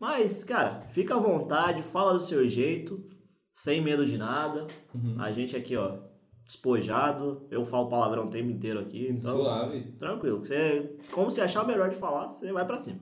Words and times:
Mas, 0.00 0.44
cara, 0.44 0.82
fica 0.88 1.14
à 1.16 1.18
vontade, 1.18 1.82
fala 1.82 2.14
do 2.14 2.20
seu 2.20 2.48
jeito, 2.48 3.04
sem 3.52 3.80
medo 3.82 4.06
de 4.06 4.16
nada. 4.16 4.66
Uhum. 4.94 5.16
A 5.20 5.30
gente 5.32 5.56
aqui, 5.56 5.76
ó, 5.76 5.98
despojado. 6.44 7.46
Eu 7.50 7.64
falo 7.64 7.88
palavrão 7.88 8.24
o 8.24 8.30
tempo 8.30 8.50
inteiro 8.50 8.78
aqui. 8.80 9.08
Então, 9.10 9.38
Suave. 9.42 9.92
tranquilo. 9.98 10.38
Você, 10.38 10.96
como 11.10 11.30
você 11.30 11.40
achar 11.40 11.66
melhor 11.66 11.90
de 11.90 11.96
falar, 11.96 12.28
você 12.28 12.52
vai 12.52 12.64
pra 12.64 12.78
cima. 12.78 13.00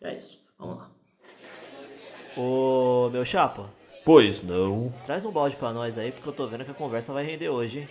É 0.00 0.16
isso. 0.16 0.40
Vamos 0.58 0.76
lá. 0.76 0.90
Ô, 2.36 3.08
meu 3.10 3.24
chapa, 3.24 3.70
Pois 4.04 4.42
não. 4.42 4.92
traz 5.06 5.24
um 5.24 5.30
balde 5.30 5.54
pra 5.56 5.72
nós 5.72 5.96
aí, 5.96 6.10
porque 6.10 6.28
eu 6.28 6.32
tô 6.32 6.46
vendo 6.46 6.64
que 6.64 6.70
a 6.70 6.74
conversa 6.74 7.12
vai 7.12 7.24
render 7.24 7.48
hoje, 7.50 7.80
hein? 7.80 7.88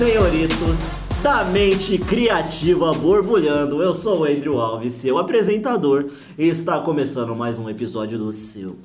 Senhoritos 0.00 0.92
da 1.22 1.44
mente 1.44 1.98
criativa 1.98 2.90
borbulhando, 2.94 3.82
eu 3.82 3.94
sou 3.94 4.20
o 4.20 4.24
Andrew 4.24 4.58
Alves, 4.58 4.94
seu 4.94 5.18
apresentador, 5.18 6.06
e 6.38 6.48
está 6.48 6.80
começando 6.80 7.36
mais 7.36 7.58
um 7.58 7.68
episódio 7.68 8.16
do 8.16 8.32
seu, 8.32 8.76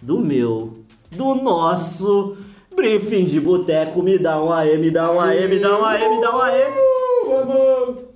do 0.00 0.20
meu, 0.20 0.84
do 1.10 1.34
nosso 1.34 2.36
briefing 2.72 3.24
de 3.24 3.40
boteco. 3.40 4.00
Me 4.00 4.16
dá 4.16 4.40
um 4.40 4.52
AM, 4.52 4.78
me 4.78 4.92
dá 4.92 5.10
um 5.10 5.20
AM, 5.20 5.48
me 5.48 5.58
dá 5.58 5.76
um 5.76 5.84
AM, 5.84 6.08
me 6.08 6.20
dá 6.20 6.36
um 6.36 6.40
AM. 6.40 6.74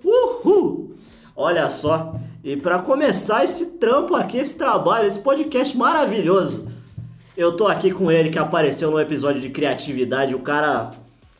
Uhul! 0.05 0.92
Olha 1.34 1.68
só, 1.68 2.14
e 2.44 2.56
para 2.56 2.78
começar 2.78 3.44
esse 3.44 3.78
trampo 3.78 4.14
aqui, 4.14 4.36
esse 4.36 4.56
trabalho, 4.56 5.08
esse 5.08 5.19
podcast 5.19 5.77
maravilhoso, 5.77 6.69
eu 7.36 7.56
tô 7.56 7.66
aqui 7.66 7.91
com 7.91 8.12
ele 8.12 8.30
que 8.30 8.38
apareceu 8.38 8.92
no 8.92 9.00
episódio 9.00 9.41
de 9.41 9.50
criatividade. 9.50 10.36
O 10.36 10.38
cara 10.38 10.92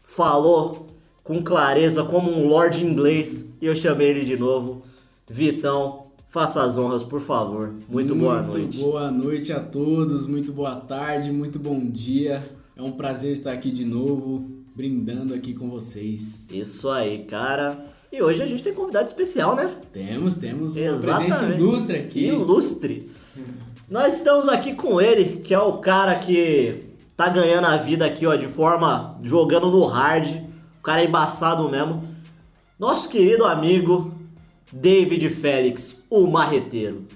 falou 0.03 0.84
com 1.25 1.43
clareza 1.43 2.05
como 2.05 2.31
um 2.31 2.47
lord 2.47 2.85
inglês 2.85 3.51
e 3.61 3.67
eu 3.67 3.75
chamei 3.75 4.09
ele 4.09 4.25
de 4.25 4.37
novo. 4.37 4.83
Vitão, 5.27 6.09
faça 6.29 6.63
as 6.63 6.77
honras, 6.77 7.03
por 7.03 7.21
favor. 7.21 7.75
Muito, 7.89 8.15
boa 8.15 8.43
noite. 8.43 8.77
boa 8.77 9.11
noite 9.11 9.51
a 9.51 9.59
todos, 9.59 10.27
muito 10.27 10.53
boa 10.53 10.77
tarde, 10.77 11.33
muito 11.33 11.59
bom 11.59 11.81
dia. 11.81 12.45
É 12.77 12.83
um 12.83 12.93
prazer 12.93 13.33
estar 13.33 13.53
aqui 13.53 13.71
de 13.71 13.87
novo, 13.87 14.51
brindando 14.77 15.33
aqui 15.33 15.55
com 15.55 15.71
vocês. 15.71 16.45
Isso 16.53 16.91
aí, 16.91 17.25
cara. 17.25 17.83
E 18.13 18.23
hoje 18.23 18.43
a 18.43 18.47
gente 18.47 18.63
tem 18.63 18.75
convidado 18.75 19.07
especial, 19.07 19.57
né? 19.57 19.77
Temos, 19.93 20.37
temos 20.37 20.77
uma 20.77 20.85
Exatamente. 20.85 21.31
presença 21.31 21.55
ilustre 21.55 21.97
aqui. 21.97 22.27
Ilustre. 22.27 23.11
Nós 23.89 24.19
estamos 24.19 24.47
aqui 24.47 24.75
com 24.75 25.01
ele, 25.01 25.41
que 25.41 25.55
é 25.55 25.59
o 25.59 25.79
cara 25.79 26.17
que 26.17 26.85
tá 27.17 27.29
ganhando 27.29 27.67
a 27.67 27.77
vida 27.79 28.05
aqui, 28.05 28.27
ó, 28.27 28.37
de 28.37 28.47
forma 28.47 29.19
jogando 29.23 29.71
no 29.71 29.87
hard. 29.87 30.44
O 30.85 30.91
cara 30.93 31.01
é 31.01 31.07
embaçado 31.07 31.67
mesmo. 31.71 32.07
Nosso 32.79 33.09
querido 33.09 33.47
amigo 33.47 34.13
David 34.71 35.31
Félix, 35.31 36.05
o 36.11 36.27
marreteiro. 36.27 37.07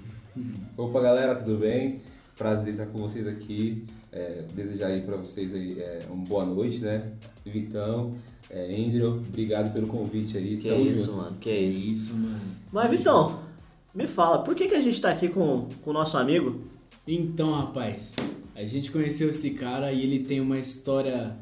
Opa, 0.75 0.99
galera, 0.99 1.35
tudo 1.35 1.59
bem? 1.59 2.01
Prazer 2.35 2.73
estar 2.73 2.87
com 2.87 2.97
vocês 2.97 3.27
aqui. 3.27 3.85
É, 4.11 4.43
desejar 4.55 4.87
aí 4.87 5.01
pra 5.01 5.17
vocês 5.17 5.53
aí, 5.53 5.79
é, 5.79 5.99
uma 6.09 6.25
boa 6.25 6.47
noite, 6.47 6.79
né? 6.79 7.11
Vitão, 7.45 8.15
é, 8.49 8.73
Andrew, 8.73 9.17
obrigado 9.17 9.71
pelo 9.71 9.85
convite 9.85 10.35
aí. 10.35 10.57
Que 10.57 10.69
Tamo 10.69 10.81
isso, 10.81 11.05
junto. 11.05 11.17
mano, 11.17 11.37
que 11.39 11.55
isso. 11.55 11.91
Isso, 11.91 12.15
mano. 12.15 12.39
Mas 12.71 12.89
Vitão, 12.89 13.43
me 13.93 14.07
fala, 14.07 14.39
por 14.39 14.55
que, 14.55 14.67
que 14.67 14.73
a 14.73 14.81
gente 14.81 14.99
tá 14.99 15.11
aqui 15.11 15.29
com 15.29 15.67
com 15.83 15.91
o 15.91 15.93
nosso 15.93 16.17
amigo? 16.17 16.59
Então, 17.07 17.53
rapaz, 17.53 18.15
a 18.55 18.65
gente 18.65 18.89
conheceu 18.89 19.29
esse 19.29 19.51
cara 19.51 19.93
e 19.93 20.01
ele 20.01 20.23
tem 20.23 20.41
uma 20.41 20.57
história, 20.57 21.37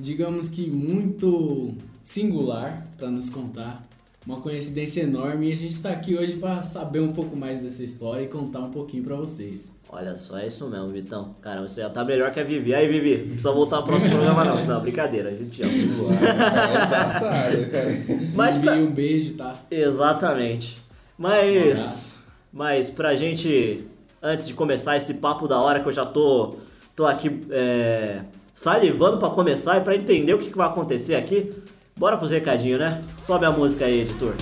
digamos 0.00 0.48
que 0.48 0.68
muito 0.68 1.74
singular 2.02 2.86
para 2.96 3.10
nos 3.10 3.28
contar. 3.28 3.86
Uma 4.26 4.40
coincidência 4.40 5.02
enorme 5.02 5.48
e 5.48 5.52
a 5.52 5.56
gente 5.56 5.80
tá 5.80 5.90
aqui 5.90 6.14
hoje 6.14 6.36
para 6.36 6.62
saber 6.62 7.00
um 7.00 7.12
pouco 7.12 7.34
mais 7.34 7.60
dessa 7.60 7.82
história 7.82 8.22
e 8.22 8.28
contar 8.28 8.60
um 8.60 8.70
pouquinho 8.70 9.02
para 9.02 9.16
vocês. 9.16 9.72
Olha 9.88 10.16
só, 10.18 10.38
é 10.38 10.46
isso 10.46 10.68
mesmo, 10.68 10.88
Vitão. 10.88 11.34
Caramba, 11.40 11.66
você 11.66 11.80
já 11.80 11.90
tá 11.90 12.04
melhor 12.04 12.30
que 12.30 12.38
a 12.38 12.44
Vivi. 12.44 12.74
Aí, 12.74 12.86
Vivi, 12.86 13.16
não 13.16 13.26
precisa 13.26 13.50
voltar 13.50 13.78
pro 13.78 13.86
próximo 13.86 14.10
programa, 14.10 14.44
não. 14.44 14.64
Não, 14.66 14.80
brincadeira, 14.80 15.30
a 15.30 15.32
gente 15.32 15.50
te 15.50 15.62
ama. 15.62 15.72
Cara, 16.20 17.54
é 17.58 17.64
cara. 17.64 18.30
Mas 18.34 18.56
pra... 18.58 18.74
Um 18.74 18.92
beijo, 18.92 19.34
tá? 19.34 19.56
Exatamente. 19.70 20.78
Mas. 21.18 22.24
Mas 22.52 22.88
pra 22.88 23.16
gente. 23.16 23.84
Antes 24.22 24.46
de 24.46 24.54
começar 24.54 24.96
esse 24.96 25.14
papo 25.14 25.48
da 25.48 25.58
hora 25.58 25.80
que 25.80 25.88
eu 25.88 25.92
já 25.92 26.04
tô. 26.06 26.56
tô 26.94 27.06
aqui 27.06 27.40
é, 27.50 28.22
salivando 28.60 29.16
pra 29.16 29.30
começar 29.30 29.78
e 29.78 29.80
pra 29.80 29.96
entender 29.96 30.34
o 30.34 30.38
que, 30.38 30.50
que 30.50 30.56
vai 30.58 30.66
acontecer 30.66 31.14
aqui. 31.14 31.50
Bora 31.96 32.18
pros 32.18 32.30
recadinhos, 32.30 32.78
né? 32.78 33.00
Sobe 33.22 33.46
a 33.46 33.50
música 33.50 33.86
aí, 33.86 34.02
editor. 34.02 34.34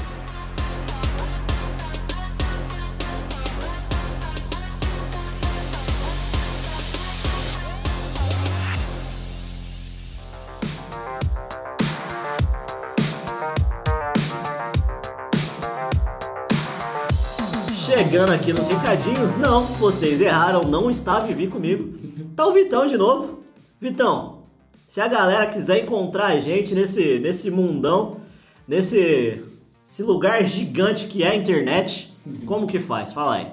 Chegando 17.76 18.32
aqui 18.32 18.52
nos 18.52 18.66
recadinhos, 18.66 19.38
não, 19.38 19.64
vocês 19.64 20.20
erraram, 20.20 20.62
não 20.62 20.90
está 20.90 21.20
Vivi 21.20 21.46
comigo. 21.46 21.96
Tá 22.34 22.44
o 22.44 22.52
Vitão 22.52 22.84
de 22.84 22.96
novo. 22.96 23.47
Vitão, 23.80 24.42
se 24.86 25.00
a 25.00 25.06
galera 25.06 25.46
quiser 25.46 25.84
encontrar 25.84 26.28
a 26.28 26.40
gente 26.40 26.74
nesse, 26.74 27.18
nesse 27.18 27.50
mundão, 27.50 28.20
nesse 28.66 29.44
esse 29.86 30.02
lugar 30.02 30.44
gigante 30.44 31.06
que 31.06 31.22
é 31.22 31.28
a 31.28 31.34
internet, 31.34 32.12
como 32.44 32.66
que 32.66 32.78
faz? 32.78 33.12
Fala 33.12 33.36
aí. 33.36 33.46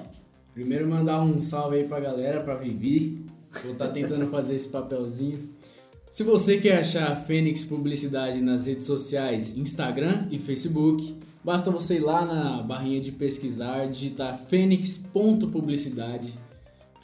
Primeiro 0.52 0.88
mandar 0.88 1.20
um 1.20 1.40
salve 1.40 1.76
aí 1.76 1.84
pra 1.84 1.98
galera, 2.00 2.42
pra 2.42 2.54
Vivi. 2.54 3.24
Vou 3.62 3.72
estar 3.72 3.88
tentando 3.88 4.26
fazer 4.26 4.54
esse 4.54 4.68
papelzinho. 4.68 5.48
Se 6.10 6.22
você 6.22 6.58
quer 6.58 6.78
achar 6.78 7.12
a 7.12 7.16
Fênix 7.16 7.64
Publicidade 7.64 8.42
nas 8.42 8.66
redes 8.66 8.84
sociais, 8.84 9.56
Instagram 9.56 10.26
e 10.30 10.38
Facebook, 10.38 11.16
basta 11.42 11.70
você 11.70 11.96
ir 11.96 12.00
lá 12.00 12.24
na 12.24 12.62
barrinha 12.62 13.00
de 13.00 13.12
pesquisar, 13.12 13.86
digitar 13.86 14.38
fênix.publicidade. 14.38 16.32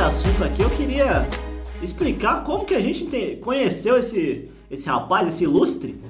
Assunto 0.00 0.42
aqui, 0.44 0.62
eu 0.62 0.70
queria 0.70 1.28
explicar 1.82 2.42
como 2.44 2.64
que 2.64 2.74
a 2.74 2.80
gente 2.80 3.04
ente- 3.04 3.36
conheceu 3.36 3.96
esse, 3.98 4.50
esse 4.70 4.88
rapaz, 4.88 5.28
esse 5.28 5.44
ilustre. 5.44 6.00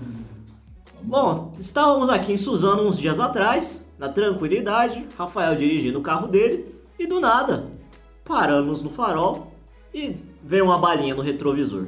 Bom, 1.03 1.53
estávamos 1.59 2.09
aqui 2.09 2.33
em 2.33 2.37
Suzano 2.37 2.89
uns 2.89 2.99
dias 2.99 3.19
atrás, 3.19 3.89
na 3.99 4.09
tranquilidade, 4.09 5.07
Rafael 5.17 5.57
dirigindo 5.57 5.99
o 5.99 6.03
carro 6.03 6.29
dele, 6.29 6.75
e 6.99 7.07
do 7.07 7.21
nada, 7.21 7.67
paramos 8.25 8.83
no 8.83 8.91
farol 8.91 9.53
e 9.93 10.17
veio 10.45 10.65
uma 10.65 10.79
balinha 10.79 11.15
no 11.15 11.23
retrovisor. 11.23 11.87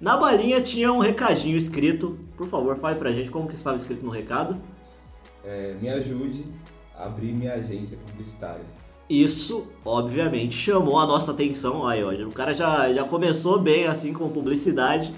Na 0.00 0.16
balinha 0.16 0.60
tinha 0.60 0.92
um 0.92 0.98
recadinho 0.98 1.56
escrito. 1.56 2.18
Por 2.36 2.46
favor, 2.46 2.76
fale 2.76 2.98
pra 2.98 3.10
gente 3.12 3.30
como 3.30 3.48
que 3.48 3.54
estava 3.54 3.76
escrito 3.76 4.04
no 4.04 4.10
recado. 4.10 4.56
É, 5.42 5.74
me 5.80 5.88
ajude 5.88 6.44
a 6.96 7.06
abrir 7.06 7.32
minha 7.32 7.54
agência 7.54 7.96
publicitária. 8.06 8.64
Isso, 9.08 9.64
obviamente, 9.84 10.56
chamou 10.56 10.98
a 10.98 11.06
nossa 11.06 11.32
atenção. 11.32 11.86
Aí, 11.86 12.02
ó, 12.02 12.10
o 12.26 12.32
cara 12.32 12.54
já, 12.54 12.92
já 12.92 13.04
começou 13.04 13.58
bem 13.58 13.86
assim 13.86 14.12
com 14.12 14.28
publicidade. 14.28 15.14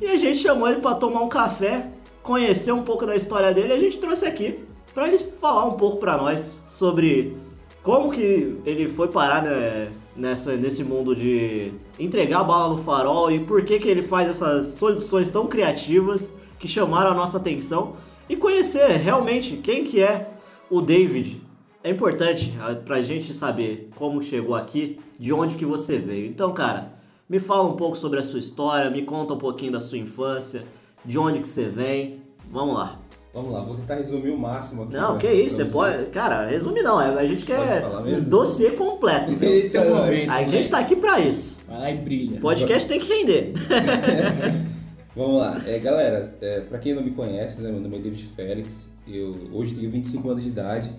E 0.00 0.06
a 0.06 0.16
gente 0.16 0.40
chamou 0.40 0.68
ele 0.68 0.80
para 0.80 0.96
tomar 0.96 1.22
um 1.22 1.28
café, 1.28 1.90
conhecer 2.22 2.72
um 2.72 2.82
pouco 2.82 3.06
da 3.06 3.14
história 3.14 3.54
dele 3.54 3.68
e 3.68 3.76
a 3.76 3.80
gente 3.80 3.98
trouxe 3.98 4.26
aqui 4.26 4.64
para 4.92 5.06
ele 5.06 5.18
falar 5.18 5.64
um 5.66 5.72
pouco 5.72 5.98
para 5.98 6.16
nós 6.16 6.62
sobre 6.68 7.36
como 7.82 8.10
que 8.10 8.58
ele 8.64 8.88
foi 8.88 9.08
parar 9.08 9.42
né, 9.42 9.92
nessa, 10.16 10.56
nesse 10.56 10.82
mundo 10.82 11.14
de 11.14 11.72
entregar 11.98 12.40
a 12.40 12.44
bala 12.44 12.74
no 12.74 12.78
farol 12.82 13.30
e 13.30 13.40
por 13.40 13.64
que, 13.64 13.78
que 13.78 13.88
ele 13.88 14.02
faz 14.02 14.28
essas 14.28 14.68
soluções 14.74 15.30
tão 15.30 15.46
criativas 15.46 16.32
que 16.58 16.66
chamaram 16.66 17.10
a 17.10 17.14
nossa 17.14 17.36
atenção 17.36 17.94
e 18.28 18.36
conhecer 18.36 18.88
realmente 18.96 19.56
quem 19.58 19.84
que 19.84 20.00
é 20.00 20.30
o 20.70 20.80
David. 20.80 21.42
É 21.84 21.90
importante 21.90 22.54
ah, 22.60 22.74
pra 22.74 23.02
gente 23.02 23.34
saber 23.34 23.90
como 23.94 24.22
chegou 24.22 24.54
aqui, 24.54 24.98
de 25.18 25.34
onde 25.34 25.54
que 25.56 25.66
você 25.66 25.98
veio. 25.98 26.26
Então, 26.26 26.54
cara, 26.54 26.94
me 27.28 27.38
fala 27.38 27.64
um 27.68 27.76
pouco 27.76 27.94
sobre 27.94 28.18
a 28.18 28.22
sua 28.22 28.38
história, 28.38 28.90
me 28.90 29.02
conta 29.02 29.34
um 29.34 29.38
pouquinho 29.38 29.72
da 29.72 29.80
sua 29.80 29.98
infância, 29.98 30.62
de 31.04 31.18
onde 31.18 31.40
que 31.40 31.46
você 31.46 31.68
vem. 31.68 32.22
Vamos 32.50 32.74
lá. 32.74 32.98
Vamos 33.34 33.52
lá, 33.52 33.60
vou 33.62 33.74
tentar 33.74 33.96
resumir 33.96 34.30
o 34.30 34.38
máximo 34.38 34.84
aqui. 34.84 34.94
Não, 34.94 35.18
pra- 35.18 35.28
que 35.28 35.30
isso, 35.34 35.56
você 35.56 35.64
pode. 35.66 36.06
Cara, 36.06 36.46
resume 36.46 36.80
não, 36.82 36.98
é- 37.02 37.20
a 37.20 37.26
gente 37.26 37.44
quer 37.44 37.84
um 37.86 38.24
dossiê 38.30 38.70
completo. 38.70 39.32
Eita, 39.44 39.82
um 39.82 39.94
momento, 39.96 40.30
A 40.30 40.40
né? 40.40 40.48
gente 40.48 40.68
tá 40.70 40.78
aqui 40.78 40.96
pra 40.96 41.20
isso. 41.20 41.58
Vai 41.68 41.78
lá 41.80 41.90
e 41.90 41.96
brilha. 41.98 42.40
Podcast 42.40 42.88
tem 42.88 42.98
que 42.98 43.12
render. 43.12 43.52
Vamos 45.14 45.36
lá, 45.38 45.60
é, 45.66 45.78
galera, 45.80 46.34
é, 46.40 46.60
pra 46.60 46.78
quem 46.78 46.94
não 46.94 47.02
me 47.02 47.10
conhece, 47.12 47.60
né, 47.60 47.70
meu 47.70 47.80
nome 47.80 47.98
é 47.98 48.00
David 48.00 48.24
Félix, 48.34 48.90
eu 49.06 49.36
hoje 49.52 49.74
tenho 49.76 49.88
25 49.90 50.28
anos 50.30 50.42
de 50.42 50.48
idade, 50.48 50.90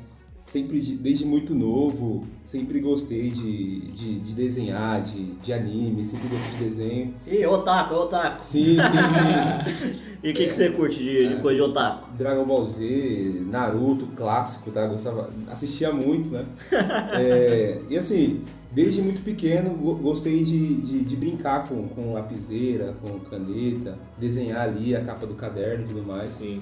sempre, 0.46 0.80
de- 0.80 0.96
desde 0.96 1.26
muito 1.26 1.54
novo, 1.56 2.26
sempre 2.44 2.80
gostei 2.80 3.30
de, 3.30 3.82
de, 3.92 4.20
de 4.20 4.34
desenhar, 4.34 5.02
de, 5.02 5.24
de 5.44 5.52
anime, 5.54 6.04
sempre 6.04 6.28
gostei 6.28 6.52
de 6.58 6.64
desenho. 6.64 7.14
Ih, 7.28 7.46
otaku, 7.46 7.94
otaku. 7.96 8.40
Sim, 8.40 8.76
sim, 8.76 8.80
sim. 8.80 10.06
E 10.26 10.32
o 10.32 10.34
que, 10.34 10.48
que 10.48 10.56
você 10.56 10.72
curte 10.72 10.98
de, 10.98 11.36
de 11.36 11.42
coisa 11.42 11.58
de 11.64 11.70
otaku? 11.70 12.12
Dragon 12.18 12.46
Ball 12.46 12.66
Z, 12.66 13.42
Naruto, 13.48 14.08
clássico, 14.16 14.72
tá? 14.72 14.88
Gostava, 14.88 15.30
assistia 15.52 15.92
muito, 15.92 16.30
né? 16.30 16.46
É, 17.14 17.82
e 17.88 17.96
assim, 17.96 18.42
desde 18.72 19.04
muito 19.04 19.22
pequeno 19.22 19.70
go- 19.72 19.94
gostei 19.96 20.44
de, 20.44 20.76
de, 20.78 21.00
de 21.02 21.16
brincar 21.16 21.68
com, 21.68 21.88
com 21.90 22.14
lapiseira, 22.14 22.96
com 23.02 23.20
caneta, 23.20 24.00
desenhar 24.18 24.62
ali 24.68 24.96
a 24.96 25.02
capa 25.02 25.28
do 25.28 25.36
caderno 25.36 25.86
e 25.86 25.88
tudo 25.90 26.02
mais. 26.04 26.24
Sim. 26.24 26.60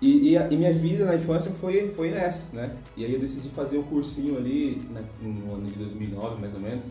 E, 0.00 0.30
e, 0.30 0.36
a- 0.38 0.48
e 0.50 0.56
minha 0.56 0.72
vida 0.72 1.04
na 1.04 1.16
infância 1.16 1.50
foi, 1.50 1.88
foi 1.96 2.10
nessa, 2.10 2.54
né? 2.56 2.70
E 2.96 3.04
aí 3.04 3.12
eu 3.12 3.18
decidi 3.18 3.48
fazer 3.48 3.78
um 3.78 3.82
cursinho 3.82 4.36
ali 4.36 4.80
na- 4.92 5.00
no 5.20 5.54
ano 5.54 5.66
de 5.66 5.72
2009, 5.72 6.40
mais 6.40 6.54
ou 6.54 6.60
menos, 6.60 6.86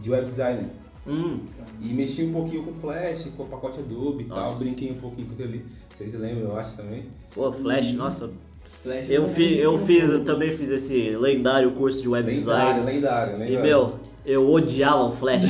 de 0.00 0.10
web 0.10 0.26
designer. 0.26 0.66
Hum, 1.06 1.40
E 1.80 1.88
mexi 1.88 2.22
um 2.22 2.30
pouquinho 2.32 2.62
com 2.62 2.72
Flash, 2.72 3.26
com 3.36 3.42
o 3.42 3.46
pacote 3.46 3.80
Adobe 3.80 4.22
e 4.22 4.26
tal, 4.28 4.54
brinquei 4.54 4.92
um 4.92 4.94
pouquinho 5.00 5.26
com 5.26 5.32
aquilo 5.34 5.48
ali. 5.48 5.64
Vocês 5.92 6.14
lembram, 6.14 6.50
eu 6.50 6.56
acho 6.56 6.76
também. 6.76 7.06
pô, 7.34 7.52
Flash, 7.52 7.92
nossa. 7.94 8.30
Flash 8.84 9.10
Eu, 9.10 9.22
não 9.22 9.28
fi, 9.28 9.58
é 9.60 9.64
eu 9.66 9.78
fiz, 9.78 10.08
eu 10.08 10.24
também 10.24 10.52
fiz 10.52 10.70
esse 10.70 11.10
lendário 11.16 11.72
curso 11.72 12.00
de 12.02 12.08
web 12.08 12.28
Lendário, 12.30 12.82
design. 12.84 12.92
lendário, 12.92 13.34
E 13.34 13.38
lendário. 13.38 13.62
meu, 13.62 13.94
eu 14.24 14.48
odiava 14.48 15.04
o 15.06 15.12
Flash. 15.12 15.42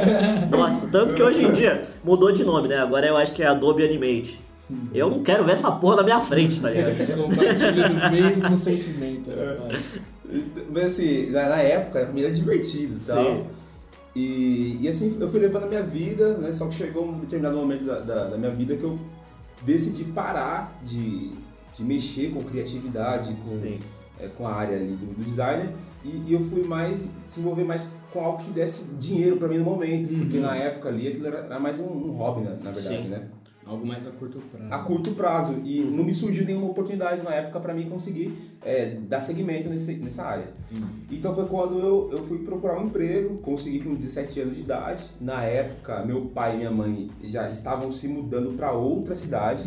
Nossa, 0.50 0.88
tanto 0.90 1.12
que 1.14 1.22
hoje 1.22 1.44
em 1.44 1.52
dia 1.52 1.86
mudou 2.02 2.32
de 2.32 2.42
nome, 2.44 2.68
né? 2.68 2.78
Agora 2.78 3.06
eu 3.06 3.16
acho 3.18 3.32
que 3.34 3.42
é 3.42 3.46
Adobe 3.46 3.84
Animate. 3.84 4.38
Eu 4.94 5.10
não 5.10 5.22
quero 5.22 5.44
ver 5.44 5.52
essa 5.52 5.70
porra 5.72 5.96
na 5.96 6.02
minha 6.04 6.20
frente, 6.20 6.60
tá 6.60 6.70
ligado? 6.70 7.16
Compartilha 7.22 7.88
do 7.88 8.10
mesmo 8.12 8.56
sentimento. 8.56 9.30
É. 9.30 9.58
rapaz. 9.58 9.84
Mas 10.72 10.84
assim, 10.84 11.30
na, 11.30 11.48
na 11.50 11.56
época, 11.58 12.00
pra 12.04 12.12
mim 12.12 12.22
era 12.22 12.32
divertido 12.32 12.96
e 12.98 13.04
tal. 13.04 13.46
E, 14.16 14.78
e 14.80 14.88
assim, 14.88 15.16
eu 15.20 15.28
fui 15.28 15.40
levando 15.40 15.64
a 15.64 15.66
minha 15.66 15.82
vida, 15.82 16.38
né? 16.38 16.52
Só 16.52 16.66
que 16.66 16.74
chegou 16.74 17.04
um 17.06 17.18
determinado 17.18 17.56
momento 17.56 17.84
da, 17.84 18.00
da, 18.00 18.24
da 18.30 18.38
minha 18.38 18.50
vida 18.52 18.76
que 18.76 18.84
eu 18.84 18.98
decidi 19.62 20.04
parar 20.04 20.72
de, 20.84 21.32
de 21.76 21.84
mexer 21.84 22.30
com 22.30 22.40
criatividade, 22.42 23.34
com, 23.44 23.78
é, 24.24 24.28
com 24.28 24.46
a 24.46 24.54
área 24.54 24.76
ali 24.76 24.92
do, 24.96 25.06
do 25.06 25.24
designer. 25.24 25.68
E, 26.04 26.22
e 26.28 26.32
eu 26.32 26.40
fui 26.40 26.62
mais, 26.62 27.06
se 27.24 27.40
envolver 27.40 27.64
mais 27.64 27.88
com 28.12 28.20
algo 28.24 28.42
que 28.44 28.50
desse 28.50 28.84
dinheiro 29.00 29.36
pra 29.36 29.48
mim 29.48 29.58
no 29.58 29.64
momento. 29.64 30.08
Porque 30.16 30.36
Uhum. 30.36 30.42
na 30.44 30.56
época 30.56 30.88
ali 30.88 31.08
aquilo 31.08 31.26
era, 31.26 31.38
era 31.38 31.58
mais 31.60 31.78
um, 31.80 31.84
um 31.84 32.12
hobby, 32.12 32.42
né, 32.42 32.56
na 32.62 32.70
verdade, 32.70 33.02
Sim. 33.02 33.08
né? 33.08 33.22
Algo 33.66 33.86
mais 33.86 34.06
a 34.06 34.10
curto 34.10 34.38
prazo. 34.50 34.72
a 34.74 34.78
curto 34.80 35.10
prazo 35.12 35.60
e 35.64 35.80
não 35.84 36.04
me 36.04 36.12
surgiu 36.12 36.44
nenhuma 36.44 36.66
oportunidade 36.68 37.22
na 37.22 37.34
época 37.34 37.58
para 37.60 37.72
mim 37.72 37.88
conseguir 37.88 38.36
é, 38.62 38.96
dar 39.08 39.20
segmento 39.20 39.68
nesse, 39.68 39.94
nessa 39.94 40.22
área. 40.22 40.48
Entendi. 40.70 40.86
Então 41.12 41.34
foi 41.34 41.46
quando 41.46 41.78
eu, 41.78 42.10
eu 42.12 42.22
fui 42.24 42.38
procurar 42.40 42.78
um 42.78 42.86
emprego, 42.86 43.38
consegui 43.38 43.80
com 43.80 43.94
17 43.94 44.40
anos 44.40 44.56
de 44.56 44.62
idade. 44.62 45.02
Na 45.20 45.42
época, 45.44 46.04
meu 46.04 46.26
pai 46.26 46.54
e 46.54 46.56
minha 46.58 46.70
mãe 46.70 47.10
já 47.24 47.48
estavam 47.50 47.90
se 47.90 48.06
mudando 48.06 48.54
para 48.56 48.72
outra 48.72 49.14
cidade. 49.14 49.62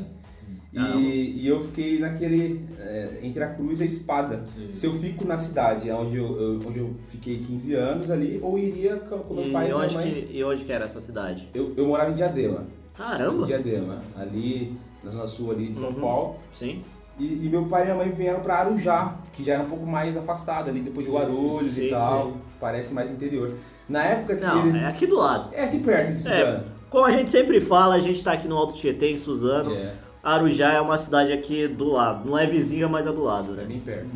Caramba. 0.73 0.97
E, 0.99 1.39
e 1.43 1.47
eu 1.47 1.61
fiquei 1.61 1.97
naquele. 1.97 2.63
é, 2.79 3.19
entre 3.23 3.43
a 3.43 3.47
cruz 3.47 3.79
e 3.79 3.83
a 3.83 3.85
espada. 3.85 4.43
Sim. 4.53 4.67
Se 4.71 4.85
eu 4.85 4.93
fico 4.93 5.25
na 5.25 5.37
cidade 5.37 5.89
onde 5.89 6.17
eu, 6.17 6.39
eu- 6.39 6.59
onde 6.67 6.79
eu 6.79 6.93
fiquei 7.03 7.39
15 7.39 7.73
anos 7.73 8.11
ali, 8.11 8.37
ou 8.43 8.59
iria 8.59 8.97
com, 8.97 9.17
com 9.19 9.33
meu 9.33 9.45
E 9.47 9.51
pai 9.51 9.65
e 9.65 9.71
minha 9.73 9.83
onde, 9.83 9.95
mãe. 9.95 10.11
que, 10.27 10.37
e 10.37 10.43
onde 10.43 10.63
que 10.65 10.71
era 10.71 10.85
essa 10.85 11.01
cidade? 11.01 11.49
Eu, 11.53 11.73
eu 11.75 11.87
morava 11.87 12.11
em 12.11 12.15
Diadema. 12.15 12.65
Caramba! 12.97 13.45
Diadema, 13.45 14.01
ali 14.17 14.75
na 15.03 15.11
zona 15.11 15.27
sul 15.27 15.51
ali 15.51 15.67
de 15.69 15.77
São 15.77 15.89
Uhum. 15.89 16.01
Paulo. 16.01 16.35
Sim. 16.53 16.81
E, 17.19 17.45
e 17.45 17.49
meu 17.49 17.65
pai 17.65 17.81
e 17.81 17.85
minha 17.85 17.95
mãe 17.97 18.09
vieram 18.11 18.39
pra 18.41 18.57
Arujá, 18.59 19.15
que 19.33 19.43
já 19.43 19.53
era 19.55 19.63
um 19.63 19.67
pouco 19.69 19.85
mais 19.85 20.15
afastado 20.17 20.69
ali, 20.69 20.81
depois 20.81 21.05
de 21.05 21.11
Guarulhos 21.11 21.71
sim, 21.71 21.87
e 21.87 21.89
tal. 21.89 22.25
sim. 22.25 22.33
Parece 22.59 22.93
mais 22.93 23.09
interior. 23.09 23.53
Na 23.89 24.03
época 24.03 24.35
que 24.35 24.43
Não, 24.45 24.67
ele... 24.67 24.77
é 24.79 24.85
aqui 24.85 25.07
do 25.07 25.17
lado. 25.17 25.49
É 25.53 25.63
aqui 25.63 25.79
perto 25.79 26.13
de 26.13 26.19
Suzano. 26.19 26.63
Como 26.89 27.05
a 27.05 27.11
gente 27.11 27.29
sempre 27.31 27.59
fala, 27.59 27.95
a 27.95 27.99
gente 27.99 28.23
tá 28.23 28.33
aqui 28.33 28.47
no 28.47 28.55
Alto 28.57 28.73
Tietê, 28.75 29.11
em 29.11 29.17
Suzano. 29.17 29.73
É, 29.73 29.93
Arujá 30.23 30.73
é 30.73 30.81
uma 30.81 30.97
cidade 30.97 31.31
aqui 31.31 31.67
do 31.67 31.91
lado. 31.93 32.27
Não 32.29 32.37
é 32.37 32.45
vizinha, 32.45 32.87
mas 32.87 33.05
é 33.07 33.11
do 33.11 33.23
lado, 33.23 33.53
é 33.53 33.57
né? 33.57 33.63
bem 33.65 33.79
perto. 33.79 34.07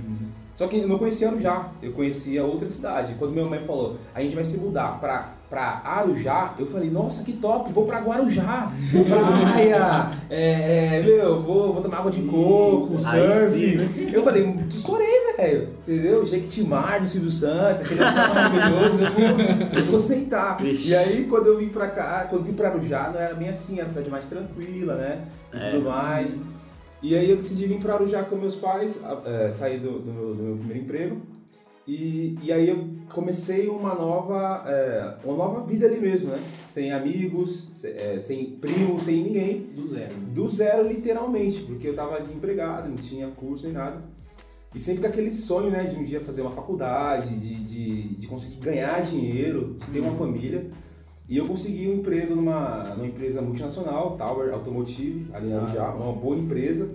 Só 0.54 0.68
que 0.68 0.78
eu 0.80 0.88
não 0.88 0.98
conhecia 0.98 1.30
Arujá, 1.30 1.70
eu 1.82 1.92
conhecia 1.94 2.44
outra 2.44 2.70
cidade. 2.70 3.16
Quando 3.18 3.32
minha 3.32 3.46
mãe 3.46 3.60
falou, 3.66 3.98
a 4.14 4.22
gente 4.22 4.36
vai 4.36 4.44
se 4.44 4.58
mudar 4.58 5.00
pra, 5.00 5.34
pra 5.50 5.82
Arujá, 5.84 6.54
eu 6.60 6.66
falei, 6.68 6.90
nossa, 6.90 7.24
que 7.24 7.34
top, 7.34 7.72
vou 7.72 7.86
pra 7.86 8.00
Guarujá, 8.02 8.72
praia, 9.08 10.12
é, 10.30 10.98
é, 11.00 11.04
meu, 11.04 11.40
vou, 11.42 11.74
vou 11.74 11.82
tomar 11.82 12.00
água 12.00 12.12
de 12.12 12.22
coco, 12.24 13.00
surf. 13.00 14.14
Eu 14.14 14.24
falei, 14.24 14.56
estourei, 14.70 15.34
velho, 15.38 15.70
entendeu? 15.88 16.26
Jequitimar 16.26 17.02
no 17.02 17.08
Silvio 17.08 17.32
Santos, 17.32 17.82
aquele 17.84 18.02
maravilhoso, 18.02 19.04
eu 19.04 19.12
vou, 19.12 19.30
eu 19.80 19.84
vou. 19.86 20.00
E 20.86 20.96
aí, 20.96 21.26
quando 21.30 21.48
eu 21.48 21.58
vim 21.58 21.70
pra 21.70 21.88
cá, 21.88 22.26
quando 22.30 22.42
eu 22.42 22.46
vim 22.48 22.54
pra 22.54 22.70
Arujá, 22.70 23.10
não 23.14 23.20
era 23.20 23.34
bem 23.36 23.50
assim, 23.50 23.76
era 23.76 23.86
uma 23.86 23.90
cidade 23.90 24.10
mais 24.10 24.26
tranquila, 24.26 24.96
né, 24.96 25.22
e 25.54 25.58
É. 25.58 25.72
tudo 25.72 25.90
mais. 25.90 26.40
E 27.02 27.16
aí 27.16 27.30
eu 27.30 27.36
decidi 27.38 27.66
vir 27.66 27.80
para 27.80 27.96
Arujá 27.96 28.24
com 28.24 28.36
meus 28.36 28.56
pais, 28.56 29.00
é, 29.26 29.50
sair 29.50 29.80
do, 29.80 30.00
do 30.00 30.14
meu, 30.14 30.36
do 30.36 30.44
meu 30.44 30.58
primeiro 30.58 30.84
emprego. 30.84 31.22
E, 31.88 32.38
e 32.44 32.54
aí 32.54 32.70
eu 32.70 32.88
comecei 33.12 33.68
uma 33.68 33.96
nova, 33.96 34.64
é, 34.68 35.16
uma 35.26 35.36
nova 35.36 35.66
vida 35.66 35.88
ali 35.88 36.00
mesmo, 36.00 36.30
né? 36.30 36.40
Sem 36.64 36.92
amigos, 36.92 37.70
se- 37.74 37.88
é, 37.90 38.20
sem 38.20 38.52
primos, 38.52 39.04
sem 39.04 39.24
ninguém. 39.24 39.62
Do 39.76 39.84
zero. 39.88 40.14
Do 40.16 40.48
zero, 40.48 40.88
literalmente, 40.88 41.62
porque 41.64 41.88
eu 41.88 41.96
tava 41.96 42.20
desempregado, 42.22 42.88
não 42.88 42.96
tinha 42.98 43.28
curso 43.30 43.64
nem 43.66 43.74
nada. 43.74 44.04
E 44.74 44.80
sempre 44.80 45.02
com 45.02 45.08
aquele 45.08 45.34
sonho, 45.34 45.70
né, 45.72 45.84
de 45.86 45.96
um 45.98 46.04
dia 46.04 46.22
fazer 46.22 46.44
uma 46.44 46.52
faculdade, 46.52 47.36
de, 47.38 47.56
de, 47.66 48.16
de 48.16 48.28
conseguir 48.28 48.58
ganhar 48.64 49.02
dinheiro, 49.02 49.76
de 49.80 49.92
ter 49.92 50.00
uma 50.00 50.16
família. 50.16 50.70
E 51.32 51.38
eu 51.38 51.48
consegui 51.48 51.88
um 51.88 51.94
emprego 51.94 52.36
numa, 52.36 52.84
numa 52.94 53.08
empresa 53.08 53.42
multinacional, 53.42 54.18
Tower 54.18 54.54
Automotive, 54.54 55.28
ali 55.34 55.48
em 55.48 55.54
Arujá, 55.54 55.94
uma 55.94 56.12
boa 56.12 56.38
empresa. 56.38 56.92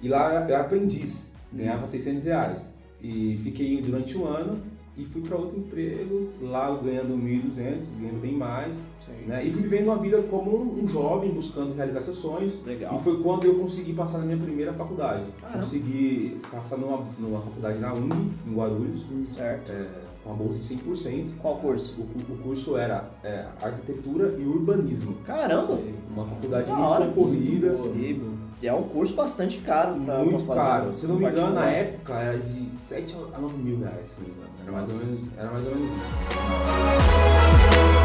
E 0.00 0.08
lá 0.08 0.32
eu 0.32 0.38
era 0.38 0.60
aprendiz, 0.60 1.32
ganhava 1.52 1.84
600 1.84 2.22
reais. 2.22 2.70
E 3.02 3.36
fiquei 3.42 3.82
durante 3.82 4.16
um 4.16 4.24
ano 4.24 4.60
e 4.96 5.04
fui 5.04 5.20
para 5.20 5.36
outro 5.36 5.58
emprego, 5.58 6.28
lá 6.40 6.72
ganhando 6.76 7.16
1.200, 7.16 7.80
ganhando 7.98 8.20
bem 8.20 8.34
mais. 8.36 8.86
Né? 9.26 9.44
E 9.46 9.50
fui 9.50 9.62
vivendo 9.62 9.86
uma 9.86 9.96
vida 9.98 10.22
como 10.22 10.80
um 10.80 10.86
jovem, 10.86 11.32
buscando 11.32 11.74
realizar 11.74 12.02
seus 12.02 12.18
sonhos. 12.18 12.64
Legal. 12.64 12.94
E 12.94 13.02
foi 13.02 13.20
quando 13.20 13.46
eu 13.46 13.56
consegui 13.56 13.94
passar 13.94 14.18
na 14.18 14.26
minha 14.26 14.38
primeira 14.38 14.72
faculdade. 14.72 15.24
Caramba. 15.40 15.58
Consegui 15.58 16.40
passar 16.52 16.76
numa, 16.76 17.04
numa 17.18 17.40
faculdade 17.40 17.80
na 17.80 17.92
Uni, 17.92 18.32
em 18.46 18.54
Guarulhos, 18.54 19.04
Certo. 19.28 19.72
é, 19.72 19.88
uma 20.24 20.34
bolsa 20.34 20.58
de 20.58 20.64
100%. 20.76 21.26
Qual 21.40 21.56
curso? 21.56 22.00
O, 22.00 22.32
o 22.32 22.36
curso 22.38 22.76
era 22.76 23.04
é, 23.24 23.44
Arquitetura 23.60 24.36
e 24.38 24.44
Urbanismo. 24.46 25.14
Caramba! 25.26 25.78
Uma 26.14 26.26
faculdade 26.26 26.68
Da 26.68 26.74
muito 26.74 26.88
hora. 26.90 27.06
concorrida. 27.08 27.76
E 28.62 28.68
é 28.68 28.72
um 28.72 28.84
curso 28.84 29.14
bastante 29.14 29.58
caro. 29.58 30.00
pra- 30.02 30.18
muito 30.18 30.44
pra 30.44 30.54
caro. 30.54 30.94
Se 30.94 31.06
não 31.06 31.16
me 31.16 31.26
engano, 31.26 31.54
na 31.54 31.66
época 31.66 32.14
era 32.14 32.38
de 32.38 32.78
7 32.78 33.16
a 33.34 33.38
9 33.38 33.56
mil 33.62 33.78
reais. 33.80 34.16
Era 34.62 34.72
mais 34.72 34.88
ou 34.88 34.94
menos, 34.94 35.20
era 35.36 35.50
mais 35.50 35.64
ou 35.66 35.74
menos 35.74 35.90
isso. 35.90 38.01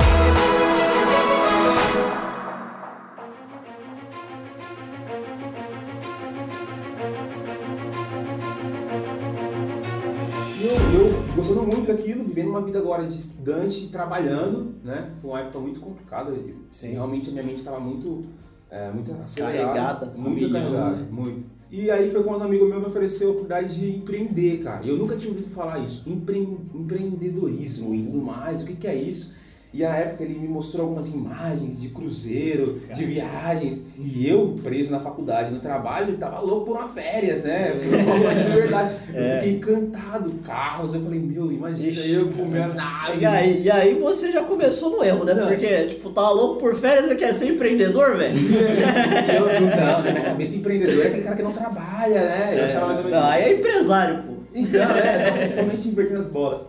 Uma 12.57 12.65
vida 12.65 12.79
agora 12.79 13.05
de 13.05 13.17
estudante, 13.17 13.87
trabalhando, 13.87 14.75
né? 14.83 15.11
Foi 15.21 15.31
uma 15.31 15.39
época 15.41 15.59
muito 15.59 15.79
complicada. 15.79 16.33
Sim. 16.69 16.91
Realmente 16.91 17.29
a 17.29 17.33
minha 17.33 17.43
mente 17.43 17.57
estava 17.57 17.79
muito, 17.79 18.23
é, 18.69 18.91
muito 18.91 19.11
acelerada, 19.13 19.57
Carregada. 19.63 20.13
Muito 20.17 20.49
carregada, 20.51 20.95
né? 20.97 21.07
muito. 21.11 21.45
E 21.69 21.91
aí 21.91 22.09
foi 22.09 22.23
quando 22.23 22.41
um 22.41 22.45
amigo 22.45 22.65
meu 22.65 22.79
me 22.79 22.85
ofereceu 22.85 23.27
a 23.27 23.31
oportunidade 23.31 23.75
de 23.75 23.97
empreender, 23.97 24.63
cara. 24.63 24.85
Eu 24.85 24.95
nunca 24.97 25.17
tinha 25.17 25.31
ouvido 25.33 25.49
falar 25.49 25.79
isso. 25.79 26.09
Empre- 26.09 26.57
empreendedorismo 26.73 27.93
e 27.93 28.03
tudo 28.03 28.21
mais, 28.21 28.61
o 28.63 28.65
que, 28.65 28.75
que 28.75 28.87
é 28.87 28.95
isso? 28.95 29.33
E 29.73 29.83
na 29.83 29.95
época 29.95 30.23
ele 30.23 30.39
me 30.39 30.47
mostrou 30.47 30.83
algumas 30.83 31.09
imagens 31.13 31.79
de 31.79 31.89
cruzeiro, 31.89 32.81
de 32.95 33.05
viagens. 33.05 33.83
E 33.99 34.27
eu, 34.27 34.55
preso 34.63 34.91
na 34.91 34.99
faculdade, 34.99 35.51
no 35.51 35.59
trabalho, 35.59 36.17
tava 36.17 36.39
louco 36.39 36.67
por 36.67 36.77
uma 36.77 36.87
férias, 36.87 37.43
né? 37.43 37.71
Por 37.71 38.21
uma 38.21 38.33
de 38.33 38.43
verdade. 38.43 38.95
Eu 39.13 39.39
fiquei 39.39 39.55
encantado. 39.55 40.31
Carros, 40.45 40.93
eu 40.93 41.01
falei, 41.01 41.19
meu, 41.19 41.51
imagina 41.51 41.89
Ixi. 41.89 42.13
eu 42.13 42.27
com 42.29 42.45
minha 42.45 42.67
nave. 42.67 43.19
E 43.19 43.25
aí, 43.25 43.63
e 43.63 43.71
aí 43.71 43.93
você 43.95 44.31
já 44.31 44.43
começou 44.43 44.91
no 44.91 45.03
erro, 45.03 45.23
né? 45.25 45.33
Não. 45.33 45.47
Porque, 45.47 45.85
tipo, 45.85 46.09
tá 46.11 46.29
louco 46.29 46.59
por 46.59 46.75
férias 46.75 47.09
e 47.09 47.15
quer 47.15 47.33
ser 47.33 47.49
empreendedor, 47.49 48.15
velho? 48.17 48.35
eu, 48.37 49.61
não, 49.61 50.03
na 50.03 50.11
minha 50.11 50.23
cabeça 50.23 50.57
empreendedor 50.57 51.03
é 51.03 51.07
aquele 51.07 51.23
cara 51.23 51.35
que 51.35 51.43
não 51.43 51.53
trabalha, 51.53 52.21
né? 52.21 52.55
Eu 52.57 52.65
achava 52.65 52.85
mais 52.85 52.97
ou 52.99 53.03
menos 53.05 53.19
Não, 53.19 53.29
aí 53.29 53.43
é 53.43 53.53
empresário. 53.53 54.23
Então, 54.53 54.81
é, 54.81 55.49
totalmente 55.49 55.87
invertendo 55.87 56.21
as 56.21 56.27
bolas. 56.27 56.61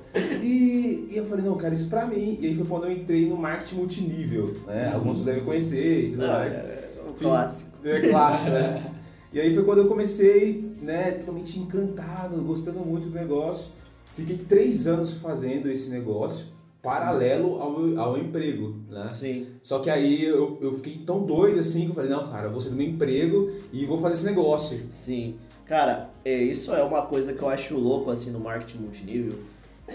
E, 0.42 1.08
e 1.10 1.16
eu 1.16 1.24
falei, 1.26 1.44
não, 1.44 1.56
quero 1.56 1.74
isso 1.74 1.88
pra 1.88 2.06
mim. 2.06 2.38
E 2.40 2.46
aí 2.46 2.54
foi 2.54 2.66
quando 2.66 2.84
eu 2.84 2.92
entrei 2.92 3.28
no 3.28 3.36
marketing 3.36 3.76
multinível, 3.76 4.54
né? 4.66 4.92
Alguns 4.94 5.24
devem 5.24 5.44
conhecer 5.44 6.06
e 6.06 6.10
tudo 6.10 6.26
Não, 6.26 6.32
mais. 6.34 6.54
é 6.54 6.90
o 7.08 7.12
clássico. 7.14 7.70
É 7.84 8.08
clássico, 8.08 8.50
né? 8.50 8.92
E 9.32 9.40
aí 9.40 9.54
foi 9.54 9.64
quando 9.64 9.78
eu 9.78 9.88
comecei, 9.88 10.74
né, 10.80 11.12
totalmente 11.12 11.58
encantado, 11.58 12.36
gostando 12.42 12.80
muito 12.80 13.08
do 13.08 13.14
negócio. 13.14 13.70
Fiquei 14.14 14.36
três 14.38 14.86
anos 14.86 15.12
fazendo 15.14 15.70
esse 15.70 15.90
negócio, 15.90 16.46
paralelo 16.82 17.60
ao, 17.60 17.98
ao 17.98 18.18
emprego, 18.18 18.76
né? 18.88 19.08
Sim. 19.10 19.46
Só 19.62 19.80
que 19.80 19.90
aí 19.90 20.24
eu, 20.24 20.58
eu 20.60 20.74
fiquei 20.74 20.98
tão 21.04 21.24
doido 21.24 21.60
assim 21.60 21.84
que 21.84 21.90
eu 21.90 21.94
falei, 21.94 22.10
não, 22.10 22.26
cara, 22.26 22.46
eu 22.46 22.50
vou 22.50 22.60
sair 22.60 22.70
do 22.70 22.76
meu 22.76 22.86
emprego 22.86 23.50
e 23.72 23.84
vou 23.84 23.98
fazer 24.00 24.14
esse 24.14 24.24
negócio. 24.24 24.80
Sim. 24.90 25.36
Cara, 25.66 26.07
é, 26.28 26.42
isso 26.42 26.72
é 26.74 26.82
uma 26.82 27.02
coisa 27.02 27.32
que 27.32 27.42
eu 27.42 27.48
acho 27.48 27.76
louco, 27.76 28.10
assim, 28.10 28.30
no 28.30 28.40
marketing 28.40 28.78
multinível, 28.78 29.38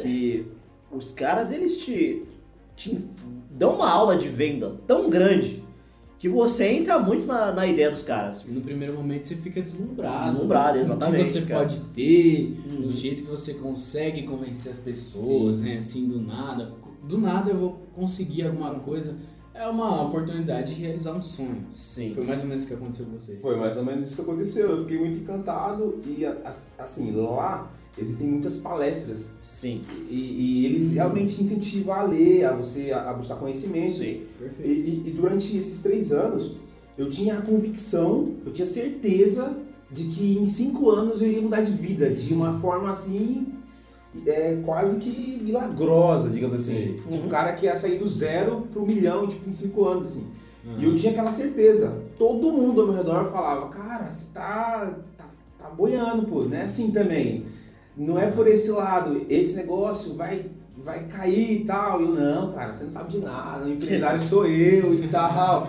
que 0.01 0.45
os 0.91 1.11
caras, 1.11 1.51
eles 1.51 1.77
te, 1.77 2.23
te 2.75 3.07
dão 3.51 3.75
uma 3.75 3.89
aula 3.89 4.15
de 4.17 4.27
venda 4.27 4.75
tão 4.87 5.09
grande 5.09 5.63
que 6.17 6.29
você 6.29 6.67
entra 6.69 6.97
muito 6.99 7.25
na, 7.27 7.51
na 7.51 7.67
ideia 7.67 7.91
dos 7.91 8.01
caras. 8.01 8.43
E 8.47 8.51
no 8.51 8.61
primeiro 8.61 8.93
momento 8.93 9.27
você 9.27 9.35
fica 9.35 9.61
deslumbrado. 9.61 10.29
Deslumbrado, 10.31 10.73
com 10.73 10.79
o 10.79 10.81
exatamente, 10.83 11.23
que 11.23 11.29
você 11.29 11.41
cara. 11.41 11.59
pode 11.59 11.79
ter, 11.93 12.57
Uhum. 12.65 12.81
do 12.83 12.93
jeito 12.93 13.23
que 13.23 13.29
você 13.29 13.53
consegue 13.55 14.23
convencer 14.23 14.71
as 14.71 14.77
pessoas, 14.77 15.59
né? 15.59 15.77
Assim, 15.77 16.05
do 16.07 16.21
nada. 16.21 16.71
Do 17.03 17.17
nada 17.17 17.51
eu 17.51 17.57
vou 17.57 17.71
conseguir 17.93 18.43
alguma 18.43 18.73
coisa. 18.79 19.15
É 19.55 19.67
uma 19.67 20.03
oportunidade 20.07 20.74
de 20.74 20.81
realizar 20.81 21.12
um 21.13 21.22
sonho. 21.22 21.63
Sim. 21.72 22.12
Foi 22.13 22.25
mais 22.25 22.41
ou 22.41 22.48
menos 22.48 22.63
o 22.63 22.67
que 22.67 22.74
aconteceu 22.74 23.05
com 23.05 23.12
você. 23.13 23.36
Foi 23.36 23.55
mais 23.55 23.77
ou 23.77 23.86
menos 23.86 24.05
isso 24.07 24.15
que 24.15 24.22
aconteceu. 24.24 24.72
Eu 24.72 24.79
fiquei 24.81 24.98
muito 25.00 25.17
encantado 25.19 26.00
e, 26.07 26.25
assim, 26.77 27.12
lá 27.12 27.72
existem 27.95 28.27
muitas 28.27 28.55
palestras 28.57 29.29
Sim. 29.43 29.83
e, 30.10 30.15
e 30.15 30.65
eles 30.65 30.91
realmente 30.93 31.39
incentivam 31.41 31.93
a 31.93 32.01
ler, 32.03 32.45
a 32.45 32.53
você 32.53 32.91
a, 32.91 33.13
buscar 33.13 33.36
conhecimento. 33.36 33.93
Sim. 33.93 34.03
E, 34.05 34.27
Perfeito. 34.39 34.89
e- 34.89 35.03
e 35.10 35.12
durante 35.12 35.55
esses 35.55 35.79
três 35.83 36.12
anos, 36.12 36.57
eu 36.98 37.07
tinha 37.07 37.38
a 37.38 37.41
convicção, 37.41 38.33
eu 38.43 38.51
tinha 38.51 38.65
certeza 38.65 39.55
de 39.91 40.05
que 40.05 40.39
em 40.39 40.48
cinco 40.48 40.89
anos 40.89 41.22
eu 41.22 41.27
iria 41.27 41.41
mudar 41.43 41.62
de 41.62 41.72
vida, 41.72 42.10
de 42.10 42.33
uma 42.33 42.60
forma 42.60 42.89
assim, 42.89 43.52
é, 44.25 44.60
quase 44.63 45.00
que 45.00 45.39
milagrosa, 45.41 46.29
digamos 46.29 46.60
assim. 46.60 47.00
Uhum. 47.10 47.25
Um 47.25 47.29
cara 47.29 47.53
que 47.53 47.65
ia 47.65 47.75
sair 47.75 47.98
do 47.98 48.08
zero 48.08 48.67
pro 48.72 48.86
milhão, 48.86 49.27
tipo, 49.27 49.50
em 49.50 49.53
cinco 49.53 49.86
anos, 49.86 50.08
assim. 50.08 50.27
Uhum. 50.65 50.79
E 50.79 50.86
eu 50.86 50.96
tinha 50.96 51.12
aquela 51.12 51.32
certeza. 51.32 52.01
Todo 52.17 52.51
mundo 52.51 52.82
ao 52.82 52.88
meu 52.88 52.96
redor 52.96 53.29
falava, 53.29 53.67
cara, 53.70 54.10
você 54.10 54.27
tá, 54.34 54.98
tá, 55.17 55.25
tá 55.58 55.70
boiando, 55.70 56.25
pô, 56.27 56.43
não 56.43 56.58
é 56.58 56.63
assim 56.63 56.91
também. 56.91 57.46
Não 57.96 58.17
é 58.17 58.27
por 58.27 58.48
esse 58.48 58.72
lado, 58.72 59.25
esse 59.29 59.55
negócio 59.55 60.15
vai, 60.15 60.46
vai 60.77 61.05
cair 61.05 61.62
e 61.62 61.65
tal. 61.65 62.01
E 62.01 62.05
eu, 62.05 62.13
não, 62.13 62.53
cara, 62.53 62.74
você 62.74 62.86
não 62.86 62.91
sabe 62.91 63.12
de 63.12 63.17
nada, 63.20 63.65
o 63.65 63.72
empresário 63.72 64.20
sou 64.22 64.48
eu 64.48 64.93
e 64.93 65.08
tal. 65.10 65.67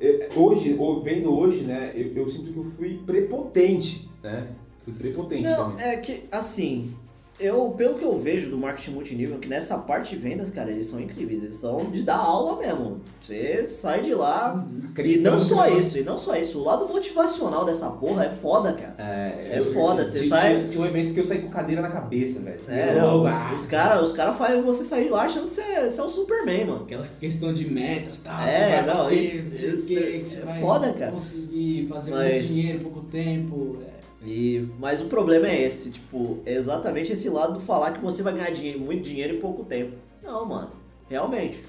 É, 0.00 0.28
Hoje, 0.34 0.74
ou 0.78 1.00
vendo 1.02 1.32
hoje, 1.32 1.60
né, 1.60 1.92
eu, 1.94 2.12
eu 2.14 2.28
sinto 2.28 2.52
que 2.52 2.58
eu 2.58 2.64
fui 2.76 3.00
prepotente, 3.06 4.10
né? 4.22 4.48
Fui 4.84 4.92
prepotente 4.92 5.44
Não, 5.44 5.70
também. 5.70 5.86
é 5.86 5.96
que, 5.96 6.24
assim, 6.32 6.92
eu, 7.40 7.70
pelo 7.70 7.94
que 7.98 8.04
eu 8.04 8.16
vejo 8.18 8.50
do 8.50 8.58
marketing 8.58 8.92
multinível, 8.92 9.38
que 9.38 9.48
nessa 9.48 9.76
parte 9.78 10.10
de 10.14 10.16
vendas, 10.16 10.50
cara, 10.50 10.70
eles 10.70 10.86
são 10.86 11.00
incríveis. 11.00 11.42
Eles 11.42 11.56
são 11.56 11.90
de 11.90 12.02
dar 12.02 12.16
aula 12.18 12.56
mesmo. 12.60 13.00
Você 13.20 13.66
sai 13.66 14.00
de 14.02 14.14
lá. 14.14 14.64
E 14.82 14.86
Acreditando 14.92 15.30
não 15.30 15.38
que 15.38 15.44
só 15.48 15.66
isso, 15.68 15.98
e 15.98 16.02
não 16.04 16.18
só 16.18 16.36
isso. 16.36 16.58
O 16.60 16.64
lado 16.64 16.86
motivacional 16.86 17.64
dessa 17.64 17.88
porra 17.90 18.26
é 18.26 18.30
foda, 18.30 18.72
cara. 18.74 18.94
É, 18.98 19.54
É 19.54 19.58
eu- 19.58 19.64
foda, 19.64 20.04
você 20.04 20.22
sai- 20.24 20.68
Tinha, 20.68 20.80
um 20.82 20.86
evento 20.86 21.14
que 21.14 21.20
eu 21.20 21.24
saí 21.24 21.40
com 21.40 21.48
cadeira 21.48 21.80
na 21.82 21.88
cabeça, 21.90 22.40
velho. 22.40 22.60
É, 22.68 22.90
Eu, 22.96 23.02
não, 23.02 23.26
ah, 23.26 23.52
os, 23.56 23.62
os 23.62 23.66
caras 23.66 24.02
os 24.10 24.12
cara 24.14 24.32
fazem 24.34 24.62
você 24.62 24.84
sair 24.84 25.04
de 25.04 25.10
lá 25.10 25.22
achando 25.24 25.46
que 25.46 25.52
você, 25.52 25.62
você 25.90 26.00
é 26.00 26.04
o 26.04 26.08
Superman, 26.08 26.64
mano. 26.66 26.82
Aquela 26.84 27.04
questão 27.18 27.52
de 27.52 27.68
metas, 27.68 28.18
tá? 28.18 28.46
É, 28.48 28.54
você 28.54 28.68
vai 28.76 28.86
não, 28.94 29.02
bater, 29.04 29.34
e- 29.36 29.42
não 29.42 29.52
sei 29.52 29.70
o 29.70 29.76
isso 29.76 29.86
quê, 29.88 29.94
é 29.98 30.18
que 30.20 30.28
você 30.28 30.40
vai 30.42 30.60
foda, 30.60 30.92
cara. 30.92 31.10
conseguir 31.12 31.86
fazer 31.88 32.10
Mas- 32.12 32.32
muito 32.32 32.46
dinheiro 32.46 32.78
em 32.78 32.82
pouco 32.82 33.00
tempo. 33.10 33.78
é. 33.88 33.91
E, 34.24 34.68
mas 34.78 35.00
o 35.00 35.06
problema 35.06 35.48
é 35.48 35.62
esse, 35.62 35.90
tipo, 35.90 36.38
é 36.46 36.54
exatamente 36.54 37.12
esse 37.12 37.28
lado 37.28 37.54
do 37.54 37.60
falar 37.60 37.92
que 37.92 38.00
você 38.00 38.22
vai 38.22 38.32
ganhar 38.34 38.50
dinheiro, 38.50 38.80
muito 38.80 39.02
dinheiro 39.02 39.34
em 39.36 39.40
pouco 39.40 39.64
tempo. 39.64 39.96
Não, 40.22 40.44
mano, 40.44 40.70
realmente. 41.08 41.64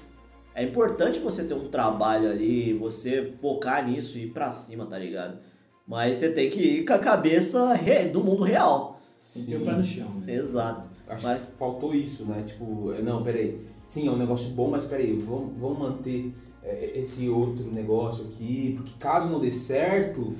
É 0.54 0.62
importante 0.62 1.18
você 1.18 1.44
ter 1.44 1.54
um 1.54 1.66
trabalho 1.68 2.30
ali, 2.30 2.72
você 2.74 3.32
focar 3.40 3.88
nisso 3.88 4.16
e 4.16 4.24
ir 4.24 4.30
pra 4.30 4.52
cima, 4.52 4.86
tá 4.86 4.96
ligado? 4.96 5.38
Mas 5.86 6.16
você 6.16 6.30
tem 6.30 6.48
que 6.48 6.60
ir 6.60 6.84
com 6.84 6.92
a 6.92 6.98
cabeça 6.98 7.74
do 8.12 8.22
mundo 8.22 8.44
real. 8.44 9.00
Tem 9.32 9.42
que 9.42 9.50
ter 9.50 9.56
o 9.56 9.64
pé 9.64 9.72
no 9.72 9.84
chão, 9.84 10.10
né? 10.24 10.34
Exato. 10.34 10.88
Acho 11.08 11.26
Mas- 11.26 11.40
que 11.40 11.46
faltou 11.58 11.92
isso, 11.94 12.24
né? 12.24 12.44
Tipo, 12.46 12.92
é, 12.92 13.02
não, 13.02 13.22
peraí. 13.22 13.60
Sim, 13.88 14.06
é 14.06 14.10
um 14.10 14.16
negócio 14.16 14.50
bom, 14.50 14.70
mas 14.70 14.84
peraí, 14.84 15.12
vamos, 15.12 15.58
vamos 15.58 15.78
manter 15.78 16.32
é, 16.62 16.98
esse 17.00 17.28
outro 17.28 17.64
negócio 17.72 18.24
aqui, 18.24 18.74
porque 18.76 18.92
caso 18.98 19.30
não 19.30 19.40
dê 19.40 19.50
certo, 19.50 20.34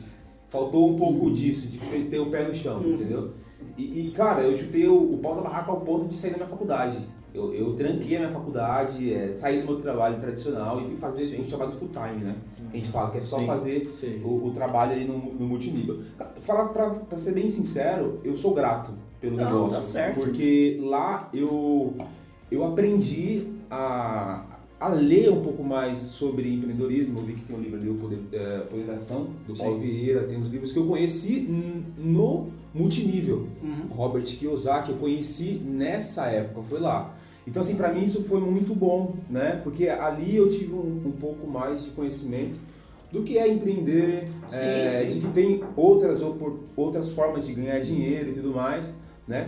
faltou 0.55 0.89
um 0.89 0.95
pouco 0.97 1.33
disso, 1.33 1.67
de 1.67 1.79
ter- 2.05 2.21
o 2.21 2.27
pé 2.27 2.45
no 2.47 2.55
chão, 2.55 2.77
Uhum. 2.79 2.95
entendeu? 2.95 3.33
E, 3.77 4.07
e, 4.07 4.11
cara, 4.13 4.43
eu 4.43 4.57
chutei 4.57 4.87
o, 4.87 5.15
o 5.15 5.19
pau 5.19 5.35
da 5.35 5.43
barraca 5.43 5.73
ao 5.73 5.81
ponto 5.81 6.07
de 6.07 6.17
sair 6.17 6.31
da 6.31 6.37
minha 6.37 6.49
faculdade. 6.49 6.99
Eu, 7.35 7.53
eu 7.53 7.75
tranquei 7.75 8.15
a 8.17 8.21
minha 8.21 8.31
faculdade, 8.31 9.13
é, 9.13 9.33
saí 9.33 9.61
do 9.63 9.67
meu 9.67 9.77
trabalho 9.81 10.17
tradicional 10.21 10.81
e 10.81 10.85
fui 10.85 10.95
fazer 10.95 11.25
Sim. 11.25 11.41
o 11.41 11.45
chamado 11.45 11.73
full 11.73 11.89
time, 11.89 12.23
né? 12.23 12.37
Que 12.71 12.77
a 12.77 12.81
gente 12.81 12.89
fala 12.93 13.11
que 13.11 13.19
é 13.19 13.21
só 13.21 13.41
Sim. 13.41 13.47
fazer 13.49 13.93
o, 14.25 14.47
o 14.47 14.51
trabalho 14.53 14.93
aí 14.93 15.05
no, 15.05 15.19
no 15.19 15.45
multinível. 15.49 16.01
Falar 16.43 16.67
pra, 16.69 16.91
pra 16.91 17.19
ser 17.19 17.33
bem 17.35 17.51
sincero, 17.51 18.21
eu 18.23 18.37
sou 18.37 18.55
grato 18.55 18.93
pelo 19.21 19.37
Não, 19.37 19.45
negócio. 19.45 19.71
tá 19.77 19.83
certo. 19.83 20.21
Porque 20.21 20.79
lá 20.81 21.29
eu, 21.35 21.95
eu 22.49 22.65
aprendi 22.65 23.49
a, 23.69 24.45
a 24.85 24.89
ler 24.89 25.31
um 25.31 25.43
pouco 25.43 25.65
mais 25.65 25.99
sobre 25.99 26.53
empreendedorismo. 26.53 27.19
Eu 27.21 27.25
vi 27.25 27.33
que 27.35 27.43
tem 27.43 27.57
um 27.57 27.61
livro 27.61 27.79
ali, 27.79 27.89
O 27.89 27.95
Poder, 27.95 28.19
é, 28.33 28.59
Poder 28.61 28.85
da 28.85 28.95
Ação, 28.95 29.29
do 29.47 29.57
Paulo 29.57 29.79
Vieira. 29.79 30.25
Tem 30.25 30.37
uns 30.37 30.49
livros 30.49 30.73
que 30.73 30.79
eu 30.79 30.87
conheci 30.87 31.49
no 31.99 32.49
multinível. 32.75 33.47
Uhum. 33.63 33.89
Robert 33.91 34.25
Kiyosaki, 34.25 34.91
eu 34.91 34.99
conheci 34.99 35.61
nessa 35.65 36.27
época, 36.27 36.63
foi 36.69 36.81
lá. 36.81 37.17
Então, 37.47 37.61
assim, 37.61 37.77
pra 37.77 37.93
mim 37.93 38.05
isso 38.05 38.25
foi 38.25 38.41
muito 38.41 38.75
bom, 38.75 39.15
né? 39.31 39.61
Porque 39.63 39.89
ali 39.89 40.37
eu 40.37 40.49
tive 40.49 40.75
um, 40.75 41.03
um 41.07 41.13
pouco 41.13 41.47
mais 41.47 41.85
de 41.85 41.91
conhecimento 41.91 42.59
do 43.13 43.23
que 43.23 43.39
é 43.39 43.49
empreender, 43.49 44.29
Sim, 44.51 44.57
é, 44.57 44.91
sim. 44.91 45.21
de 45.21 45.27
que 45.27 45.33
tem 45.33 45.63
outras, 45.77 46.21
outras 46.77 47.11
formas 47.11 47.47
de 47.47 47.55
ganhar 47.55 47.79
dinheiro 47.81 48.31
e 48.31 48.33
tudo 48.33 48.51
mais, 48.53 48.95
né? 49.27 49.47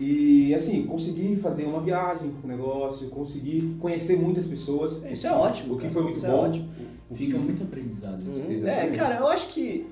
E, 0.00 0.52
assim, 0.54 0.84
consegui 0.86 1.36
fazer 1.36 1.64
uma 1.64 1.80
viagem 1.80 2.30
com 2.32 2.46
o 2.46 2.50
negócio, 2.50 3.08
consegui 3.08 3.76
conhecer 3.80 4.16
muitas 4.18 4.46
pessoas. 4.48 5.02
Isso 5.04 5.26
é 5.26 5.32
ótimo. 5.32 5.74
O 5.74 5.76
que 5.76 5.82
cara, 5.82 5.92
foi 5.94 6.02
muito 6.02 6.16
isso 6.18 6.26
bom. 6.26 6.32
É 6.32 6.48
ótimo. 6.48 6.68
O 7.08 7.14
Fica 7.14 7.32
que- 7.38 7.44
muito 7.44 7.62
aprendizado. 7.62 8.20
Uhum. 8.26 8.66
É, 8.68 8.88
cara, 8.88 9.16
eu 9.16 9.28
acho 9.28 9.48
que 9.48 9.86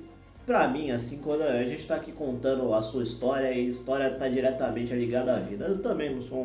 pra 0.45 0.67
mim, 0.67 0.91
assim, 0.91 1.19
quando 1.23 1.43
a 1.43 1.63
gente 1.63 1.85
tá 1.87 1.95
aqui 1.95 2.11
contando 2.11 2.73
a 2.73 2.81
sua 2.81 3.01
história 3.03 3.49
e 3.53 3.59
a 3.65 3.69
história 3.69 4.09
tá 4.11 4.27
diretamente 4.27 4.93
ligada 4.93 5.35
à 5.35 5.39
vida, 5.39 5.65
eu 5.65 5.77
também 5.77 6.13
não 6.13 6.21
sou 6.21 6.37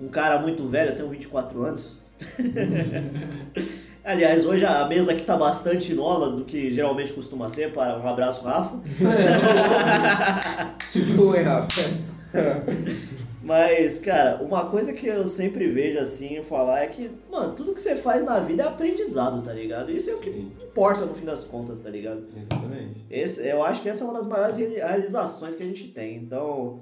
um, 0.00 0.06
um 0.06 0.08
cara 0.08 0.40
muito 0.40 0.66
velho, 0.66 0.90
eu 0.92 0.96
tenho 0.96 1.10
24 1.10 1.62
anos. 1.62 1.98
Aliás, 4.02 4.46
hoje 4.46 4.64
a 4.64 4.86
mesa 4.88 5.12
aqui 5.12 5.22
tá 5.24 5.36
bastante 5.36 5.92
nova 5.92 6.30
do 6.30 6.44
que 6.44 6.72
geralmente 6.72 7.12
costuma 7.12 7.48
ser. 7.50 7.72
Para 7.74 7.98
um 7.98 8.08
abraço, 8.08 8.42
Rafa. 8.42 8.78
Foi, 11.16 11.42
Rafa. 11.42 11.82
Mas, 13.42 13.98
cara, 14.00 14.42
uma 14.42 14.66
coisa 14.66 14.92
que 14.92 15.06
eu 15.06 15.26
sempre 15.26 15.68
vejo 15.68 15.98
assim 15.98 16.42
falar 16.42 16.82
é 16.82 16.86
que, 16.88 17.10
mano, 17.30 17.54
tudo 17.54 17.72
que 17.72 17.80
você 17.80 17.96
faz 17.96 18.24
na 18.24 18.40
vida 18.40 18.64
é 18.64 18.66
aprendizado, 18.66 19.42
tá 19.42 19.52
ligado? 19.52 19.90
Isso 19.90 20.10
é 20.10 20.14
o 20.14 20.18
que 20.18 20.30
Sim. 20.30 20.52
importa 20.62 21.06
no 21.06 21.14
fim 21.14 21.24
das 21.24 21.44
contas, 21.44 21.80
tá 21.80 21.88
ligado? 21.88 22.24
Exatamente. 22.36 23.06
Esse, 23.08 23.46
eu 23.46 23.62
acho 23.62 23.80
que 23.80 23.88
essa 23.88 24.04
é 24.04 24.06
uma 24.06 24.18
das 24.18 24.26
maiores 24.26 24.56
reali- 24.56 24.74
realizações 24.74 25.54
que 25.54 25.62
a 25.62 25.66
gente 25.66 25.88
tem. 25.88 26.16
Então, 26.16 26.80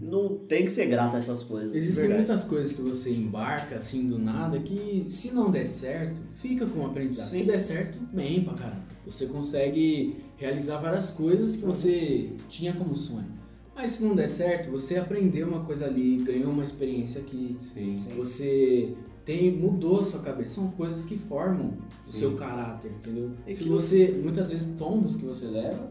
Não 0.00 0.36
tem 0.36 0.64
que 0.64 0.70
ser 0.70 0.86
grato 0.86 1.16
a 1.16 1.18
essas 1.18 1.42
coisas. 1.44 1.74
Existem 1.74 2.02
verdade. 2.08 2.18
muitas 2.22 2.44
coisas 2.44 2.72
que 2.72 2.80
você 2.82 3.10
embarca 3.12 3.76
assim 3.76 4.06
do 4.06 4.18
nada 4.18 4.58
que 4.60 5.06
se 5.10 5.30
não 5.32 5.50
der 5.50 5.66
certo, 5.66 6.20
fica 6.40 6.64
com 6.66 6.86
aprendizado. 6.86 7.28
Sim. 7.28 7.38
Se 7.40 7.44
der 7.44 7.58
certo, 7.60 7.98
bem 8.12 8.42
pra 8.42 8.54
caramba. 8.54 8.82
Você 9.06 9.26
consegue 9.26 10.16
realizar 10.36 10.78
várias 10.78 11.10
coisas 11.10 11.56
que 11.56 11.64
você 11.64 12.30
tinha 12.48 12.72
como 12.72 12.96
sonho. 12.96 13.38
Mas 13.80 13.92
se 13.92 14.04
não 14.04 14.14
der 14.14 14.28
certo, 14.28 14.70
você 14.70 14.98
aprendeu 14.98 15.48
uma 15.48 15.60
coisa 15.64 15.86
ali, 15.86 16.16
ganhou 16.16 16.50
uma 16.50 16.62
experiência 16.62 17.22
aqui, 17.22 17.56
Sim. 17.72 17.96
você 18.14 18.92
tem 19.24 19.50
mudou 19.50 20.00
a 20.00 20.04
sua 20.04 20.20
cabeça. 20.20 20.56
São 20.56 20.70
coisas 20.72 21.02
que 21.04 21.16
formam 21.16 21.78
o 22.06 22.12
Sim. 22.12 22.18
seu 22.18 22.32
caráter, 22.36 22.90
entendeu? 22.90 23.30
E 23.46 23.56
Se 23.56 23.62
que- 23.62 23.68
você, 23.70 24.20
muitas 24.22 24.50
vezes, 24.50 24.74
tombos 24.76 25.16
que 25.16 25.24
você 25.24 25.46
leva, 25.46 25.90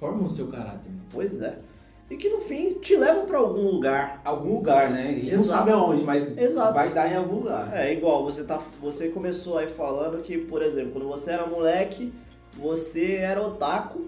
formam 0.00 0.24
o 0.24 0.30
seu 0.30 0.46
caráter. 0.46 0.90
Pois 1.12 1.38
é. 1.42 1.58
E 2.10 2.16
que 2.16 2.30
no 2.30 2.40
fim 2.40 2.78
te 2.80 2.96
levam 2.96 3.26
pra 3.26 3.36
algum 3.36 3.72
lugar. 3.72 4.22
Algum 4.24 4.54
lugar, 4.54 4.90
né? 4.90 5.18
E 5.22 5.30
não 5.36 5.44
sabe 5.44 5.70
aonde, 5.70 6.04
mas 6.04 6.34
Exato. 6.34 6.72
vai 6.72 6.94
dar 6.94 7.12
em 7.12 7.16
algum 7.16 7.40
lugar. 7.40 7.76
É 7.76 7.92
igual, 7.92 8.24
você, 8.24 8.42
tá, 8.42 8.58
você 8.80 9.10
começou 9.10 9.58
aí 9.58 9.68
falando 9.68 10.22
que, 10.22 10.38
por 10.38 10.62
exemplo, 10.62 10.92
quando 10.92 11.06
você 11.08 11.32
era 11.32 11.46
moleque, 11.46 12.10
você 12.56 13.16
era 13.16 13.46
otaku, 13.46 14.06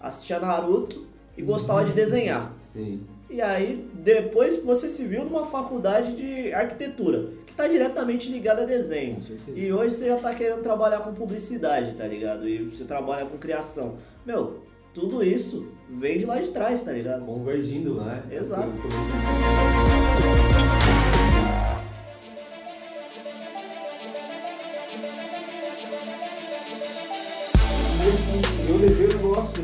assistia 0.00 0.38
Naruto 0.38 1.10
e 1.36 1.42
gostava 1.42 1.84
de 1.84 1.92
desenhar. 1.92 2.54
Sim. 2.60 3.02
E 3.28 3.40
aí, 3.40 3.88
depois 3.94 4.62
você 4.62 4.88
se 4.88 5.04
viu 5.04 5.24
numa 5.24 5.46
faculdade 5.46 6.14
de 6.14 6.52
arquitetura, 6.52 7.28
que 7.46 7.54
tá 7.54 7.68
diretamente 7.68 8.28
ligada 8.28 8.62
a 8.62 8.66
desenho. 8.66 9.18
E 9.54 9.72
hoje 9.72 9.94
você 9.94 10.08
já 10.08 10.16
tá 10.16 10.34
querendo 10.34 10.62
trabalhar 10.62 11.00
com 11.00 11.14
publicidade, 11.14 11.94
tá 11.94 12.06
ligado? 12.06 12.48
E 12.48 12.64
você 12.64 12.84
trabalha 12.84 13.26
com 13.26 13.38
criação. 13.38 13.98
Meu, 14.26 14.64
tudo 14.92 15.22
isso 15.22 15.68
vem 15.88 16.18
de 16.18 16.26
lá 16.26 16.40
de 16.40 16.48
trás, 16.48 16.82
tá 16.82 16.90
ligado? 16.90 17.24
Convergindo, 17.24 17.94
né? 17.94 18.24
Exato. 18.32 18.72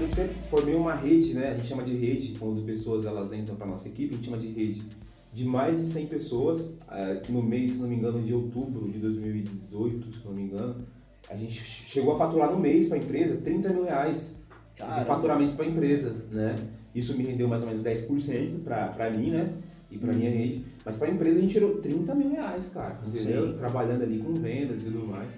Eu 0.03 0.09
sempre 0.09 0.35
formei 0.49 0.75
uma 0.75 0.95
rede, 0.95 1.35
né? 1.35 1.51
A 1.51 1.55
gente 1.55 1.69
chama 1.69 1.83
de 1.83 1.95
rede, 1.95 2.39
quando 2.39 2.63
pessoas 2.63 3.05
elas 3.05 3.33
entram 3.33 3.57
para 3.57 3.67
nossa 3.67 3.89
equipe, 3.89 4.15
a 4.15 4.17
gente 4.17 4.27
chama 4.27 4.39
de 4.39 4.49
rede. 4.49 4.83
De 5.33 5.45
mais 5.45 5.79
de 5.79 5.85
100 5.85 6.07
pessoas, 6.07 6.71
eh, 6.91 7.21
que 7.23 7.33
no 7.33 7.43
mês, 7.43 7.73
se 7.73 7.79
não 7.81 7.89
me 7.89 7.97
engano, 7.97 8.23
de 8.23 8.33
outubro 8.33 8.91
de 8.91 8.99
2018, 8.99 10.13
se 10.13 10.25
não 10.25 10.33
me 10.33 10.43
engano, 10.43 10.87
a 11.29 11.37
gente 11.37 11.61
chegou 11.61 12.15
a 12.15 12.19
faturar 12.19 12.51
no 12.51 12.59
mês 12.59 12.87
para 12.87 12.97
a 12.97 13.01
empresa 13.01 13.37
30 13.37 13.69
mil 13.71 13.85
reais 13.85 14.37
de 14.75 14.81
Caramba. 14.83 15.05
faturamento 15.05 15.57
para 15.57 15.65
a 15.65 15.69
empresa, 15.69 16.15
né? 16.31 16.57
Isso 16.95 17.17
me 17.17 17.25
rendeu 17.25 17.49
mais 17.49 17.63
ou 17.63 17.69
menos 17.69 17.83
10% 17.83 18.61
para 18.63 19.11
mim, 19.11 19.31
né? 19.31 19.53
E 19.91 19.99
para 19.99 20.13
minha 20.13 20.31
rede. 20.31 20.65
Mas 20.85 20.97
para 20.97 21.09
a 21.09 21.11
empresa 21.11 21.39
a 21.39 21.43
gente 21.43 21.53
tirou 21.53 21.79
30 21.79 22.15
mil 22.15 22.31
reais, 22.31 22.71
cara, 22.71 22.99
entendeu? 23.07 23.49
Sim. 23.49 23.57
Trabalhando 23.59 24.03
ali 24.03 24.19
com 24.19 24.33
vendas 24.35 24.83
e 24.83 24.85
tudo 24.85 25.07
mais. 25.07 25.29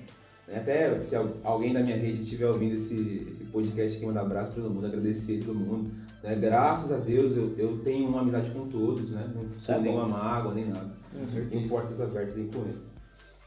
Até 0.55 0.99
se 0.99 1.15
al- 1.15 1.37
alguém 1.45 1.73
da 1.73 1.81
minha 1.81 1.97
rede 1.97 2.23
estiver 2.23 2.47
ouvindo 2.47 2.75
esse, 2.75 3.27
esse 3.29 3.45
podcast 3.45 3.97
aqui, 3.97 4.07
mandar 4.07 4.23
abraço 4.23 4.53
para 4.53 4.63
todo 4.63 4.73
mundo, 4.73 4.87
agradecer 4.87 5.43
todo 5.45 5.55
mundo. 5.59 5.91
Né? 6.23 6.35
Graças 6.37 6.91
a 6.91 6.97
Deus 6.97 7.37
eu, 7.37 7.55
eu 7.59 7.79
tenho 7.79 8.09
uma 8.09 8.21
amizade 8.23 8.51
com 8.51 8.67
todos, 8.69 9.11
né? 9.11 9.31
Não 9.35 9.43
é 9.43 9.47
sou 9.59 9.75
bom. 9.77 9.81
nenhuma 9.83 10.09
mágoa, 10.09 10.55
nem 10.55 10.67
nada. 10.69 10.91
Com 11.13 11.27
certeza. 11.29 11.51
tenho 11.51 11.69
portas 11.69 12.01
abertas 12.01 12.37
aí 12.37 12.49
com 12.53 12.61
eles. 12.63 12.98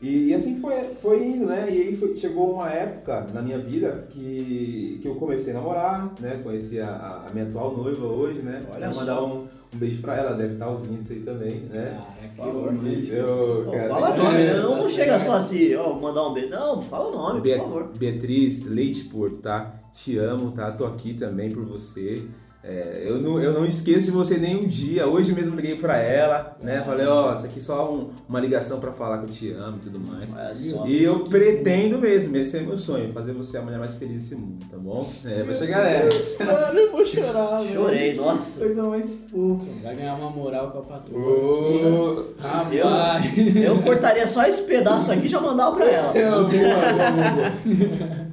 E, 0.01 0.29
e 0.29 0.33
assim 0.33 0.59
foi, 0.59 0.73
foi 0.95 1.23
indo, 1.23 1.45
né? 1.45 1.67
E 1.69 1.81
aí 1.81 1.95
foi- 1.95 2.15
chegou 2.15 2.53
uma 2.55 2.69
época 2.71 3.27
na 3.33 3.41
minha 3.41 3.59
vida 3.59 4.07
que, 4.09 4.97
que 5.01 5.07
eu 5.07 5.13
comecei 5.15 5.53
a 5.53 5.57
namorar, 5.57 6.11
né? 6.19 6.39
Conheci 6.43 6.79
a, 6.79 6.87
a- 7.27 7.29
minha 7.31 7.45
atual 7.45 7.77
noiva 7.77 8.05
hoje, 8.07 8.39
né? 8.41 8.63
Olha 8.73 8.89
Vou 8.89 8.99
mandar 8.99 9.23
um, 9.23 9.41
um 9.73 9.77
beijo 9.77 10.01
pra 10.01 10.17
ela, 10.17 10.33
deve 10.33 10.53
estar 10.53 10.69
ouvindo 10.69 10.99
isso 11.01 11.13
aí 11.13 11.19
também, 11.19 11.51
né? 11.71 11.99
Ah, 11.99 12.13
é 12.23 12.27
que 12.29 12.35
Por 12.35 12.45
favor. 12.45 12.73
Eu, 13.11 13.67
cara, 13.71 13.89
fala 13.89 14.17
nome, 14.17 14.37
né? 14.39 14.53
Não, 14.55 14.75
não 14.77 14.81
tá 14.83 14.89
chega 14.89 15.19
só 15.19 15.33
assim, 15.35 15.75
ó, 15.75 15.93
mandar 15.93 16.27
um 16.27 16.33
beijo. 16.33 16.49
Não, 16.49 16.81
fala 16.81 17.07
o 17.07 17.11
nome, 17.11 17.41
Bea- 17.41 17.57
por 17.59 17.65
favor. 17.65 17.91
Beatriz 17.95 18.65
Leite 18.65 19.03
Porto, 19.03 19.37
tá? 19.37 19.75
Te 19.93 20.17
amo, 20.17 20.51
tá? 20.51 20.71
Tô 20.71 20.85
aqui 20.85 21.13
também 21.13 21.51
por 21.51 21.63
você. 21.63 22.23
É, 22.63 23.05
eu, 23.07 23.19
não, 23.19 23.41
eu 23.41 23.53
não 23.53 23.65
esqueço 23.65 24.05
de 24.05 24.11
você 24.11 24.37
nem 24.37 24.55
um 24.55 24.67
dia. 24.67 25.07
Hoje 25.07 25.33
mesmo 25.33 25.55
liguei 25.55 25.75
pra 25.77 25.97
ela, 25.97 26.55
né? 26.61 26.83
Falei, 26.85 27.07
ó, 27.07 27.33
isso 27.33 27.47
aqui 27.47 27.57
é 27.57 27.61
só 27.61 27.91
um- 27.91 28.09
uma 28.29 28.39
ligação 28.39 28.79
pra 28.79 28.91
falar 28.91 29.17
que 29.17 29.25
eu 29.25 29.29
te 29.29 29.51
amo 29.51 29.77
e 29.77 29.79
tudo 29.79 29.99
mais. 29.99 30.29
Só. 30.59 30.85
E 30.85 31.03
eu 31.03 31.25
pretendo 31.25 31.97
mesmo, 31.97 32.37
esse 32.37 32.55
é 32.57 32.61
meu 32.61 32.77
sonho, 32.77 33.11
fazer 33.13 33.33
você 33.33 33.57
a 33.57 33.63
mulher 33.63 33.79
mais 33.79 33.95
feliz 33.95 34.21
desse 34.21 34.35
mundo, 34.35 34.63
tá 34.69 34.77
bom? 34.77 35.09
É, 35.25 35.41
vai 35.41 35.55
chegar 35.55 35.83
nessa. 35.83 36.45
Mano, 36.45 36.79
eu 36.79 36.91
vou 36.91 37.03
chorar. 37.03 37.63
Chorei, 37.73 38.13
nossa. 38.13 38.59
Coisa 38.59 38.83
mais 38.83 39.15
fofa. 39.31 39.65
Vai 39.81 39.95
ganhar 39.95 40.13
uma 40.15 40.29
moral 40.29 40.69
com 40.69 40.77
a 40.77 40.81
patroa. 40.83 41.19
Ô, 41.19 42.25
Rapaz. 42.39 43.25
Eu 43.57 43.81
cortaria 43.81 44.27
só 44.27 44.45
esse 44.45 44.61
pedaço 44.63 45.11
aqui 45.11 45.25
e 45.25 45.29
já 45.29 45.39
mandava 45.41 45.75
pra 45.77 45.85
ela. 45.85 46.15
eu- 46.15 46.31
boa, 46.43 46.51
boa, 46.51 47.11
boa. 47.11 48.30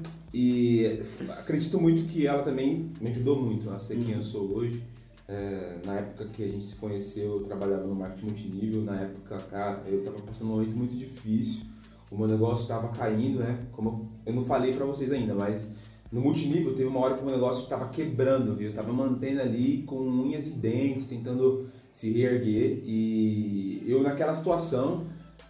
Acredito 1.39 1.81
muito 1.81 2.07
que 2.09 2.27
ela 2.27 2.43
também 2.43 2.91
me 3.01 3.11
ajudou 3.11 3.41
muito 3.41 3.71
a 3.71 3.79
ser 3.79 3.97
quem 3.99 4.15
eu 4.15 4.23
sou 4.23 4.55
hoje. 4.55 4.83
É, 5.29 5.79
na 5.85 5.97
época 5.97 6.25
que 6.33 6.43
a 6.43 6.49
gente 6.49 6.65
se 6.65 6.77
conheceu, 6.77 7.37
eu 7.37 7.41
trabalhava 7.41 7.87
no 7.87 7.95
marketing 7.95 8.27
multinível. 8.27 8.83
Na 8.83 9.01
época, 9.03 9.37
cara, 9.51 9.83
eu 9.87 10.03
tava 10.03 10.19
passando 10.21 10.49
um 10.49 10.57
momento 10.57 10.75
muito 10.75 10.97
difícil. 10.97 11.63
O 12.11 12.17
meu 12.17 12.27
negócio 12.27 12.67
tava 12.67 12.89
caindo, 12.89 13.41
né? 13.41 13.67
Como 13.73 14.11
eu 14.25 14.33
não 14.33 14.43
falei 14.43 14.73
pra 14.73 14.87
vocês 14.87 15.13
ainda, 15.13 15.35
mas 15.35 15.69
no 16.11 16.23
multinível 16.23 16.73
teve 16.73 16.89
uma 16.89 17.01
hora 17.01 17.15
que 17.15 17.23
o 17.23 17.25
meu 17.25 17.35
negócio 17.35 17.69
tava 17.69 17.89
quebrando, 17.89 18.57
viu? 18.57 18.69
Eu 18.69 18.75
tava 18.75 18.91
mantendo 18.91 19.43
ali 19.43 19.83
com 19.83 19.97
unhas 19.97 20.47
e 20.47 20.51
dentes, 20.51 21.07
tentando 21.07 21.67
se 21.93 22.11
reerguer. 22.11 22.83
E 22.85 23.85
eu 23.87 24.03
naquela 24.03 24.35
situação, 24.35 25.05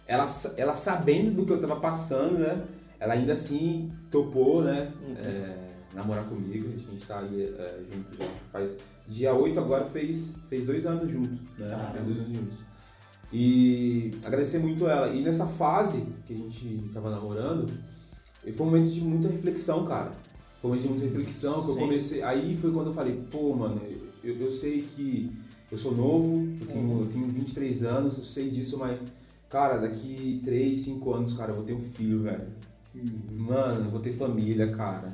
ela, 0.05 0.25
ela 0.57 0.75
sabendo 0.75 1.31
do 1.31 1.45
que 1.45 1.53
eu 1.53 1.61
tava 1.61 1.77
passando, 1.77 2.39
né? 2.39 2.61
Ela 2.99 3.13
ainda 3.13 3.33
assim 3.33 3.91
topou, 4.11 4.63
né? 4.63 4.91
é, 5.23 5.69
namorar 5.93 6.25
comigo. 6.25 6.69
A 6.75 6.91
gente 6.91 7.05
tá 7.05 7.19
aí 7.19 7.53
é, 7.57 7.79
junto 7.91 8.17
já 8.17 8.29
faz. 8.51 8.77
Dia 9.07 9.33
8 9.33 9.59
agora 9.59 9.85
fez, 9.85 10.35
fez 10.47 10.65
dois 10.65 10.85
anos 10.85 11.09
junto, 11.09 11.41
né? 11.57 11.69
Caramba. 11.69 11.91
Fez 11.93 12.05
dois 12.05 12.17
anos 12.19 12.37
juntos. 12.37 12.69
E 13.31 14.11
agradecer 14.25 14.59
muito 14.59 14.87
ela. 14.87 15.07
E 15.09 15.21
nessa 15.21 15.45
fase 15.45 16.05
que 16.25 16.33
a 16.33 16.35
gente 16.35 16.89
tava 16.93 17.11
namorando, 17.11 17.71
foi 18.53 18.65
um 18.65 18.69
momento 18.69 18.89
de 18.89 19.01
muita 19.01 19.27
reflexão, 19.27 19.85
cara. 19.85 20.11
Foi 20.61 20.69
um 20.69 20.73
momento 20.73 20.83
de 20.83 20.89
muita 20.89 21.05
reflexão 21.05 21.63
que 21.63 21.71
eu 21.71 21.75
comecei. 21.75 22.23
Aí 22.23 22.57
foi 22.57 22.71
quando 22.71 22.87
eu 22.87 22.93
falei, 22.93 23.21
pô, 23.31 23.55
mano, 23.55 23.81
eu, 24.23 24.35
eu 24.35 24.51
sei 24.51 24.81
que 24.81 25.31
eu 25.71 25.77
sou 25.77 25.95
novo, 25.95 26.47
eu 26.61 26.67
tenho, 26.67 27.01
eu 27.01 27.07
tenho 27.07 27.27
23 27.27 27.83
anos, 27.83 28.17
eu 28.17 28.23
sei 28.23 28.49
disso, 28.49 28.77
mas, 28.79 29.05
cara, 29.47 29.77
daqui 29.77 30.41
3, 30.43 30.79
5 30.79 31.13
anos, 31.13 31.33
cara, 31.33 31.51
eu 31.51 31.57
vou 31.57 31.63
ter 31.63 31.73
um 31.73 31.79
filho, 31.79 32.23
velho. 32.23 32.47
Mano, 32.93 33.85
eu 33.85 33.91
vou 33.91 33.99
ter 33.99 34.13
família, 34.13 34.67
cara. 34.67 35.13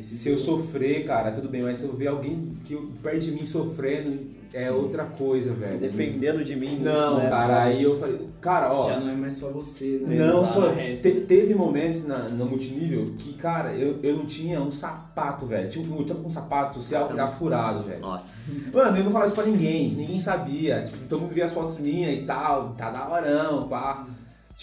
Se 0.00 0.28
eu 0.30 0.38
sofrer, 0.38 1.04
cara, 1.04 1.32
tudo 1.32 1.48
bem, 1.48 1.62
mas 1.62 1.78
se 1.78 1.84
eu 1.84 1.94
ver 1.94 2.08
alguém 2.08 2.52
que 2.64 2.74
perto 3.02 3.20
de 3.20 3.30
mim 3.32 3.44
sofrendo, 3.44 4.20
é 4.54 4.70
outra 4.70 5.04
coisa, 5.04 5.52
velho. 5.52 5.78
Dependendo 5.78 6.42
de 6.42 6.56
mim. 6.56 6.78
Não, 6.80 7.18
né? 7.18 7.28
cara, 7.28 7.62
aí 7.64 7.82
eu 7.82 7.98
falei, 7.98 8.18
cara, 8.40 8.72
ó. 8.72 8.88
Já 8.88 8.98
não 9.00 9.10
é 9.10 9.14
mais 9.14 9.34
só 9.34 9.50
você, 9.50 10.02
né? 10.06 10.16
Não, 10.16 10.40
Tá 10.40 10.46
só 10.46 10.72
te- 10.72 11.20
teve 11.26 11.54
momentos 11.54 12.04
na, 12.06 12.20
no 12.30 12.46
multinível 12.46 13.12
que, 13.18 13.34
cara, 13.34 13.74
eu, 13.74 13.98
eu 14.02 14.16
não 14.16 14.24
tinha 14.24 14.60
um 14.62 14.70
sapato, 14.70 15.44
velho. 15.46 15.68
Tinha 15.70 15.86
um, 15.86 15.98
eu 15.98 16.06
tava 16.06 16.20
com 16.20 16.28
um 16.28 16.32
sapato 16.32 16.76
social 16.76 17.08
que 17.08 17.14
tava 17.14 17.32
furado, 17.32 17.82
velho. 17.84 18.00
Nossa. 18.00 18.70
Mano, 18.72 18.96
eu 18.96 19.04
não 19.04 19.10
falava 19.12 19.26
isso 19.26 19.34
pra 19.34 19.44
ninguém, 19.46 19.94
ninguém 19.94 20.18
sabia. 20.20 20.82
Tipo, 20.84 20.96
todo 21.06 21.20
mundo 21.20 21.34
via 21.34 21.44
as 21.44 21.52
fotos 21.52 21.78
minhas 21.78 22.14
e 22.18 22.22
tal, 22.24 22.70
tá 22.78 22.90
da 22.90 23.08
horão, 23.10 23.68
pá. 23.68 24.06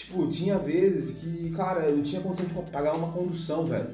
Tipo, 0.00 0.26
tinha 0.28 0.58
vezes 0.58 1.18
que, 1.18 1.50
cara, 1.50 1.80
eu 1.82 1.96
não 1.96 2.02
tinha 2.02 2.22
condição 2.22 2.46
de 2.46 2.54
pagar 2.70 2.96
uma 2.96 3.12
condução, 3.12 3.66
velho. 3.66 3.88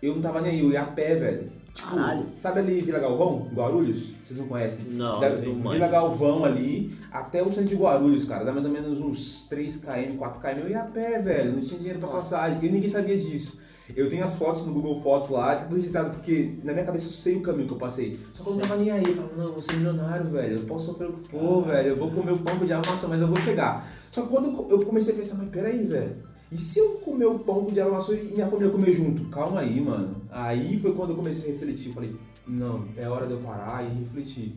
Eu 0.00 0.14
não 0.14 0.22
tava 0.22 0.40
nem 0.40 0.52
aí, 0.52 0.60
eu 0.60 0.70
ia 0.70 0.82
a 0.82 0.84
pé, 0.86 1.16
velho. 1.16 1.50
Tipo, 1.74 1.96
Caralho. 1.96 2.26
sabe 2.36 2.60
ali 2.60 2.80
Vila 2.80 3.00
Galvão, 3.00 3.48
Guarulhos? 3.52 4.10
Vocês 4.22 4.38
não 4.38 4.46
conhecem? 4.46 4.84
Não, 4.92 5.18
Deve- 5.18 5.46
não. 5.52 5.72
Vila 5.72 5.88
Galvão 5.88 6.44
ali, 6.44 6.94
até 7.10 7.42
o 7.42 7.50
centro 7.52 7.70
de 7.70 7.74
Guarulhos, 7.74 8.24
cara. 8.24 8.44
Dá 8.44 8.52
mais 8.52 8.66
ou 8.66 8.70
menos 8.72 9.00
uns 9.00 9.48
3km, 9.50 10.16
4km. 10.16 10.58
Eu 10.60 10.68
ia 10.68 10.80
a 10.80 10.84
pé, 10.84 11.20
velho. 11.20 11.52
Não 11.56 11.60
tinha 11.60 11.78
dinheiro 11.78 11.98
pra 11.98 12.08
Nossa. 12.08 12.36
passagem. 12.36 12.58
E 12.64 12.68
ninguém 12.70 12.88
sabia 12.88 13.16
disso. 13.18 13.58
Eu 13.96 14.08
tenho 14.08 14.24
as 14.24 14.34
fotos 14.34 14.66
no 14.66 14.72
Google 14.72 15.00
Fotos 15.00 15.30
lá, 15.30 15.56
tudo 15.56 15.76
registrado, 15.76 16.10
porque 16.10 16.54
na 16.62 16.72
minha 16.72 16.84
cabeça 16.84 17.06
eu 17.06 17.12
sei 17.12 17.36
o 17.36 17.40
caminho 17.40 17.66
que 17.66 17.74
eu 17.74 17.78
passei. 17.78 18.18
Só 18.32 18.42
que 18.42 18.50
eu 18.50 18.54
não 18.54 18.60
tava 18.60 18.76
nem 18.76 18.90
aí. 18.90 19.04
Eu 19.04 19.14
falava, 19.14 19.36
não, 19.36 19.44
eu 19.44 19.52
vou 19.52 19.62
ser 19.62 19.76
milionário, 19.76 20.30
velho. 20.30 20.58
Eu 20.58 20.64
posso 20.64 20.86
sofrer 20.86 21.08
o 21.08 21.12
que 21.14 21.28
for, 21.28 21.64
velho. 21.64 21.88
Eu 21.88 21.96
vou 21.96 22.10
comer 22.10 22.32
o 22.32 22.38
pão 22.38 22.58
com 22.58 22.66
diabo 22.66 22.86
maçã, 22.86 23.08
mas 23.08 23.20
eu 23.20 23.28
vou 23.28 23.40
chegar. 23.40 23.88
Só 24.10 24.22
que 24.22 24.28
quando 24.28 24.70
eu 24.70 24.84
comecei 24.84 25.14
a 25.14 25.16
pensar, 25.16 25.36
mas 25.36 25.48
peraí, 25.48 25.84
velho. 25.84 26.16
E 26.50 26.56
se 26.56 26.78
eu 26.78 26.94
comer 27.04 27.26
o 27.26 27.38
pão 27.38 27.64
com 27.64 27.72
diabo 27.72 27.92
maçã 27.92 28.14
e 28.14 28.32
minha 28.32 28.46
família 28.46 28.70
comer 28.70 28.92
junto? 28.92 29.24
Calma 29.30 29.60
aí, 29.60 29.80
mano. 29.80 30.22
Aí 30.30 30.78
foi 30.80 30.94
quando 30.94 31.10
eu 31.10 31.16
comecei 31.16 31.50
a 31.50 31.52
refletir. 31.52 31.88
Eu 31.88 31.94
falei, 31.94 32.16
não, 32.46 32.86
é 32.96 33.08
hora 33.08 33.26
de 33.26 33.32
eu 33.32 33.38
parar 33.38 33.84
e 33.84 33.88
refletir. 34.00 34.54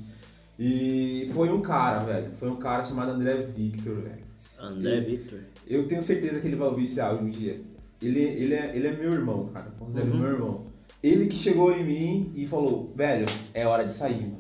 E 0.60 1.30
foi 1.34 1.50
um 1.50 1.62
cara, 1.62 2.00
velho. 2.00 2.32
Foi 2.34 2.50
um 2.50 2.58
cara 2.58 2.84
chamado 2.84 3.12
André 3.12 3.36
Victor, 3.56 3.96
velho. 3.96 4.22
André 4.62 5.02
Victor. 5.02 5.40
Eu 5.68 5.88
tenho 5.88 6.04
certeza 6.04 6.40
que 6.40 6.48
ele 6.48 6.56
vai 6.56 6.68
ouvir 6.68 6.84
esse 6.84 7.00
áudio 7.02 7.26
um 7.26 7.30
dia. 7.30 7.62
Ele, 8.02 8.20
ele, 8.20 8.54
é, 8.54 8.76
ele 8.76 8.88
é 8.88 8.92
meu 8.92 9.12
irmão, 9.14 9.46
cara. 9.48 9.68
Eu 9.68 9.86
Considero 9.86 10.12
Uhum. 10.12 10.20
meu 10.20 10.30
irmão. 10.30 10.62
Ele 11.04 11.26
que 11.28 11.36
chegou 11.36 11.72
em 11.76 11.84
mim 11.84 12.32
e 12.36 12.46
falou, 12.46 12.92
velho, 12.96 13.26
é 13.54 13.66
hora 13.66 13.84
de 13.84 13.94
sair, 13.94 14.22
mano. 14.22 14.38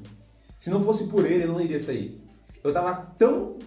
Se 0.57 0.69
não 0.69 0.83
fosse 0.83 1.07
por 1.07 1.25
ele, 1.25 1.43
eu 1.43 1.47
não 1.47 1.59
iria 1.61 1.79
sair. 1.79 2.19
eu 2.63 2.71
tava 2.71 2.93
tão 3.17 3.57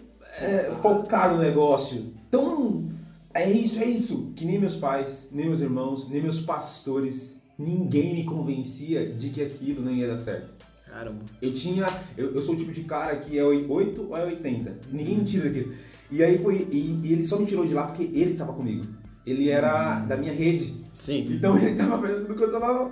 é, 0.40 0.70
focado 0.80 1.36
no 1.36 1.42
negócio, 1.42 2.12
tão. 2.30 2.86
É 3.32 3.50
isso, 3.50 3.80
é 3.80 3.84
isso, 3.84 4.32
que 4.36 4.44
nem 4.44 4.60
meus 4.60 4.76
pais, 4.76 5.28
nem 5.32 5.46
meus 5.46 5.60
irmãos, 5.60 6.08
nem 6.08 6.22
meus 6.22 6.38
pastores, 6.40 7.40
ninguém 7.58 8.14
me 8.14 8.24
convencia 8.24 9.12
de 9.12 9.30
que 9.30 9.42
aquilo 9.42 9.82
não 9.82 9.92
ia 9.92 10.06
dar 10.06 10.18
certo. 10.18 10.54
Caramba. 10.86 11.24
Eu 11.42 11.52
tinha. 11.52 11.84
Eu, 12.16 12.32
eu 12.32 12.40
sou 12.42 12.54
o 12.54 12.56
tipo 12.58 12.70
de 12.70 12.84
cara 12.84 13.16
que 13.16 13.36
é 13.36 13.44
8 13.44 14.06
ou 14.08 14.16
é 14.16 14.24
80. 14.24 14.78
Ninguém 14.92 15.18
me 15.18 15.24
tira 15.24 15.48
daquilo. 15.48 15.72
E 16.12 16.22
aí 16.22 16.38
foi. 16.38 16.68
E, 16.70 17.00
e 17.02 17.12
ele 17.12 17.24
só 17.24 17.36
me 17.40 17.46
tirou 17.46 17.66
de 17.66 17.74
lá 17.74 17.86
porque 17.86 18.04
ele 18.04 18.34
tava 18.34 18.52
comigo. 18.52 18.86
Ele 19.26 19.50
era 19.50 20.00
da 20.00 20.16
minha 20.16 20.32
rede. 20.32 20.74
Sim. 20.92 21.26
Então 21.28 21.56
ele 21.58 21.74
tava 21.74 21.98
fazendo 21.98 22.26
tudo 22.26 22.34
que 22.34 22.42
eu 22.44 22.52
tava. 22.52 22.90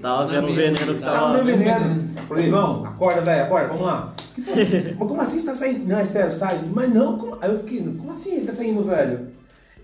Tava 0.00 0.26
vendo 0.26 0.48
o 0.48 0.52
veneno 0.52 0.94
que 0.94 1.00
tava 1.00 1.16
Tava 1.16 1.42
meu 1.42 1.44
veneno. 1.44 2.08
Falei, 2.28 2.50
vamos, 2.50 2.88
acorda, 2.88 3.20
velho, 3.22 3.44
acorda, 3.44 3.68
vamos 3.68 3.86
lá. 3.86 4.14
Que 4.34 4.42
foi? 4.42 4.54
Mas 4.98 5.08
como 5.08 5.20
assim 5.20 5.40
você 5.40 5.46
tá 5.46 5.54
saindo? 5.54 5.86
Não, 5.86 5.98
é 5.98 6.06
sério, 6.06 6.32
sai. 6.32 6.64
Mas 6.72 6.92
não, 6.92 7.18
como... 7.18 7.38
aí 7.40 7.50
eu 7.50 7.58
fiquei, 7.58 7.80
como 7.82 8.12
assim 8.12 8.36
ele 8.36 8.46
tá 8.46 8.52
saindo, 8.52 8.82
velho? 8.82 9.28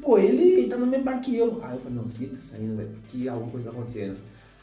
Pô, 0.01 0.17
ele 0.17 0.69
tá 0.69 0.77
no 0.77 0.87
mesmo 0.87 1.05
bar 1.05 1.21
que 1.21 1.37
eu. 1.37 1.61
Aí 1.63 1.75
eu 1.75 1.81
falei, 1.81 1.99
não, 1.99 2.09
se 2.09 2.25
ele 2.25 2.35
tá 2.35 2.41
saindo, 2.41 2.77
velho, 2.77 2.91
porque 3.03 3.29
alguma 3.29 3.51
coisa 3.51 3.71
tá 3.71 3.77
acontecendo. 3.77 4.17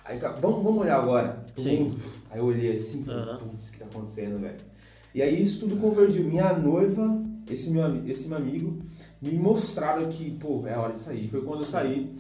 Aí, 0.06 0.18
vamos, 0.42 0.64
vamos 0.64 0.82
olhar 0.82 1.00
agora. 1.00 1.38
Sim. 1.58 1.84
mundo. 1.84 2.00
Aí 2.32 2.40
eu 2.40 2.46
olhei 2.46 2.78
assim, 2.78 3.04
putz, 3.04 3.68
o 3.68 3.72
que 3.72 3.80
tá 3.80 3.86
acontecendo, 3.86 4.40
velho? 4.40 4.56
E 5.14 5.22
aí 5.22 5.42
isso 5.42 5.60
tudo 5.60 5.78
convergiu. 5.78 6.24
Minha 6.24 6.54
noiva, 6.54 7.22
esse 7.50 7.72
meu, 7.72 8.08
esse 8.08 8.28
meu 8.28 8.38
amigo, 8.38 8.78
me 9.22 9.34
mostraram 9.38 10.08
que, 10.08 10.32
pô, 10.32 10.64
é 10.68 10.74
a 10.74 10.80
hora 10.80 10.94
de 10.94 11.00
sair. 11.00 11.28
Foi 11.30 11.42
quando 11.42 11.60
eu 11.62 11.66
saí. 11.66 12.12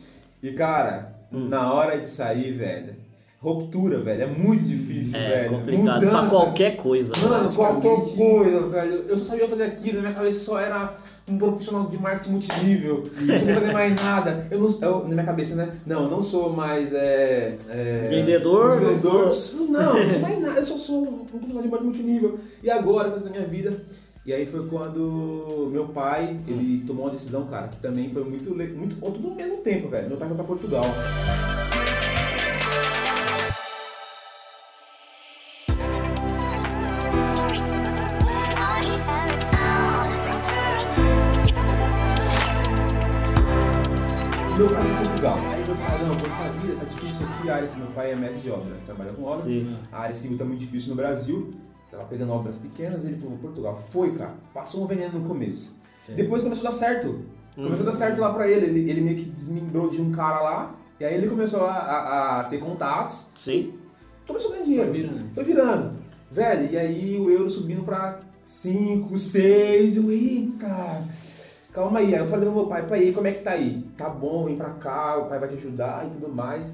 E, 0.41 0.51
cara, 0.53 1.15
Hum. 1.31 1.47
na 1.49 1.73
hora 1.73 1.99
de 1.99 2.09
sair, 2.09 2.51
velho, 2.53 2.95
ruptura, 3.41 3.99
velho, 3.99 4.23
é 4.23 4.27
muito 4.27 4.63
difícil, 4.63 5.17
É 5.19 5.29
velho. 5.43 5.49
complicado 5.51 5.99
pra 5.99 6.09
Mudança. 6.09 6.29
qualquer 6.35 6.77
coisa. 6.77 7.13
Mano, 7.17 7.53
qualquer 7.53 8.15
coisa, 8.15 8.67
velho. 8.69 9.05
Eu 9.07 9.17
só 9.17 9.25
sabia 9.31 9.47
fazer 9.47 9.63
aquilo, 9.63 9.95
na 9.97 10.01
minha 10.03 10.13
cabeça 10.13 10.39
só 10.39 10.59
era 10.59 10.95
um 11.29 11.37
profissional 11.37 11.87
de 11.87 11.97
marketing 11.99 12.31
multinível. 12.31 13.03
Não 13.21 13.37
sabia 13.39 13.55
fazer 13.59 13.73
mais 13.73 13.95
nada. 14.01 14.47
Eu 14.49 14.59
não, 14.59 14.79
eu, 14.81 14.99
na 15.03 15.09
minha 15.09 15.23
cabeça, 15.25 15.55
né? 15.55 15.69
Não, 15.85 16.03
eu 16.03 16.09
não 16.09 16.21
sou 16.21 16.53
mais. 16.53 16.93
É, 16.93 17.57
é, 17.69 18.07
Vendedor, 18.09 18.79
Vendedor. 18.79 19.25
não 19.27 19.33
sou- 19.33 19.67
Não, 19.67 20.03
não 20.03 20.11
sou 20.11 20.21
mais 20.21 20.39
nada. 20.41 20.59
Eu 20.59 20.65
só 20.65 20.77
sou 20.77 21.03
um 21.03 21.25
profissional 21.25 21.61
de 21.63 21.67
marketing 21.69 21.89
multinível. 21.89 22.39
E 22.63 22.69
agora, 22.71 23.09
coisa 23.09 23.25
da 23.25 23.31
minha 23.31 23.45
vida. 23.45 23.71
E 24.27 24.33
aí 24.33 24.45
foi 24.45 24.67
quando 24.67 25.69
meu 25.71 25.87
pai, 25.87 26.37
ele 26.45 26.83
tomou 26.85 27.05
uma 27.05 27.11
decisão, 27.11 27.45
cara, 27.45 27.69
que 27.69 27.77
também 27.77 28.11
foi 28.11 28.25
muito, 28.25 28.53
muito 28.53 28.97
tudo 28.99 29.29
ao 29.29 29.35
mesmo 29.35 29.59
tempo, 29.59 29.87
velho. 29.87 30.09
Meu 30.09 30.17
pai 30.17 30.27
foi 30.27 30.35
pra 30.35 30.45
Portugal. 30.45 30.83
Meu 44.57 44.67
pai 44.67 44.81
foi 44.81 44.91
pra 44.91 45.05
Portugal. 45.05 45.39
Aí 45.53 45.65
meu 45.65 45.75
pai, 45.77 45.99
não, 45.99 46.13
vou 46.17 46.27
vida, 46.59 46.75
tá 46.75 46.83
difícil 46.83 47.25
aqui, 47.25 47.49
a 47.49 47.55
área, 47.55 47.69
meu 47.77 47.87
pai 47.87 48.11
é 48.11 48.15
mestre 48.17 48.41
de 48.41 48.51
obra, 48.51 48.75
trabalha 48.85 49.13
com 49.13 49.23
obra. 49.23 49.43
Sim. 49.45 49.77
A 49.89 50.01
área 50.01 50.15
civil 50.17 50.37
tá 50.37 50.43
muito 50.43 50.59
difícil 50.59 50.89
no 50.89 50.95
Brasil. 50.97 51.49
Tava 51.91 52.03
pegando 52.05 52.33
obras 52.33 52.57
pequenas, 52.57 53.05
ele 53.05 53.17
falou, 53.17 53.37
Portugal, 53.37 53.75
foi, 53.75 54.13
cara. 54.13 54.35
Passou 54.53 54.83
um 54.83 54.87
veneno 54.87 55.19
no 55.19 55.27
começo. 55.27 55.75
Depois 56.15 56.43
começou 56.43 56.67
a 56.67 56.71
dar 56.71 56.75
certo. 56.77 57.25
Começou 57.55 57.81
a 57.87 57.89
dar 57.91 57.95
certo 57.95 58.19
lá 58.21 58.33
pra 58.33 58.47
ele. 58.47 58.65
ele. 58.65 58.89
Ele 58.89 59.01
meio 59.01 59.15
que 59.17 59.25
desmembrou 59.25 59.89
de 59.89 60.01
um 60.01 60.11
cara 60.11 60.41
lá. 60.41 60.75
E 60.99 61.05
aí 61.05 61.13
ele 61.15 61.27
começou 61.29 61.61
a, 61.65 61.71
a- 61.71 62.39
a 62.39 62.43
ter 62.45 62.59
contatos. 62.59 63.25
Sim. 63.35 63.73
Começou 64.27 64.49
a 64.51 64.53
ganhar 64.53 64.65
dinheiro. 64.65 64.85
Foi 64.91 64.93
virando. 65.01 65.33
Foi 65.33 65.43
virando. 65.43 65.97
Velho, 66.29 66.71
e 66.73 66.77
aí 66.77 67.17
o 67.19 67.29
euro 67.29 67.49
subindo 67.49 67.83
pra 67.83 68.19
5, 68.43 69.17
6. 69.17 69.97
Eu, 69.97 70.11
ei, 70.11 70.51
cara. 70.59 71.03
Calma 71.73 71.99
aí. 71.99 72.13
Aí 72.13 72.19
eu 72.21 72.27
falei 72.27 72.45
pro 72.45 72.55
meu 72.55 72.67
pai, 72.67 72.85
pai, 72.87 72.99
aí, 72.99 73.13
como 73.13 73.27
é 73.27 73.31
que 73.31 73.41
tá 73.43 73.51
aí? 73.51 73.83
Tá 73.97 74.09
bom, 74.09 74.45
vem 74.45 74.55
pra 74.57 74.71
cá, 74.71 75.17
o 75.17 75.27
pai 75.29 75.39
vai 75.39 75.47
te 75.49 75.55
ajudar 75.55 76.05
e 76.07 76.09
tudo 76.11 76.29
mais. 76.29 76.73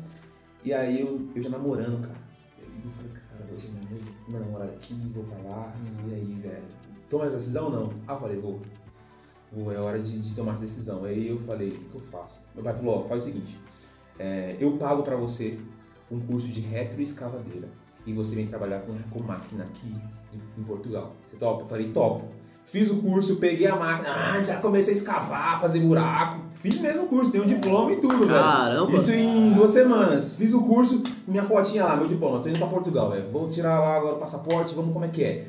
E 0.64 0.74
aí 0.74 1.02
eu, 1.02 1.28
eu 1.36 1.42
já 1.42 1.50
namorando, 1.50 2.02
cara. 2.02 2.20
E 2.60 2.64
aí 2.64 2.82
eu 2.86 2.92
falei, 2.92 3.12
vou 3.54 3.62
terminar 3.62 3.90
meu, 3.90 4.00
meu 4.28 4.40
namorado 4.40 4.72
aqui, 4.72 4.94
vou 5.14 5.24
pra 5.24 5.38
lá. 5.50 5.74
E 6.08 6.14
aí, 6.14 6.40
velho, 6.42 6.64
toma 7.10 7.26
essa 7.26 7.36
decisão 7.36 7.66
ou 7.66 7.72
não? 7.72 7.94
Ah, 8.08 8.14
eu 8.14 8.20
falei, 8.20 8.40
vou. 8.40 8.60
Vou, 9.52 9.72
é 9.72 9.78
hora 9.78 10.00
de, 10.00 10.20
de 10.20 10.36
tomar 10.36 10.54
essa 10.54 10.64
decisão. 10.64 11.04
Aí 11.06 11.28
eu 11.30 11.38
falei, 11.40 11.70
o 11.70 11.80
que 11.90 11.96
eu 11.96 12.02
faço? 12.02 12.42
Meu 12.56 12.64
pai 12.64 12.74
falou, 12.74 13.04
ó, 13.04 13.08
faz 13.08 13.24
o 13.24 13.26
seguinte. 13.26 13.60
é, 14.20 14.58
eu 14.60 14.72
pago 14.78 15.04
pra 15.04 15.16
você 15.16 15.60
um 16.12 16.20
curso 16.20 16.48
de 16.48 16.60
retroescavadeira. 16.60 17.70
E 18.06 18.14
você 18.14 18.36
vem 18.36 18.46
trabalhar 18.46 18.80
com, 18.80 18.98
com 19.10 19.24
máquina 19.24 19.64
aqui 19.64 19.94
em, 20.34 20.62
em 20.62 20.64
Portugal. 20.64 21.16
Você 21.26 21.38
topa? 21.38 21.64
Eu 21.64 21.68
falei, 21.68 21.92
topo. 21.92 22.26
Fiz 22.66 22.90
o 22.90 22.98
curso, 22.98 23.36
peguei 23.38 23.68
a 23.68 23.76
máquina, 23.76 24.10
ah, 24.10 24.44
já 24.44 24.60
comecei 24.60 24.94
a 24.94 24.98
escavar, 24.98 25.60
fazer 25.60 25.80
buraco. 25.82 26.42
Fiz 26.64 26.80
mesmo 26.80 27.04
o 27.04 27.08
curso, 27.08 27.30
tenho 27.30 27.44
um 27.44 27.48
diploma 27.48 27.92
e 27.92 27.98
tudo, 27.98 28.20
velho. 28.20 28.30
Caramba. 28.30 28.96
Isso 28.96 29.12
em 29.12 29.52
duas 29.52 29.72
semanas. 29.72 30.34
Fiz 30.38 30.54
o 30.54 30.62
curso, 30.62 31.04
minha 31.28 31.44
fotinha 31.44 31.84
lá, 31.84 31.98
meu 31.98 32.08
diploma. 32.08 32.40
Tô 32.40 32.48
indo 32.48 32.58
pra 32.58 32.68
Portugal, 32.68 33.12
velho. 33.12 33.30
Vou 33.32 33.50
tirar 33.50 33.82
lá 33.82 33.98
agora 33.98 34.16
o 34.16 34.18
passaporte, 34.18 34.74
vamos 34.74 34.94
como 34.94 35.04
é 35.04 35.10
que 35.10 35.22
é. 35.26 35.46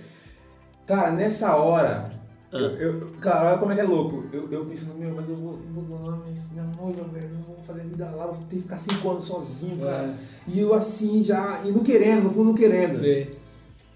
Cara, 0.85 1.13
nessa 1.13 1.55
hora, 1.55 2.11
Ah. 2.53 2.57
eu, 2.59 2.71
eu- 2.81 3.07
cara, 3.21 3.51
olha 3.51 3.59
como 3.59 3.71
é 3.71 3.77
que 3.77 3.81
é 3.83 3.85
louco. 3.85 4.25
Eu, 4.33 4.49
eu 4.51 4.65
pensando, 4.65 4.99
meu, 4.99 5.15
mas 5.15 5.29
eu 5.29 5.37
vou, 5.37 5.53
eu 5.77 5.83
vou 5.83 6.05
lá, 6.11 6.19
mas 6.29 6.51
minha 6.51 6.65
noiva, 6.65 7.05
velho, 7.05 7.31
eu 7.31 7.47
vou 7.47 7.57
fazer 7.63 7.85
vida 7.85 8.11
lá, 8.11 8.27
vou 8.27 8.35
ter 8.51 8.57
que 8.57 8.63
ficar 8.63 8.79
cinco 8.79 9.09
anos 9.11 9.25
sozinho, 9.25 9.79
cara. 9.85 10.07
É. 10.09 10.15
E 10.49 10.59
eu 10.59 10.75
assim, 10.75 11.23
já, 11.23 11.63
indo 11.65 11.81
querendo, 11.83 12.25
no 12.25 12.31
fundo 12.31 12.55
querendo. 12.55 12.95
Sei. 12.99 13.31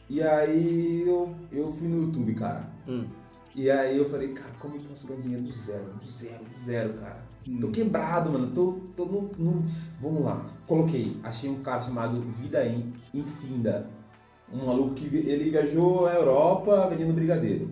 E 0.09 0.22
aí 0.22 1.02
eu, 1.04 1.28
eu 1.52 1.72
fui 1.72 1.88
no 1.88 2.02
YouTube, 2.02 2.33
cara. 2.35 2.62
Hum. 2.88 3.04
E 3.59 3.68
aí 3.68 3.99
eu 3.99 4.09
falei, 4.09 4.29
cara, 4.29 4.53
como 4.61 4.77
eu 4.77 4.81
posso 4.83 5.09
ganhar 5.09 5.21
dinheiro 5.23 5.42
do 5.42 5.53
zero? 5.53 5.85
Do 6.01 6.07
zero, 6.07 6.44
do 6.44 6.61
zero, 6.64 6.92
cara. 6.94 7.18
Hum. 7.49 7.59
Tô 7.61 7.68
quebrado, 7.68 8.31
mano. 8.31 8.53
Tô, 8.55 8.77
tô 8.94 9.05
no, 9.05 9.23
no- 9.37 9.64
Vamos 10.01 10.25
lá. 10.25 10.47
Coloquei. 10.64 11.16
Achei 11.25 11.51
um 11.51 11.61
cara 11.61 11.83
chamado 11.83 12.21
Vida 12.40 12.64
In- 12.64 12.92
Infinda. 13.12 13.90
Um 14.53 14.66
maluco 14.66 14.94
que 14.94 15.07
ele 15.07 15.51
viajou 15.51 16.07
à 16.07 16.12
Europa 16.14 16.87
vendendo 16.88 17.12
brigadeiro. 17.12 17.68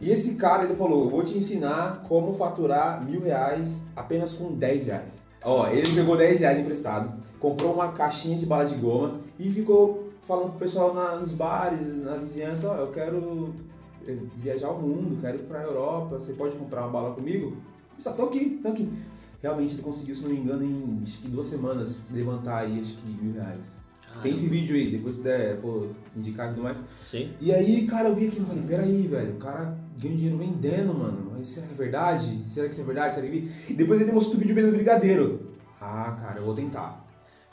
E 0.00 0.10
esse 0.10 0.36
cara, 0.36 0.62
ele 0.62 0.76
falou, 0.76 1.04
eu 1.06 1.10
vou 1.10 1.24
te 1.24 1.36
ensinar 1.36 2.04
como 2.08 2.32
faturar 2.32 3.04
mil 3.04 3.20
reais 3.20 3.82
apenas 3.96 4.32
com 4.32 4.52
10 4.54 4.86
reais. 4.86 5.22
Ó, 5.42 5.66
ele 5.66 5.92
pegou 5.92 6.16
10 6.16 6.38
reais 6.38 6.58
emprestado, 6.60 7.12
comprou 7.40 7.74
uma 7.74 7.90
caixinha 7.90 8.38
de 8.38 8.46
bala 8.46 8.64
de 8.64 8.76
goma 8.76 9.20
e 9.40 9.50
ficou 9.50 10.10
falando 10.22 10.50
pro 10.50 10.60
pessoal 10.60 10.94
na- 10.94 11.16
nos 11.16 11.32
bares, 11.32 11.96
na 11.96 12.14
vizinhança, 12.16 12.68
ó, 12.70 12.76
eu 12.76 12.92
quero 12.92 13.52
viajar 14.36 14.70
o 14.70 14.80
mundo, 14.80 15.20
quero 15.20 15.38
ir 15.38 15.42
pra 15.42 15.62
Europa, 15.62 16.18
você 16.18 16.32
pode 16.32 16.56
comprar 16.56 16.82
uma 16.82 16.90
bala 16.90 17.14
comigo? 17.14 17.56
Só 17.98 18.12
tô 18.12 18.24
aqui, 18.24 18.58
tô 18.62 18.68
aqui. 18.68 18.88
Realmente 19.42 19.74
ele 19.74 19.82
conseguiu, 19.82 20.14
se 20.14 20.22
não 20.22 20.30
me 20.30 20.36
engano, 20.36 20.64
em 20.64 21.00
acho 21.02 21.20
que 21.20 21.28
duas 21.28 21.46
semanas, 21.46 22.02
levantar 22.12 22.58
aí 22.58 22.80
acho 22.80 22.94
que 22.94 23.10
mil 23.10 23.34
reais. 23.34 23.76
Tem 24.22 24.32
esse 24.32 24.48
vídeo 24.48 24.74
aí, 24.74 24.90
depois 24.90 25.14
se 25.14 25.20
puder 25.20 25.60
pô, 25.60 25.86
indicar 26.16 26.46
e 26.46 26.54
tudo 26.54 26.62
mais. 26.62 26.78
Sim. 27.00 27.30
E 27.40 27.52
aí, 27.52 27.86
cara, 27.86 28.08
eu 28.08 28.16
vi 28.16 28.26
aquilo 28.26 28.44
e 28.44 28.46
falei, 28.46 28.64
peraí, 28.66 29.06
velho, 29.06 29.34
o 29.34 29.36
cara 29.36 29.78
ganha 30.00 30.16
dinheiro 30.16 30.38
vendendo, 30.38 30.94
mano. 30.94 31.32
Mas 31.36 31.48
será 31.48 31.66
que 31.66 31.74
é 31.74 31.76
verdade? 31.76 32.42
Será 32.48 32.66
que 32.66 32.72
isso 32.72 32.80
é 32.80 32.84
verdade? 32.84 33.14
Será 33.14 33.28
que... 33.28 33.50
E 33.68 33.74
depois 33.74 34.00
ele 34.00 34.10
mostrou 34.10 34.36
o 34.36 34.40
vídeo 34.40 34.54
vendendo 34.54 34.74
brigadeiro. 34.74 35.40
Ah, 35.80 36.16
cara, 36.18 36.40
eu 36.40 36.44
vou 36.44 36.54
tentar. 36.54 37.06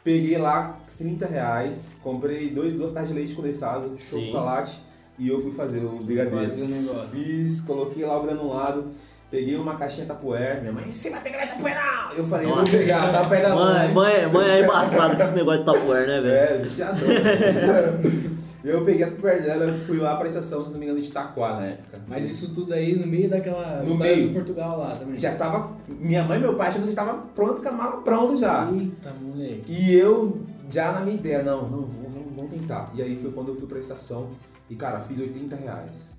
Peguei 0.04 0.38
lá 0.38 0.80
30 0.98 1.26
reais, 1.28 1.92
comprei 2.02 2.50
dois, 2.50 2.74
duas 2.74 2.92
caixas 2.92 3.10
de 3.10 3.16
leite 3.16 3.36
condensado, 3.36 3.96
Sim. 3.98 4.28
chocolate 4.28 4.85
e 5.18 5.28
eu 5.30 5.42
fui 5.42 5.52
fazer 5.52 5.80
o 5.80 6.00
brigadeiro. 6.04 6.38
Fazer 6.40 6.64
o 6.64 6.68
negócio. 6.68 7.10
Fiz, 7.10 7.62
coloquei 7.62 8.06
lá 8.06 8.18
o 8.20 8.24
granulado, 8.24 8.86
peguei 9.32 9.56
uma 9.56 9.76
caixinha 9.76 10.06
Tupperware, 10.06 10.62
minha 10.62 10.74
mãe, 10.74 10.86
você 10.92 11.10
vai 11.10 11.22
pegar 11.22 11.48
Tupperware 11.48 11.76
não! 11.76 12.14
Eu 12.18 12.28
falei, 12.28 12.46
eu 12.46 12.50
vou 12.50 12.60
Nossa. 12.60 12.72
pegar, 12.78 13.12
tá 13.12 13.26
perto 13.26 13.44
da 13.50 13.56
Mãe, 13.56 13.94
mãe, 13.94 14.28
mãe 14.32 14.50
é 14.50 14.64
embaçada 14.64 15.16
com 15.16 15.24
esse 15.24 15.36
negócio 15.36 15.60
de 15.60 15.66
Tupperware, 15.66 16.08
né, 16.08 16.22
velho? 16.22 16.36
é, 16.36 16.58
viciadão. 16.64 17.08
eu 18.64 18.84
peguei 18.84 19.04
a 19.04 19.10
super 19.10 19.42
dela, 19.44 19.74
fui 19.74 19.98
lá 19.98 20.16
pra 20.16 20.28
estação, 20.28 20.66
se 20.66 20.72
não 20.72 20.80
me 20.80 20.86
engano, 20.86 21.00
de 21.02 21.08
Itaquá 21.08 21.54
na 21.56 21.66
época. 21.68 22.00
Mas 22.08 22.30
isso 22.30 22.54
tudo 22.54 22.74
aí 22.74 22.96
no 22.96 23.06
meio 23.06 23.30
daquela 23.30 23.82
No 23.84 23.92
história 23.92 24.16
meio. 24.16 24.28
do 24.30 24.34
Portugal 24.34 24.80
lá 24.80 24.96
também. 24.96 25.20
já 25.20 25.36
tava. 25.36 25.72
Minha 25.88 26.24
mãe 26.24 26.38
e 26.38 26.42
meu 26.42 26.56
pai 26.56 26.70
achando 26.70 26.88
que 26.88 26.96
tava 26.96 27.14
pronto, 27.36 27.62
com 27.62 27.70
a 27.70 27.72
mala 27.72 28.02
pronta 28.02 28.38
já. 28.38 28.70
Eita, 28.72 29.14
moleque. 29.22 29.64
E 29.72 29.96
eu 29.96 30.40
já 30.72 30.92
na 30.92 31.02
minha 31.02 31.16
ideia, 31.16 31.44
não, 31.44 31.62
não, 31.64 31.82
vamos, 31.82 31.94
vamos- 32.14 32.36
vamos 32.36 32.52
tentar. 32.52 32.92
E 32.96 33.02
aí 33.04 33.16
foi 33.18 33.32
quando 33.32 33.50
eu 33.50 33.56
fui 33.56 33.68
pra 33.68 33.78
estação 33.80 34.30
e, 34.70 34.76
cara, 34.76 35.00
fiz 35.00 35.20
80 35.20 35.56
reais 35.56 36.16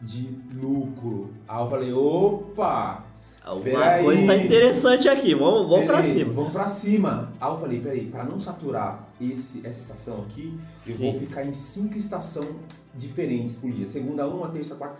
de 0.00 0.28
lucro. 0.54 1.30
Aí 1.48 1.62
eu 1.64 1.70
falei, 1.70 1.92
opa! 1.92 3.04
Alguma 3.44 3.62
Peraí. 3.78 4.04
coisa 4.04 4.26
tá 4.26 4.36
interessante 4.36 5.08
aqui, 5.08 5.32
vamos, 5.34 5.68
vamos 5.68 5.86
pra 5.86 6.02
cima. 6.02 6.32
Vamos 6.32 6.52
pra 6.52 6.66
cima. 6.66 7.30
Aí 7.40 7.48
eu 7.48 7.58
falei, 7.58 7.80
peraí, 7.80 8.06
pra 8.06 8.24
não 8.24 8.40
saturar 8.40 9.06
esse, 9.20 9.64
essa 9.64 9.80
estação 9.80 10.22
aqui, 10.22 10.58
eu 10.84 10.94
Sim. 10.94 11.10
vou 11.12 11.20
ficar 11.20 11.44
em 11.44 11.52
cinco 11.52 11.96
estações 11.96 12.48
diferentes 12.92 13.56
por 13.56 13.70
dia. 13.70 13.86
Segunda 13.86 14.26
uma, 14.26 14.48
terça, 14.48 14.74
quarta. 14.74 14.96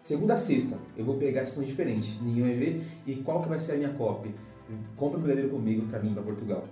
Segunda 0.00 0.34
a 0.34 0.36
sexta, 0.36 0.76
eu 0.98 1.04
vou 1.04 1.16
pegar 1.16 1.42
estações 1.42 1.66
diferentes. 1.66 2.14
Ninguém 2.20 2.42
vai 2.44 2.54
ver. 2.54 2.82
E 3.06 3.16
qual 3.16 3.40
que 3.42 3.48
vai 3.48 3.58
ser 3.58 3.72
a 3.72 3.76
minha 3.76 3.90
copy? 3.90 4.34
Compra 4.94 5.18
o 5.18 5.22
brigadeiro 5.22 5.48
comigo 5.50 5.86
pra 5.88 5.98
mim 5.98 6.12
pra 6.12 6.22
Portugal. 6.22 6.64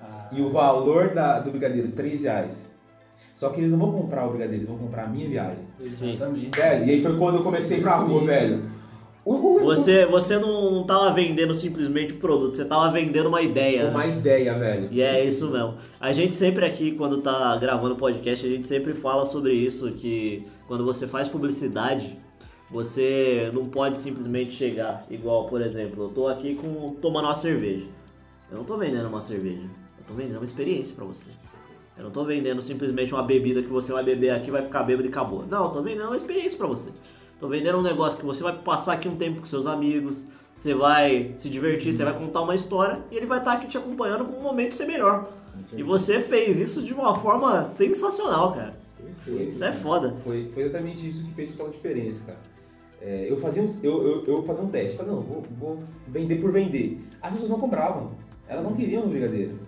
Ah, 0.00 0.30
E 0.32 0.40
o 0.40 0.50
valor 0.50 1.12
da, 1.14 1.38
do 1.38 1.50
brigadeiro, 1.50 1.92
3 1.92 2.22
reais. 2.22 2.69
Só 3.36 3.48
que 3.48 3.60
eles 3.60 3.70
não 3.72 3.78
vão 3.78 3.92
comprar 3.92 4.26
o 4.26 4.30
brigadeiro, 4.30 4.56
eles 4.62 4.68
vão 4.68 4.76
comprar 4.78 5.04
a 5.04 5.08
minha 5.08 5.28
viagem. 5.28 5.64
Sim. 5.80 6.14
Exatamente. 6.14 6.50
Velho, 6.60 6.84
e 6.86 6.90
aí 6.90 7.02
foi 7.02 7.16
quando 7.16 7.36
eu 7.36 7.42
comecei 7.42 7.80
pra 7.80 7.96
rua, 7.96 8.24
velho. 8.24 8.62
O- 9.24 9.34
o- 9.34 9.64
Você, 9.64 10.06
você 10.06 10.38
não, 10.38 10.82
tava 10.84 11.12
vendendo 11.12 11.54
simplesmente 11.54 12.14
o 12.14 12.16
produto, 12.16 12.56
você 12.56 12.64
tava 12.64 12.90
vendendo 12.90 13.28
uma 13.28 13.40
ideia. 13.42 13.84
né? 13.84 13.90
Uma 13.90 14.06
ideia, 14.06 14.54
velho. 14.54 14.88
E 14.90 15.00
é 15.02 15.24
isso 15.24 15.50
mesmo. 15.50 15.74
A 16.00 16.12
gente 16.12 16.34
sempre 16.34 16.64
aqui, 16.64 16.92
quando 16.92 17.18
tá 17.22 17.56
gravando 17.58 17.96
podcast, 17.96 18.46
a 18.46 18.48
gente 18.48 18.66
sempre 18.66 18.94
fala 18.94 19.24
sobre 19.26 19.52
isso, 19.52 19.90
que 19.92 20.44
quando 20.66 20.84
você 20.84 21.06
faz 21.06 21.28
publicidade, 21.28 22.18
você 22.70 23.50
não 23.52 23.64
pode 23.66 23.98
simplesmente 23.98 24.52
chegar, 24.54 25.04
igual, 25.10 25.46
por 25.48 25.60
exemplo, 25.60 26.04
eu 26.04 26.08
tô 26.08 26.28
aqui 26.28 26.54
com 26.54 26.94
tomando 27.00 27.26
uma 27.26 27.34
cerveja. 27.34 27.86
Eu 28.50 28.58
não 28.58 28.64
tô 28.64 28.76
vendendo 28.76 29.06
uma 29.08 29.20
cerveja, 29.22 29.62
eu 29.98 30.04
tô 30.06 30.14
vendendo 30.14 30.36
uma 30.38 30.44
experiência 30.44 30.94
pra 30.94 31.04
você. 31.04 31.30
Eu 32.00 32.04
não 32.04 32.10
tô 32.10 32.24
vendendo 32.24 32.62
simplesmente 32.62 33.12
uma 33.12 33.22
bebida 33.22 33.62
que 33.62 33.68
você 33.68 33.92
vai 33.92 34.02
beber 34.02 34.30
aqui, 34.30 34.50
vai 34.50 34.62
ficar 34.62 34.82
bêbado 34.82 35.06
e 35.06 35.10
acabou. 35.10 35.44
Não, 35.46 35.64
eu 35.64 35.70
tô 35.70 35.82
vendendo 35.82 36.06
uma 36.06 36.16
experiência 36.16 36.56
pra 36.56 36.66
você. 36.66 36.88
Tô 37.38 37.46
vendendo 37.46 37.76
um 37.76 37.82
negócio 37.82 38.18
que 38.18 38.24
você 38.24 38.42
vai 38.42 38.56
passar 38.56 38.94
aqui 38.94 39.06
um 39.06 39.16
tempo 39.16 39.40
com 39.40 39.46
seus 39.46 39.66
amigos, 39.66 40.24
você 40.54 40.72
vai 40.72 41.34
se 41.36 41.50
divertir, 41.50 41.92
você 41.92 42.02
vai 42.02 42.18
contar 42.18 42.40
uma 42.40 42.54
história 42.54 43.00
e 43.10 43.16
ele 43.18 43.26
vai 43.26 43.38
estar 43.38 43.52
aqui 43.52 43.66
te 43.66 43.76
acompanhando 43.76 44.24
com 44.24 44.38
um 44.38 44.42
momento 44.42 44.74
ser 44.74 44.86
melhor. 44.86 45.30
E 45.76 45.82
você 45.82 46.20
fez 46.20 46.58
isso 46.58 46.82
de 46.82 46.94
uma 46.94 47.14
forma 47.14 47.66
sensacional, 47.66 48.54
cara. 48.54 48.74
Isso 49.26 49.62
é 49.62 49.70
foda. 49.70 50.16
Foi, 50.24 50.50
foi 50.54 50.62
exatamente 50.62 51.06
isso 51.06 51.22
que 51.26 51.34
fez 51.34 51.52
total 51.52 51.68
diferença, 51.68 52.24
cara. 52.24 52.38
É, 53.02 53.30
eu, 53.30 53.38
fazia 53.38 53.62
um, 53.62 53.70
eu, 53.82 54.06
eu, 54.06 54.24
eu 54.26 54.42
fazia 54.42 54.64
um 54.64 54.68
teste, 54.68 54.96
falei, 54.96 55.12
não, 55.12 55.20
vou, 55.20 55.44
vou 55.58 55.78
vender 56.08 56.36
por 56.36 56.50
vender. 56.50 57.02
As 57.20 57.32
pessoas 57.32 57.50
não 57.50 57.60
compravam, 57.60 58.12
elas 58.48 58.64
não 58.64 58.74
queriam 58.74 59.04
o 59.04 59.08
brigadeiro. 59.08 59.58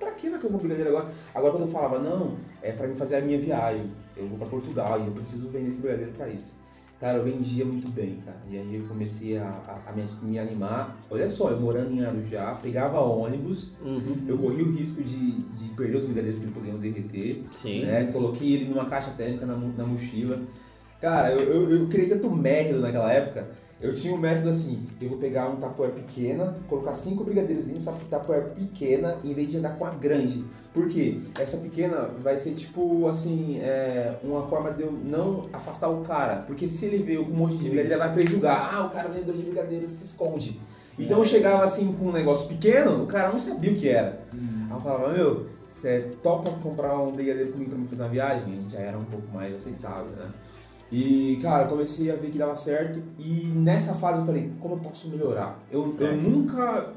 É, 0.00 0.04
não, 0.04 0.08
Pra 0.08 0.10
que 0.12 0.26
eu 0.26 0.38
compro 0.38 0.58
brigadeiro 0.58 0.90
agora? 0.90 1.12
Agora 1.34 1.52
quando 1.52 1.62
eu 1.66 1.68
falava, 1.72 1.98
não, 1.98 2.36
é 2.62 2.72
pra 2.72 2.86
mim 2.86 2.94
fazer 2.96 3.16
a 3.16 3.20
minha 3.20 3.38
viagem, 3.40 3.90
eu 4.16 4.26
vou 4.28 4.38
pra 4.38 4.46
Portugal 4.46 5.00
e 5.00 5.06
eu 5.06 5.12
preciso 5.12 5.48
vender 5.48 5.68
esse 5.68 5.80
brigadeiro 5.82 6.12
pra 6.12 6.28
isso. 6.28 6.54
Cara, 6.98 7.18
eu 7.18 7.24
vendia 7.24 7.62
muito 7.62 7.88
bem, 7.88 8.18
cara. 8.24 8.38
E 8.50 8.56
aí 8.56 8.74
eu 8.76 8.84
comecei 8.88 9.36
a, 9.36 9.42
a- 9.44 9.90
a 9.90 9.92
me, 9.92 10.02
me 10.22 10.38
animar. 10.38 10.96
Olha 11.10 11.28
só, 11.28 11.50
eu 11.50 11.60
morando 11.60 11.92
em 11.92 12.02
Arujá, 12.02 12.54
pegava 12.62 12.98
ônibus, 13.00 13.72
Uhum. 13.84 14.24
eu 14.26 14.38
corria 14.38 14.64
o 14.64 14.72
risco 14.72 15.02
de, 15.02 15.32
de 15.32 15.68
perder 15.76 15.98
os 15.98 16.04
brigadeiros 16.06 16.40
que 16.42 16.50
podiam 16.50 16.78
derreter. 16.78 17.42
Sim. 17.52 17.84
Né? 17.84 18.06
Coloquei 18.10 18.50
ele 18.54 18.64
numa 18.70 18.86
caixa 18.86 19.10
térmica 19.10 19.44
na, 19.44 19.54
na 19.56 19.84
mochila. 19.84 20.40
Cara, 20.98 21.32
eu, 21.32 21.40
eu, 21.40 21.70
eu 21.80 21.86
criei 21.88 22.08
tanto 22.08 22.30
método 22.30 22.80
naquela 22.80 23.12
época. 23.12 23.46
Eu 23.78 23.92
tinha 23.92 24.14
um 24.14 24.16
método 24.16 24.48
assim, 24.48 24.86
eu 24.98 25.10
vou 25.10 25.18
pegar 25.18 25.50
um 25.50 25.56
tapoé 25.56 25.88
pequena, 25.88 26.56
colocar 26.66 26.96
cinco 26.96 27.22
brigadeiros 27.24 27.64
dentro 27.64 27.84
dessa 27.84 27.92
tapoé 28.08 28.40
pequena, 28.40 29.18
em 29.22 29.34
vez 29.34 29.50
de 29.50 29.58
andar 29.58 29.76
com 29.76 29.84
a 29.84 29.90
grande. 29.90 30.42
Por 30.72 30.88
quê? 30.88 31.18
Essa 31.38 31.58
pequena 31.58 32.08
vai 32.22 32.38
ser 32.38 32.52
tipo 32.54 33.06
assim, 33.06 33.58
é, 33.60 34.16
uma 34.22 34.44
forma 34.48 34.70
de 34.70 34.82
eu 34.82 34.90
não 34.90 35.42
afastar 35.52 35.90
o 35.90 36.00
cara. 36.00 36.36
Porque 36.46 36.68
se 36.70 36.86
ele 36.86 37.02
vê 37.02 37.18
um 37.18 37.28
monte 37.28 37.58
de 37.58 37.68
brigadeiro, 37.68 37.92
ele 37.92 37.98
vai 37.98 38.12
prejugar. 38.14 38.74
Ah, 38.74 38.86
o 38.86 38.88
cara 38.90 39.08
vendedor 39.08 39.36
de 39.36 39.42
brigadeiro 39.42 39.94
se 39.94 40.04
esconde. 40.04 40.58
Então 40.98 41.18
eu 41.18 41.24
chegava 41.26 41.62
assim 41.62 41.92
com 41.92 42.06
um 42.06 42.12
negócio 42.12 42.48
pequeno, 42.48 43.02
o 43.02 43.06
cara 43.06 43.28
não 43.28 43.38
sabia 43.38 43.72
o 43.72 43.76
que 43.76 43.90
era. 43.90 44.22
Aí 44.70 44.74
eu 44.74 44.80
falava, 44.80 45.12
meu, 45.12 45.46
você 45.66 46.10
topa 46.22 46.50
comprar 46.62 46.98
um 46.98 47.12
brigadeiro 47.12 47.52
comigo 47.52 47.70
pra 47.70 47.78
mim 47.78 47.86
fazer 47.86 48.04
uma 48.04 48.08
viagem? 48.08 48.66
Já 48.70 48.78
era 48.78 48.96
um 48.96 49.04
pouco 49.04 49.28
mais 49.34 49.54
aceitável, 49.54 50.12
né? 50.16 50.30
E, 50.90 51.38
cara, 51.42 51.66
comecei 51.66 52.10
a 52.10 52.16
ver 52.16 52.30
que 52.30 52.38
dava 52.38 52.54
certo 52.54 53.02
e 53.18 53.46
nessa 53.46 53.94
fase 53.94 54.20
eu 54.20 54.26
falei, 54.26 54.52
como 54.60 54.74
eu 54.74 54.78
posso 54.78 55.08
melhorar? 55.08 55.60
Eu, 55.70 55.82
eu 55.98 56.16
nunca, 56.16 56.92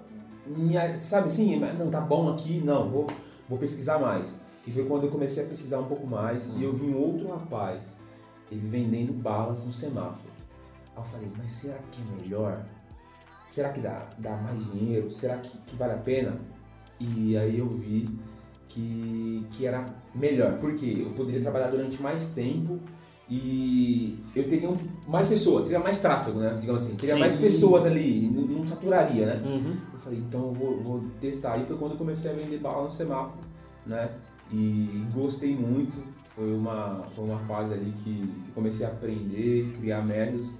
me, 0.46 0.76
sabe 1.00 1.28
assim, 1.28 1.60
não, 1.60 1.90
tá 1.90 2.00
bom 2.00 2.30
aqui, 2.30 2.62
não, 2.64 2.90
vou, 2.90 3.08
vou 3.48 3.58
pesquisar 3.58 3.98
mais. 3.98 4.36
E 4.68 4.72
foi 4.72 4.86
quando 4.86 5.06
eu 5.06 5.10
comecei 5.10 5.44
a 5.44 5.48
pesquisar 5.48 5.80
um 5.80 5.86
pouco 5.86 6.06
mais 6.06 6.52
e 6.56 6.64
eu 6.64 6.72
vi 6.72 6.86
um 6.86 6.98
outro 6.98 7.30
rapaz, 7.30 7.98
ele 8.52 8.68
vendendo 8.68 9.12
balas 9.12 9.66
no 9.66 9.74
semáforo. 9.74 10.32
Aí 10.96 11.02
eu 11.02 11.04
falei, 11.04 11.32
mas 11.36 11.50
será 11.50 11.80
que 11.92 12.00
é 12.02 12.22
melhor? 12.22 12.64
Será 13.48 13.70
que 13.70 13.80
dá, 13.80 14.08
dá 14.20 14.36
mais 14.38 14.64
dinheiro? 14.72 15.10
Será 15.10 15.38
que, 15.38 15.50
que 15.50 15.76
vale 15.76 15.94
a 15.94 15.98
pena? 15.98 16.38
E 17.00 17.36
aí 17.36 17.58
eu 17.58 17.68
vi 17.70 18.08
que, 18.68 19.48
que 19.50 19.66
era 19.66 19.84
melhor. 20.14 20.60
Por 20.60 20.76
quê? 20.76 21.04
Eu 21.04 21.12
poderia 21.14 21.42
trabalhar 21.42 21.70
durante 21.70 22.00
mais 22.00 22.28
tempo 22.28 22.80
e 23.30 24.18
eu 24.36 24.48
teria 24.48 24.70
mais 25.08 25.28
pessoas, 25.28 25.64
teria 25.64 25.80
mais 25.80 26.00
tráfego, 26.00 26.40
né? 26.40 26.58
Digamos 26.60 26.84
assim, 26.84 26.96
teria 26.96 27.14
Sim. 27.14 27.20
mais 27.20 27.36
pessoas 27.36 27.86
ali, 27.86 28.28
não, 28.28 28.42
não 28.42 28.68
saturaria, 28.68 29.26
né? 29.28 29.42
Uhum. 29.46 29.76
Eu 29.94 30.00
falei, 30.00 30.20
então 30.20 30.48
eu 30.48 30.52
vou, 30.52 30.82
vou 30.82 31.00
testar. 31.20 31.54
Aí 31.54 31.66
foi 31.66 31.78
quando 31.78 31.92
eu 31.92 31.98
comecei 31.98 32.32
a 32.32 32.34
vender 32.34 32.58
bala 32.58 32.86
no 32.86 32.92
semáforo, 32.92 33.40
né? 33.86 34.10
E 34.52 35.06
gostei 35.14 35.56
muito. 35.56 36.04
Foi 36.36 36.56
uma, 36.56 37.04
foi 37.16 37.26
uma 37.26 37.38
fase 37.40 37.74
ali 37.74 37.92
que, 37.92 38.28
que 38.46 38.52
comecei 38.52 38.86
a 38.86 38.90
aprender, 38.90 39.76
criar 39.80 40.02
métodos. 40.02 40.52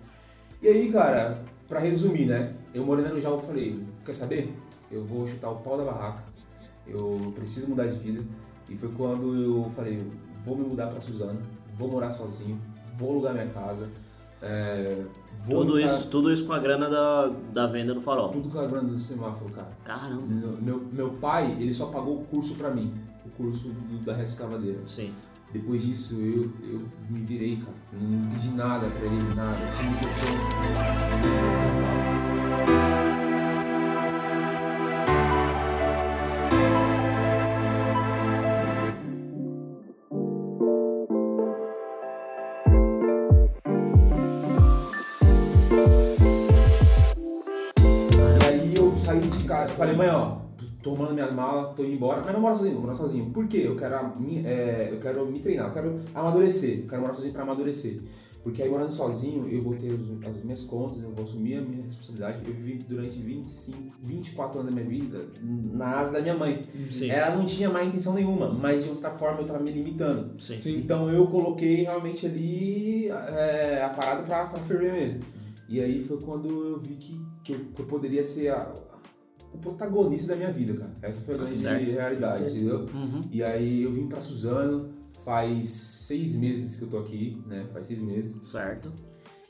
E 0.62 0.68
aí, 0.68 0.92
cara, 0.92 1.42
pra 1.68 1.80
resumir, 1.80 2.26
né? 2.26 2.54
Eu 2.74 2.86
morando 2.86 3.16
no 3.16 3.20
eu 3.20 3.40
falei, 3.40 3.82
quer 4.06 4.14
saber? 4.14 4.54
Eu 4.92 5.04
vou 5.06 5.26
chutar 5.26 5.50
o 5.50 5.56
pau 5.56 5.76
da 5.76 5.86
barraca. 5.86 6.24
Eu 6.88 7.34
preciso 7.36 7.70
mudar 7.70 7.88
de 7.88 7.98
vida. 7.98 8.24
E 8.70 8.76
foi 8.76 8.90
quando 8.90 9.36
eu 9.36 9.72
falei, 9.76 10.00
vou 10.46 10.56
me 10.56 10.68
mudar 10.68 10.88
pra 10.88 11.02
Suzano, 11.02 11.42
vou 11.80 11.90
morar 11.90 12.12
sozinho, 12.12 12.60
vou 12.98 13.12
alugar 13.12 13.34
minha 13.34 13.48
casa. 13.48 13.90
é, 14.42 15.04
vou 15.44 15.66
Tudo 15.66 15.74
pra- 15.74 15.82
isso, 15.82 16.08
tudo 16.08 16.32
isso 16.32 16.46
com 16.46 16.54
a 16.54 16.60
grana 16.60 16.90
da, 16.90 17.28
da 17.54 17.66
venda 17.68 17.94
no 17.94 18.00
farol. 18.02 18.30
Tudo 18.30 18.50
com 18.50 18.60
a 18.60 18.66
grana 18.68 18.88
do 18.90 18.98
semáforo, 18.98 19.50
cara. 19.52 19.70
Caramba. 19.84 20.22
Meu, 20.62 20.82
meu 20.94 21.10
pai, 21.12 21.56
ele 21.60 21.74
só 21.74 21.88
pagou 21.88 22.20
o 22.20 22.24
curso 22.26 22.56
pra 22.56 22.70
mim, 22.70 22.94
o 23.26 23.30
curso 23.32 23.70
do- 23.70 24.06
da 24.06 24.14
rede 24.14 24.30
escavadeira. 24.30 24.80
Sim. 24.88 25.14
Depois 25.52 25.84
disso, 25.84 26.14
eu, 26.16 26.52
eu 26.64 26.82
me 27.10 27.22
virei, 27.22 27.58
cara. 27.58 27.74
Não 27.92 28.30
pedi 28.30 28.50
nada 28.50 28.88
pra 28.88 29.06
ele, 29.06 29.34
nada. 29.36 29.60
Falei, 49.80 49.96
mãe, 49.96 50.10
ó, 50.10 50.38
tô 50.84 50.92
arrumando 50.92 51.14
minhas 51.14 51.34
malas, 51.34 51.76
tô 51.76 51.84
indo 51.84 51.94
embora, 51.94 52.22
mas 52.24 52.34
não 52.34 52.42
moro 52.42 52.56
sozinho, 52.56 52.74
vou 52.76 52.84
morar 52.84 52.96
sozinho. 52.96 53.30
Por 53.32 53.48
quê? 53.48 53.64
Eu 53.66 53.76
quero, 53.76 54.20
mi- 54.20 54.46
é, 54.46 54.90
eu 54.92 55.00
quero 55.00 55.26
me 55.26 55.40
treinar, 55.40 55.68
eu 55.68 55.74
quero 55.74 56.00
amadurecer, 56.14 56.80
eu 56.82 56.88
quero 56.88 57.02
morar 57.02 57.14
sozinho 57.14 57.34
pra 57.34 57.44
amadurecer. 57.44 58.00
Porque 58.42 58.64
aí 58.64 58.70
morando 58.70 58.94
sozinho, 58.94 59.50
eu 59.50 59.62
vou 59.62 59.76
ter 59.76 59.92
as 60.26 60.42
minhas 60.44 60.64
contas, 60.64 61.04
eu 61.04 61.12
vou 61.12 61.26
assumir 61.26 61.58
a 61.58 61.62
minha 61.62 61.84
responsabilidade. 61.84 62.40
Eu 62.48 62.54
vivi 62.54 62.80
durante 62.88 63.20
25, 63.20 63.78
24 64.02 64.62
anos 64.62 64.74
da 64.74 64.82
minha 64.82 64.90
vida 64.90 65.26
na 65.44 65.98
asa 66.00 66.14
da 66.14 66.22
minha 66.22 66.36
mãe. 66.38 66.62
Sim. 66.90 67.10
Ela 67.12 67.36
não 67.36 67.46
tinha 67.46 67.70
má 67.70 67.84
intenção 67.84 68.14
nenhuma, 68.14 68.50
mas 68.54 68.82
de 68.86 68.90
outra 68.92 69.12
forma 69.12 69.42
eu 69.42 69.46
tava 69.46 69.60
me 69.60 69.72
limitando. 69.74 70.40
Sim. 70.42 70.58
Sim. 70.58 70.78
Então 70.78 71.10
eu 71.12 71.28
coloquei 71.28 71.84
realmente 71.84 72.26
ali 72.26 73.10
é, 73.10 73.84
a 73.84 73.90
parada 73.90 74.24
pra, 74.24 74.46
pra 74.46 74.62
ferver 74.64 74.94
mesmo. 74.94 75.20
E 75.68 75.82
aí 75.82 76.02
foi 76.02 76.18
quando 76.22 76.48
eu 76.50 76.80
vi 76.80 76.96
que, 76.96 77.22
que, 77.44 77.52
eu, 77.54 77.60
que 77.76 77.82
eu 77.82 77.86
poderia 77.86 78.26
ser 78.26 78.50
a- 78.52 78.72
o 79.54 79.58
protagonista 79.58 80.30
da 80.30 80.36
minha 80.36 80.52
vida, 80.52 80.74
cara. 80.74 80.92
Essa 81.02 81.22
foi 81.22 81.36
a 81.36 81.38
grande 81.38 81.54
Certo. 81.54 81.92
realidade, 81.92 82.38
Certo. 82.40 82.56
entendeu? 82.56 82.86
Uhum. 82.94 83.22
E 83.32 83.44
aí 83.44 83.84
eu 83.84 83.92
vim 83.92 84.08
pra 84.08 84.20
Suzano, 84.22 84.90
faz 85.24 85.70
seis 85.70 86.36
meses 86.36 86.76
que 86.76 86.84
eu 86.84 86.88
tô 86.90 86.98
aqui, 86.98 87.42
né? 87.48 87.66
Faz 87.74 87.86
seis 87.88 88.00
meses. 88.02 88.48
Certo. 88.48 88.92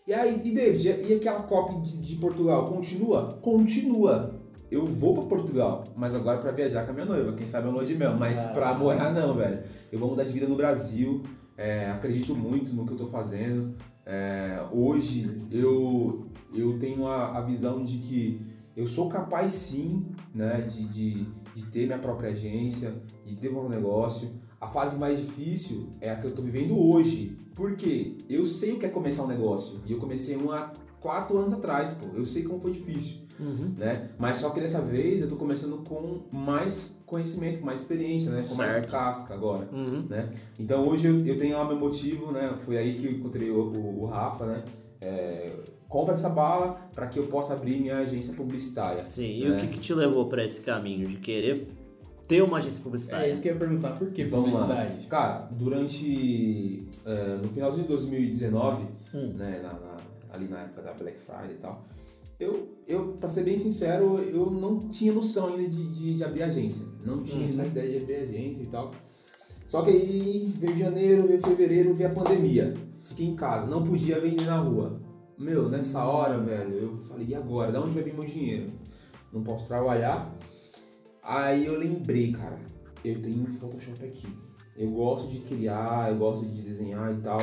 E 0.08 0.14
aí, 0.14 0.42
e 0.44 0.52
David, 0.54 0.88
e 1.08 1.14
aquela 1.14 1.44
copy 1.44 1.80
de, 1.82 2.02
de 2.02 2.16
Portugal? 2.16 2.66
Continua? 2.66 3.38
Continua. 3.42 4.40
Eu 4.72 4.86
vou 4.86 5.14
pra 5.16 5.24
Portugal, 5.24 5.84
mas 5.96 6.14
agora 6.16 6.38
pra 6.38 6.52
viajar 6.52 6.84
com 6.86 6.92
a 6.92 6.94
minha 6.94 7.06
noiva, 7.06 7.34
quem 7.34 7.48
sabe 7.48 7.68
é 7.76 7.84
de 7.84 7.96
mel, 7.96 8.16
mas 8.18 8.40
Ah. 8.40 8.50
pra 8.50 8.74
morar 8.74 9.12
não, 9.14 9.34
velho. 9.36 9.64
Eu 9.92 9.98
vou 10.00 10.10
mudar 10.12 10.24
de 10.24 10.32
vida 10.32 10.48
no 10.48 10.56
Brasil, 10.56 11.24
é, 11.58 11.90
acredito 11.90 12.36
muito 12.36 12.74
no 12.74 12.86
que 12.86 12.94
eu 12.94 12.98
tô 12.98 13.08
fazendo. 13.08 13.76
É, 14.06 14.64
hoje 14.72 15.42
eu, 15.52 16.28
eu 16.54 16.78
tenho 16.80 17.06
a, 17.08 17.38
a 17.38 17.42
visão 17.42 17.84
de 17.84 17.98
que 17.98 18.42
eu 18.80 18.88
sou 18.88 19.10
capaz 19.10 19.52
sim, 19.54 20.06
né, 20.34 20.62
de, 20.62 20.86
de, 20.88 21.26
de 21.56 21.66
ter 21.72 21.86
minha 21.86 22.00
própria 22.00 22.30
agência, 22.32 22.94
de 23.26 23.36
ter 23.36 23.52
meu 23.52 23.68
negócio. 23.68 24.30
A 24.62 24.68
fase 24.68 24.98
mais 24.98 25.18
difícil 25.18 25.90
é 26.00 26.10
a 26.10 26.16
que 26.16 26.26
eu 26.28 26.32
tô 26.34 26.42
vivendo 26.42 26.78
hoje. 26.80 27.38
Por 27.56 27.76
quê? 27.76 28.18
Eu 28.30 28.46
sei 28.46 28.72
o 28.74 28.80
que 28.80 28.86
é 28.86 28.90
começar 28.90 29.24
um 29.24 29.28
negócio. 29.28 29.80
E 29.86 29.92
eu 29.92 29.98
comecei 30.00 30.38
um 30.38 30.52
há 30.52 30.72
quatro 31.02 31.38
anos 31.38 31.52
atrás, 31.54 31.92
pô. 31.94 32.08
Eu 32.16 32.26
sei 32.26 32.44
como 32.44 32.60
foi 32.62 32.72
difícil, 32.72 33.18
Uhum. 33.40 33.74
né? 33.78 34.10
Mas 34.18 34.38
só 34.38 34.50
que 34.52 34.60
dessa 34.60 34.82
vez 34.82 35.22
eu 35.22 35.28
tô 35.28 35.36
começando 35.36 35.78
com 35.88 36.22
mais 36.32 36.94
conhecimento, 37.06 37.60
com 37.60 37.66
mais 37.66 37.80
experiência, 37.82 38.32
né? 38.32 38.46
Com 38.48 38.56
mais 38.56 38.74
Certo. 38.76 38.92
casca 38.92 39.34
agora. 39.34 39.68
Uhum. 39.74 40.08
Então 40.58 40.88
hoje 40.88 41.08
eu, 41.08 41.26
eu 41.26 41.38
tenho 41.38 41.58
lá 41.58 41.66
meu 41.68 41.78
motivo, 41.78 42.32
né? 42.32 42.54
Foi 42.60 42.78
aí 42.78 42.94
que 42.96 43.06
eu 43.08 43.12
encontrei 43.12 43.50
o, 43.50 43.60
o- 43.72 44.04
o 44.04 44.06
Rafa, 44.06 44.46
né? 44.46 44.64
É, 45.02 45.56
compra 45.90 46.14
essa 46.14 46.30
bala 46.30 46.90
para 46.96 47.08
que 47.08 47.20
eu 47.20 47.28
possa 47.28 47.54
abrir 47.54 47.82
minha 47.82 47.98
agência 47.98 48.34
publicitária. 48.34 49.06
Sim. 49.06 49.40
E 49.40 49.46
É. 49.46 49.50
o 49.50 49.60
que, 49.60 49.68
que 49.68 49.80
te 49.80 49.94
levou 49.94 50.28
pra 50.28 50.46
esse 50.46 50.62
caminho 50.62 51.08
de 51.08 51.18
querer 51.18 51.68
ter 52.28 52.42
uma 52.44 52.60
agência 52.60 52.80
publicitária? 52.82 53.26
É 53.26 53.30
isso 53.30 53.42
que 53.42 53.50
eu 53.50 53.54
ia 53.54 53.60
perguntar, 53.60 53.92
por 53.98 54.12
que 54.12 54.24
Vamos 54.26 54.54
lá. 54.54 54.62
publicidade? 54.62 55.08
Cara, 55.08 55.50
durante. 55.52 56.86
eh, 57.06 57.40
no 57.42 57.50
finalzinho 57.50 57.84
de 57.84 57.90
2019, 57.90 58.86
Hum. 59.14 59.34
né, 59.36 59.60
na- 59.64 59.74
na- 59.74 59.98
ali 60.32 60.48
na 60.48 60.60
época 60.60 60.84
da 60.84 60.94
Black 60.94 61.20
Friday 61.20 61.54
e 61.56 61.58
tal, 61.58 61.84
eu, 62.40 62.70
eu 62.88 63.18
pra 63.20 63.28
ser 63.28 63.44
bem 63.44 63.58
sincero, 63.58 64.20
eu 64.32 64.50
não 64.52 64.78
tinha 64.90 65.12
noção 65.12 65.48
ainda 65.56 65.68
de, 65.68 65.88
de, 65.92 66.14
de 66.16 66.24
abrir 66.24 66.44
agência. 66.44 66.86
Não 67.04 67.24
tinha 67.24 67.42
Uhum. 67.44 67.50
essa 67.50 67.66
ideia 67.66 67.90
de 67.92 67.98
abrir 68.04 68.16
agência 68.18 68.62
e 68.62 68.68
tal. 68.68 68.92
Só 69.68 69.82
que 69.82 69.90
aí 69.90 70.54
veio 70.58 70.78
janeiro, 70.78 71.28
veio 71.28 71.42
fevereiro, 71.42 71.94
veio 71.96 72.10
a 72.12 72.14
pandemia. 72.14 72.74
Fiquei 73.04 73.26
em 73.26 73.36
casa, 73.36 73.66
não 73.66 73.82
podia 73.84 74.20
vender 74.20 74.46
na 74.46 74.60
rua. 74.60 75.00
Meu, 75.40 75.70
nessa 75.70 76.04
hora, 76.04 76.38
velho, 76.38 76.74
eu 76.74 76.98
falei, 76.98 77.28
e 77.28 77.34
agora? 77.34 77.72
Da 77.72 77.82
onde 77.82 77.92
vai 77.92 78.04
vir 78.04 78.14
meu 78.14 78.26
dinheiro? 78.26 78.74
Não 79.32 79.42
posso 79.42 79.66
trabalhar. 79.66 80.38
Aí 81.24 81.66
eu 81.66 81.80
lembrei, 81.80 82.34
cara, 82.34 82.60
eu 83.06 83.22
tenho 83.22 83.44
um 83.44 83.54
Photoshop 83.54 84.04
aqui. 84.04 84.28
Eu 84.76 84.92
gosto 84.92 85.32
de 85.32 85.40
criar, 85.40 86.12
eu 86.12 86.18
gosto 86.18 86.46
de 86.46 86.62
desenhar 86.62 87.14
e 87.14 87.22
tal. 87.22 87.40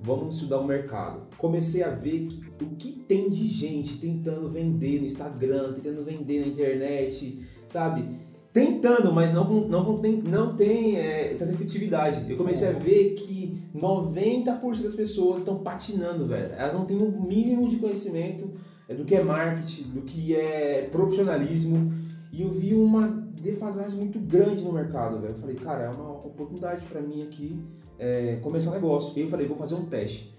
Vamos 0.00 0.36
estudar 0.36 0.60
o 0.60 0.66
mercado. 0.66 1.26
Comecei 1.36 1.82
a 1.82 1.90
ver 1.90 2.26
que, 2.26 2.64
o 2.64 2.68
que 2.70 2.92
tem 2.92 3.28
de 3.28 3.46
gente 3.46 3.98
tentando 3.98 4.48
vender 4.48 5.00
no 5.00 5.04
Instagram, 5.04 5.74
tentando 5.74 6.02
vender 6.02 6.40
na 6.40 6.46
internet, 6.46 7.46
sabe? 7.66 8.08
Tentando, 8.56 9.12
mas 9.12 9.34
não, 9.34 9.44
não 9.68 9.98
tem, 9.98 10.22
não 10.22 10.56
tem 10.56 10.96
é, 10.96 11.34
tanta 11.38 11.52
efetividade. 11.52 12.24
Eu 12.26 12.38
comecei 12.38 12.66
a 12.66 12.72
ver 12.72 13.10
que 13.10 13.68
90% 13.76 14.82
das 14.82 14.94
pessoas 14.94 15.40
estão 15.40 15.58
patinando, 15.58 16.26
velho. 16.26 16.54
Elas 16.54 16.72
não 16.72 16.86
têm 16.86 16.96
o 16.96 17.20
mínimo 17.20 17.68
de 17.68 17.76
conhecimento 17.76 18.50
é, 18.88 18.94
do 18.94 19.04
que 19.04 19.14
é 19.14 19.22
marketing, 19.22 19.90
do 19.90 20.00
que 20.00 20.34
é 20.34 20.88
profissionalismo. 20.90 21.92
E 22.32 22.40
eu 22.40 22.50
vi 22.50 22.72
uma 22.72 23.06
defasagem 23.06 23.94
muito 23.98 24.18
grande 24.18 24.62
no 24.62 24.72
mercado, 24.72 25.20
velho. 25.20 25.34
Eu 25.34 25.38
falei, 25.38 25.56
cara, 25.56 25.84
é 25.84 25.90
uma 25.90 26.12
oportunidade 26.12 26.86
pra 26.86 27.02
mim 27.02 27.24
aqui 27.24 27.62
é, 27.98 28.36
começar 28.36 28.70
um 28.70 28.72
negócio. 28.72 29.12
E 29.18 29.20
eu 29.20 29.28
falei, 29.28 29.46
vou 29.46 29.58
fazer 29.58 29.74
um 29.74 29.84
teste. 29.84 30.34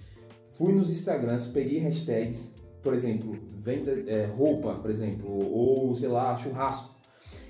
Fui 0.49 0.73
nos 0.73 0.89
Instagrams, 0.89 1.45
peguei 1.45 1.77
hashtags, 1.77 2.55
por 2.81 2.95
exemplo, 2.95 3.37
venda 3.59 3.91
é, 3.91 4.25
roupa, 4.25 4.73
por 4.73 4.89
exemplo, 4.89 5.29
ou 5.53 5.93
sei 5.93 6.09
lá, 6.09 6.35
churrasco. 6.35 6.96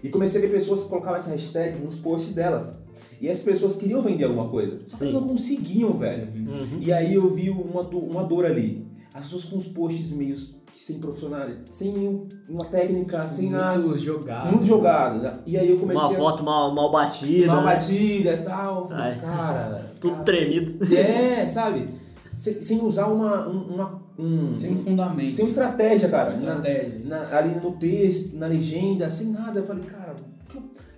E 0.03 0.09
comecei 0.09 0.39
a 0.41 0.45
ver 0.45 0.51
pessoas 0.51 0.83
que 0.83 0.89
colocavam 0.89 1.17
essa 1.17 1.29
hashtag 1.31 1.79
nos 1.79 1.95
posts 1.95 2.33
delas. 2.33 2.77
E 3.19 3.27
as 3.29 3.39
pessoas 3.39 3.75
queriam 3.75 4.01
vender 4.01 4.25
alguma 4.25 4.47
coisa. 4.49 4.79
Só 4.85 4.97
que 4.97 5.03
elas 5.05 5.13
não 5.15 5.27
conseguiam, 5.29 5.93
velho. 5.93 6.27
Uhum. 6.35 6.77
E 6.79 6.93
aí 6.93 7.13
eu 7.15 7.33
vi 7.33 7.49
uma, 7.49 7.83
do- 7.83 7.97
uma 7.99 8.23
dor 8.23 8.45
ali. 8.45 8.85
As 9.13 9.23
pessoas 9.25 9.45
com 9.45 9.57
os 9.57 9.67
posts 9.67 10.11
meio 10.11 10.35
sem 10.71 10.99
profissional, 10.99 11.47
sem 11.71 12.27
uma 12.47 12.65
técnica, 12.65 13.27
sem 13.29 13.49
nada. 13.49 13.79
Muito 13.79 13.97
jogado. 13.97 14.51
Muito 14.51 14.65
jogado. 14.67 15.19
né? 15.23 15.39
E 15.47 15.57
aí 15.57 15.67
eu 15.67 15.79
comecei 15.79 16.03
Uma 16.03 16.11
a 16.13 16.15
foto 16.15 16.43
mal, 16.43 16.71
mal 16.75 16.91
batida, 16.91 17.51
uma 17.51 17.61
né? 17.61 17.73
batida 17.73 18.33
e 18.33 18.37
tal. 18.43 18.87
Ai. 18.91 19.19
Cara, 19.19 19.91
tudo 19.99 20.11
cara. 20.13 20.23
tremido. 20.23 20.85
É, 20.95 21.47
sabe? 21.47 21.87
Sem, 22.35 22.79
usar 22.83 23.07
uma, 23.07 23.47
um- 23.47 23.73
uma, 23.73 24.01
um, 24.17 24.53
Sem 24.55 24.73
um 24.73 24.83
fundamento. 24.83 25.35
sem 25.35 25.45
estratégia, 25.45 26.09
cara. 26.09 26.33
Sem 26.35 26.45
Na- 26.45 26.55
estratégia. 26.57 27.01
na- 27.05 27.37
ali 27.37 27.55
no 27.59 27.71
texto, 27.73 28.35
na 28.35 28.47
legenda, 28.47 29.09
sem 29.11 29.27
nada. 29.27 29.59
Eu 29.59 29.65
falei, 29.65 29.83
cara, 29.83 30.15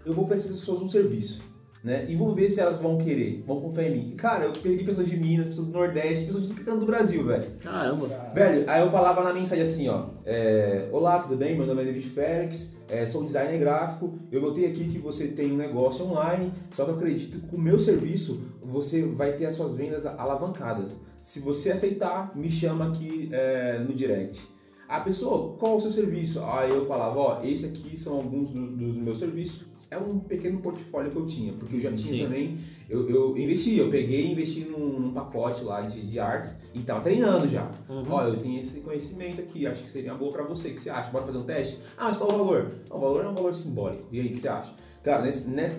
eu, 0.06 0.14
vou 0.14 0.26
oferecer 0.26 0.52
às 0.54 0.60
pessoas 0.60 0.82
um 0.82 0.90
serviço. 0.90 1.42
Né? 1.82 2.06
E 2.10 2.16
vou 2.16 2.36
ver 2.36 2.50
se 2.50 2.60
elas 2.60 2.78
vão 2.78 2.98
querer, 2.98 3.42
vão 3.48 3.62
confiar 3.62 3.86
em 3.90 3.92
mim. 3.98 4.14
Cara, 4.18 4.44
eu 4.44 4.52
peguei 4.52 4.84
pessoas 4.86 5.08
de 5.08 5.16
Minas, 5.16 5.48
pessoas 5.48 5.68
do 5.68 5.72
Nordeste, 5.74 6.26
pessoas 6.26 6.46
de 6.46 6.54
todo 6.54 6.66
canto 6.66 6.80
do 6.82 6.86
Brasil, 6.86 7.26
velho. 7.26 7.46
Caramba. 7.62 8.06
Velho, 8.34 8.70
aí 8.70 8.82
eu 8.82 8.92
falava 8.92 9.24
na 9.24 9.34
mensagem 9.34 9.64
assim, 9.64 9.88
ó. 9.88 10.08
é, 10.26 10.90
Olá, 10.92 11.20
tudo 11.20 11.38
bem? 11.38 11.56
Meu 11.58 11.66
nome 11.66 11.82
é 11.82 11.86
David 11.86 12.06
Félix, 12.10 12.74
é, 12.90 13.08
sou 13.08 13.24
designer 13.24 13.58
gráfico. 13.58 14.14
Eu 14.30 14.42
notei 14.42 14.66
aqui 14.66 14.90
que 14.90 14.98
você 14.98 15.28
tem 15.30 15.54
um 15.54 15.56
negócio 15.56 16.06
online, 16.06 16.52
só 16.70 16.84
que 16.84 16.92
eu 16.92 16.96
acredito 16.96 17.40
que 17.40 17.48
com 17.48 17.56
o 17.56 17.62
meu 17.62 17.80
serviço 17.80 18.42
você 18.62 19.02
vai 19.04 19.32
ter 19.32 19.46
as 19.46 19.54
suas 19.54 19.74
vendas 19.74 20.06
alavancadas. 20.06 21.00
Se 21.22 21.40
você 21.40 21.72
aceitar, 21.72 22.36
me 22.36 22.50
chama 22.50 22.88
aqui 22.88 23.30
é, 23.32 23.80
no 23.80 23.94
direct. 23.94 24.40
A 24.88 25.02
pessoa, 25.02 25.56
qual 25.58 25.76
o 25.78 25.82
seu 25.82 25.92
serviço? 25.92 26.44
Aí 26.44 26.70
eu 26.72 26.86
falava, 26.86 27.20
ó, 27.20 27.42
esse 27.44 27.66
aqui 27.68 27.96
são 27.98 28.16
alguns 28.18 28.50
do- 28.50 28.68
dos 28.76 28.96
meus 28.96 29.20
serviços. 29.20 29.68
É 29.92 29.98
um 29.98 30.20
pequeno 30.20 30.60
portfólio 30.60 31.12
que 31.12 31.18
eu 31.18 31.26
tinha, 31.26 31.54
porque 31.54 31.76
eu 31.78 31.82
já 31.82 31.90
tinha 31.90 32.02
Sim. 32.02 32.24
também, 32.24 32.58
eu, 32.88 33.10
eu 33.10 33.36
investi, 33.38 33.76
eu 33.76 33.90
peguei 33.90 34.28
e 34.28 34.32
investi 34.32 34.62
num, 34.62 35.00
num 35.00 35.12
pacote 35.14 35.64
lá 35.64 35.82
de, 35.82 36.06
de 36.06 36.20
artes 36.20 36.58
e 36.76 36.80
tava 36.82 37.02
treinando 37.02 37.48
já. 37.50 37.70
Uhum. 37.90 38.04
Ó, 38.08 38.24
eu 38.24 38.38
tenho 38.38 38.60
esse 38.60 38.82
conhecimento 38.82 39.42
aqui, 39.42 39.66
acho 39.66 39.82
que 39.84 39.90
seria 39.90 40.12
uma 40.12 40.20
boa 40.20 40.32
pra 40.32 40.44
você. 40.44 40.70
O 40.70 40.74
que 40.76 40.82
você 40.82 40.92
acha? 40.92 41.10
Bora 41.10 41.26
fazer 41.26 41.40
um 41.40 41.44
teste? 41.44 41.80
Ah, 41.98 42.06
mas 42.06 42.18
qual 42.18 42.32
o 42.32 42.38
valor? 42.38 42.72
Ah, 42.90 42.96
o 42.96 43.00
valor 43.00 43.26
é 43.26 43.30
um 43.30 43.34
valor 43.34 43.54
simbólico. 43.56 44.04
E 44.12 44.20
aí, 44.20 44.28
o 44.28 44.30
que 44.30 44.38
você 44.38 44.48
acha? 44.48 44.74
Cara, 45.04 45.24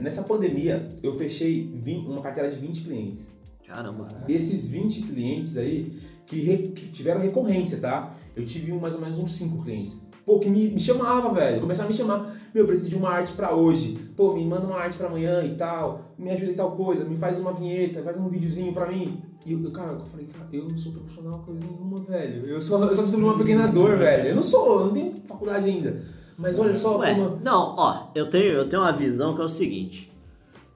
nessa 0.01 0.23
pandemia, 0.25 0.91
eu 1.05 1.15
fechei 1.15 1.71
20 1.73 2.07
uma 2.09 2.21
carteira 2.21 2.51
de 2.51 2.57
20 2.57 2.83
clientes. 2.83 3.31
Caramba. 3.75 4.09
Esses 4.29 4.69
20 4.69 5.03
clientes 5.03 5.57
aí, 5.57 5.93
que, 6.27 6.41
re- 6.41 6.69
que 6.69 6.87
tiveram 6.89 7.21
recorrência, 7.21 7.79
tá? 7.79 8.15
Eu 8.35 8.45
tive 8.45 8.73
mais 8.73 8.95
ou 8.95 9.01
menos 9.01 9.19
uns 9.19 9.35
5 9.37 9.63
clientes. 9.63 10.05
Pô, 10.27 10.39
que 10.39 10.49
me, 10.49 10.69
me 10.69 10.79
chamava, 10.79 11.33
velho. 11.35 11.61
Começaram 11.61 11.89
a 11.89 11.93
me 11.93 11.97
chamar. 11.97 12.19
Meu, 12.55 12.63
eu 12.65 12.67
preciso 12.67 12.91
de 12.91 12.97
uma 12.97 13.09
arte 13.11 13.33
pra 13.33 13.55
hoje. 13.55 13.95
Pô, 14.17 14.35
me 14.35 14.45
manda 14.45 14.67
uma 14.67 14.77
arte 14.77 14.97
pra 14.97 15.07
amanhã 15.09 15.43
e 15.45 15.55
tal. 15.55 16.13
Me 16.19 16.31
ajuda 16.31 16.53
em 16.53 16.55
tal 16.55 16.73
coisa. 16.73 17.05
Me 17.05 17.17
faz 17.17 17.39
uma 17.39 17.53
vinheta, 17.53 18.03
faz 18.03 18.17
um 18.17 18.29
videozinho 18.29 18.73
pra 18.73 18.87
mim. 18.87 19.21
E 19.47 19.53
eu, 19.53 19.71
cara, 19.73 19.93
eu 19.93 20.01
falei, 20.07 20.27
cara, 20.27 20.47
eu 20.53 20.69
não 20.69 20.79
sou 20.79 20.93
profissional 20.93 21.39
coisa 21.41 21.59
nenhuma, 21.61 22.01
velho. 22.01 22.47
Eu 22.47 22.61
só, 22.61 22.79
eu 22.85 22.95
só 22.95 23.03
descobri 23.03 23.25
uma 23.25 23.39
pequena 23.39 23.67
dor, 23.67 23.97
velho. 23.97 24.29
Eu 24.29 24.37
não 24.37 24.45
sou, 24.45 24.81
eu 24.81 24.87
não 24.87 24.93
tenho 24.93 25.15
faculdade 25.25 25.67
ainda. 25.67 26.01
Mas 26.37 26.59
olha 26.59 26.77
só 26.77 26.99
Ué, 26.99 27.15
como. 27.15 27.41
não, 27.43 27.75
ó, 27.77 28.09
eu 28.15 28.29
tenho, 28.31 28.53
eu 28.53 28.69
tenho 28.69 28.83
uma 28.83 28.93
visão 28.93 29.35
que 29.35 29.41
é 29.41 29.45
o 29.45 29.49
seguinte. 29.49 30.13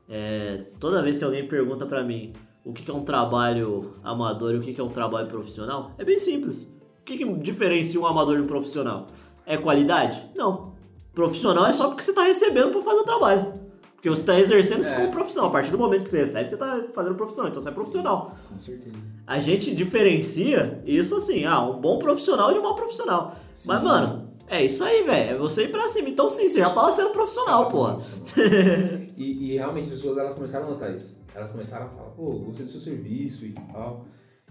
É, 0.08 0.64
toda 0.80 1.02
vez 1.02 1.16
que 1.18 1.24
alguém 1.24 1.46
pergunta 1.48 1.86
pra 1.86 2.02
mim 2.02 2.32
o 2.64 2.72
que 2.72 2.90
é 2.90 2.94
um 2.94 3.02
trabalho 3.04 3.94
amador 4.02 4.54
e 4.54 4.58
o 4.58 4.60
que 4.60 4.80
é 4.80 4.84
um 4.84 4.88
trabalho 4.88 5.28
profissional, 5.28 5.90
é 5.98 6.04
bem 6.04 6.18
simples. 6.18 6.62
O 7.00 7.04
que, 7.04 7.18
que 7.18 7.32
diferencia 7.34 8.00
um 8.00 8.06
amador 8.06 8.36
de 8.36 8.42
um 8.42 8.46
profissional? 8.46 9.06
É 9.44 9.56
qualidade? 9.58 10.24
Não. 10.34 10.72
Profissional 11.12 11.66
é 11.66 11.72
só 11.72 11.88
porque 11.88 12.02
você 12.02 12.12
tá 12.14 12.22
recebendo 12.24 12.72
pra 12.72 12.80
fazer 12.82 13.00
o 13.00 13.04
trabalho. 13.04 13.52
Porque 13.94 14.08
você 14.08 14.22
tá 14.22 14.38
exercendo 14.38 14.80
isso 14.80 14.90
É. 14.90 14.96
como 14.96 15.10
profissional. 15.10 15.48
A 15.50 15.52
partir 15.52 15.70
do 15.70 15.78
momento 15.78 16.02
que 16.02 16.08
você 16.08 16.18
recebe, 16.20 16.48
você 16.48 16.56
tá 16.56 16.84
fazendo 16.92 17.14
profissional. 17.14 17.50
Então 17.50 17.62
você 17.62 17.68
é 17.68 17.72
profissional. 17.72 18.34
Com 18.50 18.58
certeza. 18.58 18.96
A 19.26 19.40
gente 19.40 19.74
diferencia 19.74 20.82
isso 20.84 21.16
assim, 21.16 21.44
ah, 21.44 21.60
um 21.62 21.80
bom 21.80 21.98
profissional 21.98 22.52
de 22.52 22.58
um 22.58 22.62
mau 22.62 22.74
profissional. 22.74 23.34
Sim. 23.54 23.68
Mas, 23.68 23.82
mano, 23.82 24.28
é 24.48 24.62
isso 24.64 24.82
aí, 24.84 25.02
velho. 25.04 25.36
É 25.36 25.38
você 25.38 25.64
ir 25.64 25.68
pra 25.70 25.88
cima. 25.88 26.08
Então, 26.08 26.28
sim, 26.28 26.48
você 26.48 26.58
já 26.58 26.70
tava 26.70 26.90
sendo 26.92 27.10
profissional, 27.10 27.64
porra. 27.70 27.98
E, 29.16 29.52
e 29.52 29.56
realmente 29.56 29.84
as 29.84 29.90
pessoas 30.00 30.18
elas 30.18 30.34
começaram 30.34 30.66
a 30.66 30.70
notar 30.70 30.92
isso. 30.92 31.16
Elas 31.34 31.50
começaram 31.50 31.86
a 31.86 31.88
falar, 31.90 32.10
pô, 32.10 32.30
gostei 32.38 32.64
do 32.66 32.70
seu 32.70 32.80
serviço 32.80 33.44
e 33.44 33.52
tal. 33.52 34.06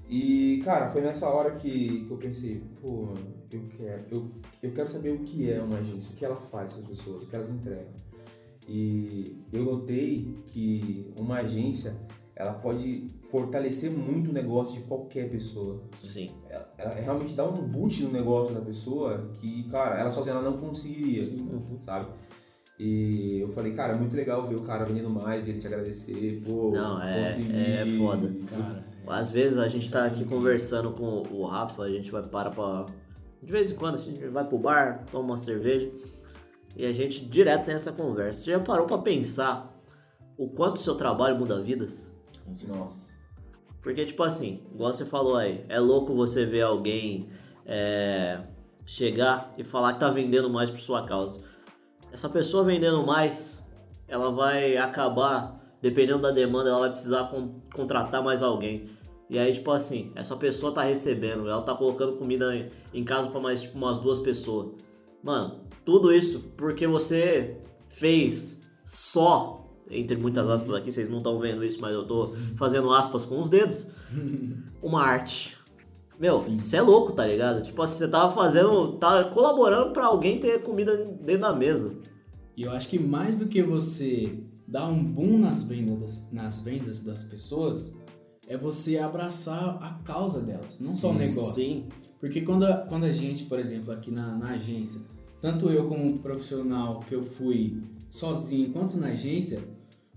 E, 0.09 0.61
cara, 0.65 0.89
foi 0.89 1.01
nessa 1.01 1.29
hora 1.29 1.51
que, 1.51 2.03
que 2.05 2.11
eu 2.11 2.17
pensei, 2.17 2.61
pô, 2.81 3.13
eu 3.51 3.61
quero, 3.77 4.03
eu, 4.11 4.29
eu 4.61 4.71
quero 4.73 4.87
saber 4.89 5.11
o 5.11 5.19
que 5.19 5.49
é 5.49 5.61
uma 5.61 5.77
agência, 5.77 6.11
o 6.11 6.13
que 6.13 6.25
ela 6.25 6.35
faz 6.35 6.73
com 6.73 6.81
as 6.81 6.87
pessoas, 6.87 7.23
o 7.23 7.27
que 7.27 7.35
elas 7.35 7.49
entregam. 7.49 7.93
E 8.67 9.37
eu 9.51 9.63
notei 9.63 10.35
que 10.47 11.11
uma 11.17 11.37
agência, 11.37 11.95
ela 12.35 12.53
pode 12.53 13.07
fortalecer 13.29 13.91
muito 13.91 14.29
o 14.29 14.33
negócio 14.33 14.79
de 14.81 14.87
qualquer 14.87 15.29
pessoa. 15.29 15.81
Sim. 16.01 16.29
Ela, 16.49 16.73
ela 16.77 16.93
realmente 16.95 17.33
dá 17.33 17.47
um 17.47 17.53
boot 17.67 18.03
no 18.03 18.11
negócio 18.11 18.53
da 18.53 18.61
pessoa 18.61 19.29
que, 19.39 19.63
cara, 19.69 19.99
ela 19.99 20.11
sozinha 20.11 20.35
ela 20.35 20.43
não 20.49 20.57
conseguiria, 20.59 21.23
Uhum. 21.23 21.77
sabe? 21.81 22.09
E 22.79 23.39
eu 23.39 23.49
falei, 23.49 23.71
cara, 23.71 23.93
é 23.93 23.95
muito 23.95 24.15
legal 24.15 24.45
ver 24.47 24.55
o 24.55 24.61
cara 24.63 24.83
vendendo 24.83 25.09
mais 25.09 25.45
e 25.47 25.51
ele 25.51 25.59
te 25.59 25.67
agradecer, 25.67 26.41
pô, 26.45 26.71
Não, 26.71 27.01
é- 27.01 27.21
consegui. 27.23 27.55
é 27.55 27.85
foda. 27.85 28.31
Cara, 28.49 28.83
Às 29.07 29.29
vezes 29.31 29.57
a 29.59 29.67
gente 29.67 29.91
tá 29.91 30.05
é 30.05 30.07
aqui 30.07 30.25
conversando 30.25 30.91
com 30.91 31.23
o 31.31 31.45
Rafa, 31.45 31.83
a 31.83 31.89
gente 31.89 32.09
vai 32.09 32.23
para 32.23 32.49
pra. 32.49 32.85
De 33.41 33.51
vez 33.51 33.71
em 33.71 33.75
quando 33.75 33.95
a 33.95 33.99
gente 33.99 34.25
vai 34.27 34.43
pro 34.47 34.57
bar, 34.57 35.03
toma 35.11 35.33
uma 35.33 35.37
cerveja 35.37 35.91
e 36.75 36.85
a 36.85 36.93
gente 36.93 37.25
direto 37.25 37.65
tem 37.65 37.75
essa 37.75 37.91
conversa. 37.91 38.41
Você 38.43 38.51
já 38.51 38.59
parou 38.59 38.87
pra 38.87 38.97
pensar 38.97 39.77
o 40.37 40.47
quanto 40.49 40.77
o 40.77 40.79
seu 40.79 40.95
trabalho 40.95 41.37
muda 41.37 41.61
vidas? 41.61 42.11
Nossa. 42.67 43.13
Porque, 43.81 44.05
tipo 44.05 44.23
assim, 44.23 44.61
igual 44.73 44.93
você 44.93 45.05
falou 45.05 45.35
aí, 45.35 45.63
é 45.67 45.77
louco 45.79 46.15
você 46.15 46.45
ver 46.45 46.61
alguém 46.61 47.27
é, 47.65 48.39
chegar 48.85 49.53
e 49.57 49.63
falar 49.63 49.93
que 49.93 49.99
tá 49.99 50.09
vendendo 50.09 50.49
mais 50.49 50.69
por 50.71 50.79
sua 50.79 51.05
causa. 51.05 51.41
Essa 52.13 52.29
pessoa 52.29 52.63
vendendo 52.63 53.03
mais, 53.05 53.61
ela 54.07 54.31
vai 54.31 54.77
acabar, 54.77 55.59
dependendo 55.81 56.19
da 56.21 56.29
demanda, 56.31 56.69
ela 56.69 56.79
vai 56.81 56.91
precisar 56.91 57.23
con- 57.25 57.59
contratar 57.73 58.23
mais 58.23 58.43
alguém. 58.43 58.85
E 59.29 59.39
aí, 59.39 59.51
tipo 59.51 59.71
assim, 59.71 60.11
essa 60.13 60.35
pessoa 60.35 60.71
tá 60.71 60.83
recebendo, 60.83 61.49
ela 61.49 61.61
tá 61.63 61.73
colocando 61.73 62.13
comida 62.13 62.55
em, 62.55 62.69
em 62.93 63.03
casa 63.03 63.29
pra 63.29 63.39
mais, 63.39 63.63
tipo, 63.63 63.77
umas 63.77 63.97
duas 63.97 64.19
pessoas. 64.19 64.73
Mano, 65.23 65.61
tudo 65.83 66.13
isso 66.13 66.51
porque 66.55 66.85
você 66.85 67.57
fez 67.89 68.61
só, 68.85 69.65
entre 69.89 70.15
muitas 70.15 70.47
aspas 70.47 70.75
aqui, 70.75 70.91
vocês 70.91 71.09
não 71.09 71.17
estão 71.17 71.39
vendo 71.39 71.63
isso, 71.65 71.79
mas 71.81 71.93
eu 71.93 72.05
tô 72.05 72.35
fazendo 72.55 72.93
aspas 72.93 73.25
com 73.25 73.41
os 73.41 73.49
dedos, 73.49 73.87
uma 74.83 75.01
arte. 75.01 75.57
Meu, 76.19 76.37
você 76.39 76.77
é 76.77 76.81
louco, 76.81 77.11
tá 77.13 77.25
ligado? 77.25 77.63
Tipo 77.63 77.81
assim, 77.81 77.97
você 77.97 78.07
tava 78.07 78.33
fazendo, 78.33 78.93
tá 78.93 79.25
colaborando 79.25 79.91
pra 79.91 80.05
alguém 80.05 80.39
ter 80.39 80.61
comida 80.61 80.95
dentro 81.05 81.41
da 81.41 81.55
mesa. 81.55 81.95
E 82.55 82.63
eu 82.63 82.71
acho 82.71 82.87
que 82.87 82.99
mais 82.99 83.39
do 83.39 83.47
que 83.47 83.61
você 83.63 84.39
dar 84.67 84.87
um 84.87 85.03
boom 85.03 85.37
nas 85.37 85.63
vendas, 85.63 86.25
nas 86.31 86.59
vendas 86.59 87.01
das 87.01 87.23
pessoas, 87.23 87.95
é 88.47 88.57
você 88.57 88.97
abraçar 88.97 89.77
a 89.81 89.93
causa 90.03 90.41
delas, 90.41 90.79
não 90.79 90.95
só 90.95 91.11
o 91.11 91.13
negócio. 91.13 91.55
Sim. 91.55 91.85
Porque 92.19 92.41
quando 92.41 92.65
a, 92.65 92.77
quando 92.77 93.03
a 93.03 93.11
gente, 93.11 93.45
por 93.45 93.59
exemplo, 93.59 93.91
aqui 93.91 94.11
na, 94.11 94.35
na 94.37 94.51
agência, 94.51 95.01
tanto 95.41 95.69
eu 95.69 95.87
como 95.87 96.19
profissional 96.19 96.99
que 97.01 97.13
eu 97.13 97.21
fui 97.21 97.81
sozinho, 98.09 98.71
quanto 98.71 98.95
na 98.95 99.07
agência, 99.07 99.61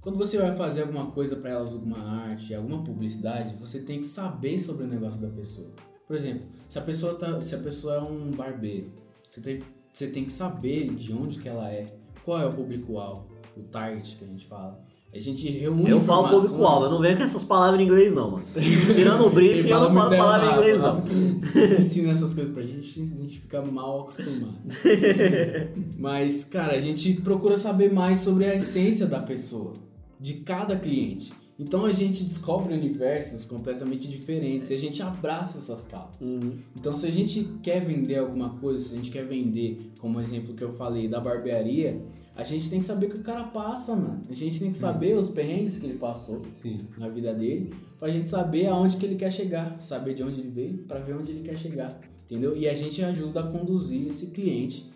quando 0.07 0.19
você 0.19 0.39
vai 0.39 0.55
fazer 0.55 0.83
alguma 0.83 1.07
coisa 1.07 1.35
para 1.35 1.51
elas, 1.51 1.73
alguma 1.73 1.99
arte, 1.99 2.55
alguma 2.55 2.81
publicidade, 2.85 3.57
você 3.57 3.81
tem 3.81 3.99
que 3.99 4.07
saber 4.07 4.57
sobre 4.57 4.85
o 4.85 4.87
negócio 4.87 5.21
da 5.21 5.27
pessoa. 5.27 5.67
Por 6.07 6.15
exemplo, 6.15 6.47
se 6.69 6.79
a 6.79 6.83
pessoa, 6.83 7.15
tá, 7.15 7.41
se 7.41 7.57
a 7.57 7.59
pessoa 7.59 7.97
é 7.97 8.01
um 8.03 8.31
barbeiro, 8.31 8.93
você 9.29 9.41
tem, 9.41 9.59
você 9.93 10.07
tem 10.07 10.25
que 10.25 10.31
saber 10.31 10.95
de 10.95 11.13
onde 11.13 11.41
que 11.41 11.49
ela 11.49 11.69
é, 11.73 11.87
qual 12.25 12.41
é 12.41 12.47
o 12.47 12.53
público-alvo, 12.53 13.27
o 13.57 13.63
target 13.63 14.15
que 14.15 14.25
a 14.25 14.29
gente 14.29 14.47
fala. 14.47 14.81
A 15.13 15.19
gente 15.19 15.49
reúne 15.49 15.91
Eu 15.91 16.01
falo 16.01 16.29
público-alvo, 16.29 16.87
eu 16.87 16.91
não 16.93 17.01
venho 17.01 17.17
com 17.17 17.25
essas 17.25 17.43
palavras 17.43 17.81
em 17.81 17.85
inglês 17.85 18.15
não, 18.15 18.31
mano. 18.31 18.45
Tirando 18.95 19.27
o 19.27 19.31
briefing, 19.31 19.71
eu 19.71 19.81
não 19.81 19.93
falo 19.93 20.17
palavra 20.17 20.47
em 20.47 20.53
inglês 20.53 20.81
não. 20.81 21.03
Ensina 21.79 22.13
essas 22.13 22.33
coisas 22.33 22.55
pra 22.55 22.63
gente, 22.63 23.01
a 23.01 23.23
gente 23.23 23.41
fica 23.41 23.61
mal 23.61 24.03
acostumado. 24.03 24.55
Mas, 25.99 26.45
cara, 26.45 26.75
a 26.75 26.79
gente 26.79 27.15
procura 27.15 27.57
saber 27.57 27.93
mais 27.93 28.21
sobre 28.21 28.45
a 28.45 28.55
essência 28.55 29.07
da 29.07 29.19
pessoa, 29.19 29.73
de 30.21 30.35
cada 30.35 30.77
cliente. 30.77 31.33
Então 31.59 31.87
a 31.87 31.93
gente 31.93 32.23
descobre 32.23 32.75
universos 32.75 33.47
completamente 33.47 34.09
diferentes 34.09 34.71
e 34.71 34.75
a 34.75 34.79
gente 34.79 35.03
abraça 35.03 35.59
essas 35.59 35.87
causas. 35.87 36.21
Uhum. 36.21 36.59
Então, 36.77 36.93
se 36.93 37.07
a 37.07 37.11
gente 37.11 37.45
quer 37.63 37.83
vender 37.85 38.19
alguma 38.19 38.51
coisa, 38.51 38.79
se 38.79 38.93
a 38.93 38.97
gente 38.97 39.11
quer 39.11 39.25
vender, 39.25 39.91
como 39.99 40.21
exemplo 40.21 40.55
que 40.55 40.63
eu 40.63 40.73
falei 40.75 41.09
da 41.09 41.19
barbearia, 41.19 42.03
a 42.35 42.45
gente 42.45 42.69
tem 42.69 42.81
que 42.81 42.85
saber 42.85 43.07
o 43.07 43.11
que 43.11 43.17
o 43.17 43.23
cara 43.23 43.45
passa, 43.45 43.97
mano. 43.97 44.21
A 44.29 44.35
gente 44.35 44.61
tem 44.61 44.71
que 44.71 44.77
saber 44.77 45.17
os 45.17 45.31
perrengues 45.31 45.79
que 45.79 45.87
ele 45.87 45.99
passou 45.99 46.43
Sim. 46.61 46.81
na 46.99 47.09
vida 47.09 47.33
dele, 47.33 47.73
pra 47.99 48.11
gente 48.11 48.29
saber 48.29 48.67
aonde 48.67 48.99
que 48.99 49.07
ele 49.07 49.17
quer 49.17 49.33
chegar, 49.33 49.81
saber 49.81 50.13
de 50.13 50.23
onde 50.23 50.41
ele 50.41 50.51
veio, 50.51 50.79
pra 50.79 50.99
ver 50.99 51.15
onde 51.15 51.33
ele 51.33 51.43
quer 51.43 51.57
chegar, 51.57 51.99
entendeu? 52.27 52.55
E 52.55 52.69
a 52.69 52.75
gente 52.75 53.03
ajuda 53.03 53.41
a 53.41 53.47
conduzir 53.51 54.07
esse 54.07 54.27
cliente 54.27 54.91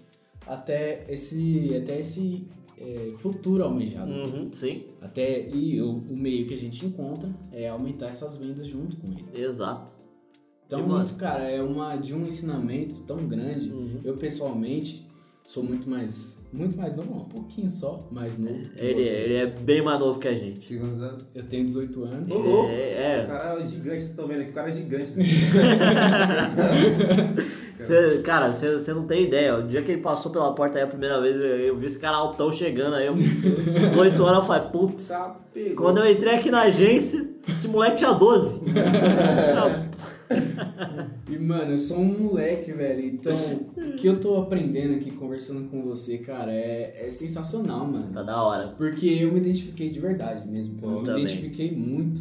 até 0.46 1.04
esse, 1.08 1.74
até 1.74 2.00
esse 2.00 2.44
é, 2.80 3.12
futuro 3.18 3.62
almejado. 3.62 4.10
Uhum, 4.10 4.48
sim, 4.52 4.84
Até 5.00 5.48
e 5.48 5.80
o, 5.82 5.98
o 6.10 6.16
meio 6.16 6.46
que 6.46 6.54
a 6.54 6.58
gente 6.58 6.84
encontra 6.86 7.28
é 7.52 7.68
aumentar 7.68 8.06
essas 8.08 8.36
vendas 8.38 8.66
junto 8.66 8.96
com 8.96 9.06
ele. 9.08 9.24
exato. 9.34 9.92
Então 10.66 10.80
E, 10.80 10.82
mano? 10.84 10.98
isso, 11.02 11.16
cara, 11.16 11.44
é 11.50 11.60
uma 11.62 11.96
de 11.96 12.14
um 12.14 12.24
ensinamento 12.26 13.00
tão 13.00 13.26
grande. 13.26 13.68
Uhum. 13.70 14.00
Eu 14.04 14.16
pessoalmente 14.16 15.04
sou 15.44 15.62
muito 15.64 15.88
mais 15.90 16.38
muito 16.52 16.76
mais 16.76 16.96
novo, 16.96 17.10
não, 17.14 17.20
um 17.22 17.28
pouquinho 17.28 17.70
só, 17.70 18.08
mais 18.10 18.36
novo. 18.36 18.58
que 18.70 18.80
Ele, 18.80 19.04
você. 19.04 19.10
ele 19.10 19.34
é 19.34 19.46
bem 19.46 19.84
mais 19.84 20.00
novo 20.00 20.18
que 20.18 20.26
a 20.26 20.34
gente. 20.34 20.66
Tem 20.66 20.78
quantos 20.80 21.00
anos? 21.00 21.24
Eu 21.32 21.44
tenho 21.44 21.64
18 21.64 22.02
anos. 22.04 22.32
Ô, 22.32 22.38
louco. 22.38 22.70
É, 22.70 22.74
O 22.74 23.22
é. 23.22 23.26
cara 23.26 23.60
é 23.62 23.66
gigante, 23.68 23.88
vocês 24.00 24.10
estão 24.10 24.26
vendo 24.26 24.40
aqui, 24.40 24.50
o 24.50 24.54
cara 24.54 24.70
é 24.70 24.72
gigante. 24.72 25.12
Cê, 27.86 28.18
cara, 28.22 28.52
você 28.52 28.92
não 28.92 29.06
tem 29.06 29.24
ideia. 29.24 29.56
O 29.58 29.66
dia 29.66 29.82
que 29.82 29.92
ele 29.92 30.02
passou 30.02 30.30
pela 30.30 30.54
porta 30.54 30.78
aí 30.78 30.84
a 30.84 30.86
primeira 30.86 31.20
vez, 31.20 31.36
eu, 31.36 31.42
eu 31.42 31.76
vi 31.76 31.86
esse 31.86 31.98
cara 31.98 32.16
altão 32.16 32.52
chegando 32.52 32.96
aí. 32.96 33.06
Eu, 33.06 33.14
18 33.14 34.24
anos, 34.24 34.38
eu 34.40 34.46
falei, 34.46 34.68
putz. 34.70 35.08
Tá. 35.08 35.40
Quando 35.76 35.98
eu 35.98 36.10
entrei 36.10 36.34
aqui 36.34 36.50
na 36.50 36.62
agência, 36.62 37.34
esse 37.48 37.68
moleque 37.68 37.98
tinha 37.98 38.12
12. 38.12 38.62
Não, 39.54 39.90
E, 41.28 41.38
mano, 41.38 41.72
eu 41.72 41.78
sou 41.78 41.98
um 41.98 42.18
moleque, 42.18 42.72
velho. 42.72 43.04
Então, 43.04 43.36
o 43.76 43.92
que 43.96 44.06
eu 44.06 44.20
tô 44.20 44.36
aprendendo 44.36 44.94
aqui, 44.94 45.10
conversando 45.10 45.68
com 45.68 45.82
você, 45.82 46.18
cara, 46.18 46.52
é, 46.52 47.06
é 47.06 47.10
sensacional, 47.10 47.86
mano. 47.86 48.12
tá 48.12 48.22
da 48.22 48.42
hora. 48.42 48.74
Porque 48.76 49.06
eu 49.06 49.32
me 49.32 49.40
identifiquei 49.40 49.90
de 49.90 50.00
verdade 50.00 50.48
mesmo. 50.48 50.76
Pô, 50.76 50.86
eu 50.86 51.00
me 51.00 51.06
também. 51.06 51.24
identifiquei 51.24 51.72
muito 51.72 52.20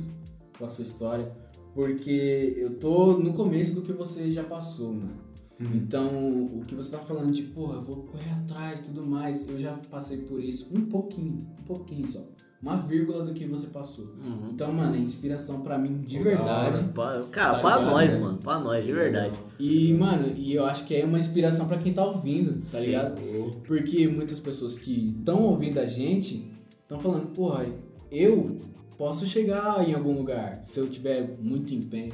com 0.58 0.66
a 0.66 0.68
sua 0.68 0.84
história. 0.84 1.32
Porque 1.74 2.56
eu 2.58 2.76
tô 2.80 3.14
no 3.14 3.34
começo 3.34 3.76
do 3.76 3.82
que 3.82 3.94
você 3.94 4.32
já 4.32 4.44
passou, 4.44 4.90
mano. 4.94 5.29
Então, 5.60 6.08
o 6.54 6.64
que 6.66 6.74
você 6.76 6.92
tá 6.92 7.00
falando 7.00 7.32
de, 7.32 7.44
porra, 7.44 7.76
eu 7.76 7.82
vou 7.84 7.98
correr 8.04 8.32
atrás 8.32 8.80
e 8.80 8.84
tudo 8.84 9.06
mais, 9.06 9.48
eu 9.50 9.60
já 9.60 9.74
passei 9.90 10.20
por 10.20 10.42
isso 10.44 10.68
um 10.74 10.82
pouquinho, 10.86 11.46
um 11.60 11.64
pouquinho 11.64 12.10
só. 12.12 12.22
Uma 12.62 12.76
vírgula 12.76 13.24
do 13.24 13.34
que 13.34 13.46
você 13.46 13.68
passou. 13.68 14.06
Uhum. 14.06 14.50
Então, 14.52 14.72
mano, 14.74 14.94
é 14.96 15.00
inspiração 15.00 15.62
pra 15.62 15.78
mim 15.78 16.02
de 16.02 16.20
verdade. 16.20 16.84
Pa- 16.94 17.26
Cara, 17.32 17.54
Tá 17.56 17.60
pra 17.62 17.78
ligado, 17.78 17.92
nós, 17.92 18.14
né? 18.14 18.20
mano. 18.20 18.38
Pra 18.38 18.60
nós, 18.60 18.86
de 18.86 18.92
verdade. 18.92 19.34
E, 19.58 19.94
mano, 19.94 20.34
e 20.36 20.54
eu 20.56 20.66
acho 20.66 20.86
que 20.86 20.94
é 20.94 21.06
uma 21.06 21.18
inspiração 21.20 21.68
pra 21.70 21.78
quem 21.78 21.94
tá 21.94 22.04
ouvindo, 22.06 22.54
tá 22.56 22.60
Sim. 22.80 22.86
ligado? 22.88 23.22
Porque 23.66 24.08
muitas 24.10 24.42
pessoas 24.42 24.78
que 24.78 25.16
estão 25.20 25.42
ouvindo 25.44 25.80
a 25.80 25.86
gente 25.86 26.52
estão 26.82 27.00
falando, 27.00 27.28
porra, 27.34 27.66
eu 28.12 28.60
posso 28.98 29.26
chegar 29.26 29.88
em 29.88 29.94
algum 29.94 30.18
lugar 30.18 30.60
se 30.64 30.78
eu 30.82 30.90
tiver 30.90 31.38
muito 31.42 31.74
empenho, 31.74 32.12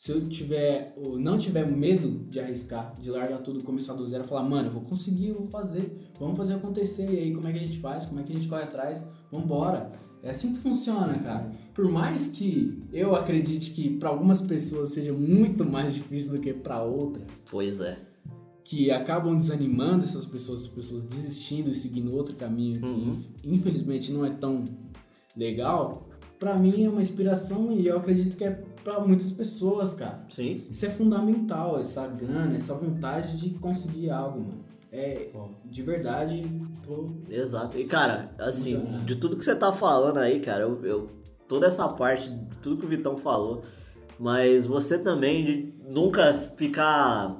se 0.00 0.12
eu 0.12 0.30
tiver, 0.30 0.94
ou 0.96 1.18
não 1.18 1.36
tiver 1.36 1.66
medo 1.70 2.24
de 2.30 2.40
arriscar, 2.40 2.94
de 2.98 3.10
largar 3.10 3.42
tudo, 3.42 3.62
começar 3.62 3.92
do 3.92 4.06
zero, 4.06 4.24
falar, 4.24 4.42
mano, 4.48 4.68
eu 4.68 4.72
vou 4.72 4.80
conseguir, 4.80 5.28
eu 5.28 5.34
vou 5.34 5.46
fazer, 5.48 5.94
vamos 6.18 6.38
fazer 6.38 6.54
acontecer, 6.54 7.04
e 7.04 7.18
aí 7.18 7.34
como 7.34 7.46
é 7.46 7.52
que 7.52 7.58
a 7.58 7.62
gente 7.62 7.78
faz, 7.80 8.06
como 8.06 8.18
é 8.18 8.22
que 8.22 8.32
a 8.32 8.34
gente 8.34 8.48
corre 8.48 8.62
atrás, 8.62 9.04
vambora. 9.30 9.92
É 10.22 10.30
assim 10.30 10.54
que 10.54 10.60
funciona, 10.60 11.18
cara. 11.18 11.52
Por 11.74 11.86
mais 11.90 12.28
que 12.28 12.82
eu 12.94 13.14
acredite 13.14 13.72
que 13.72 13.90
pra 13.98 14.08
algumas 14.08 14.40
pessoas 14.40 14.88
seja 14.88 15.12
muito 15.12 15.66
mais 15.66 15.92
difícil 15.96 16.32
do 16.32 16.40
que 16.40 16.54
pra 16.54 16.82
outras, 16.82 17.26
Pois 17.50 17.78
é. 17.82 17.98
que 18.64 18.90
acabam 18.90 19.36
desanimando 19.36 20.04
essas 20.04 20.24
pessoas, 20.24 20.62
as 20.62 20.68
pessoas 20.68 21.04
desistindo 21.04 21.68
e 21.68 21.74
seguindo 21.74 22.10
outro 22.14 22.34
caminho 22.36 22.80
que 22.80 22.86
Uhum. 22.88 23.18
infelizmente 23.44 24.10
não 24.12 24.24
é 24.24 24.30
tão 24.30 24.64
legal, 25.36 26.08
pra 26.38 26.56
mim 26.56 26.84
é 26.84 26.88
uma 26.88 27.02
inspiração 27.02 27.70
e 27.70 27.86
eu 27.86 27.98
acredito 27.98 28.34
que 28.34 28.44
é 28.44 28.64
pra 28.84 29.00
muitas 29.00 29.30
pessoas, 29.30 29.94
cara. 29.94 30.24
Sim. 30.28 30.60
Isso 30.70 30.84
é 30.86 30.90
fundamental, 30.90 31.78
essa 31.80 32.06
gana, 32.06 32.54
essa 32.54 32.74
vontade 32.74 33.36
de 33.36 33.50
conseguir 33.58 34.10
algo, 34.10 34.40
mano. 34.40 34.70
É, 34.92 35.28
de 35.64 35.82
verdade, 35.82 36.42
tô 36.84 37.10
Exato. 37.28 37.78
E, 37.78 37.84
cara, 37.84 38.30
assim, 38.38 38.74
Emocionado. 38.74 39.04
de 39.04 39.16
tudo 39.16 39.36
que 39.36 39.44
você 39.44 39.54
tá 39.54 39.70
falando 39.72 40.18
aí, 40.18 40.40
cara, 40.40 40.62
eu, 40.64 40.84
eu- 40.84 41.10
toda 41.46 41.66
essa 41.68 41.86
parte, 41.88 42.32
tudo 42.60 42.76
que 42.76 42.86
o 42.86 42.88
Vitão 42.88 43.16
falou, 43.16 43.62
mas 44.18 44.66
você 44.66 44.98
também 44.98 45.44
de 45.44 45.74
nunca 45.88 46.32
ficar 46.34 47.36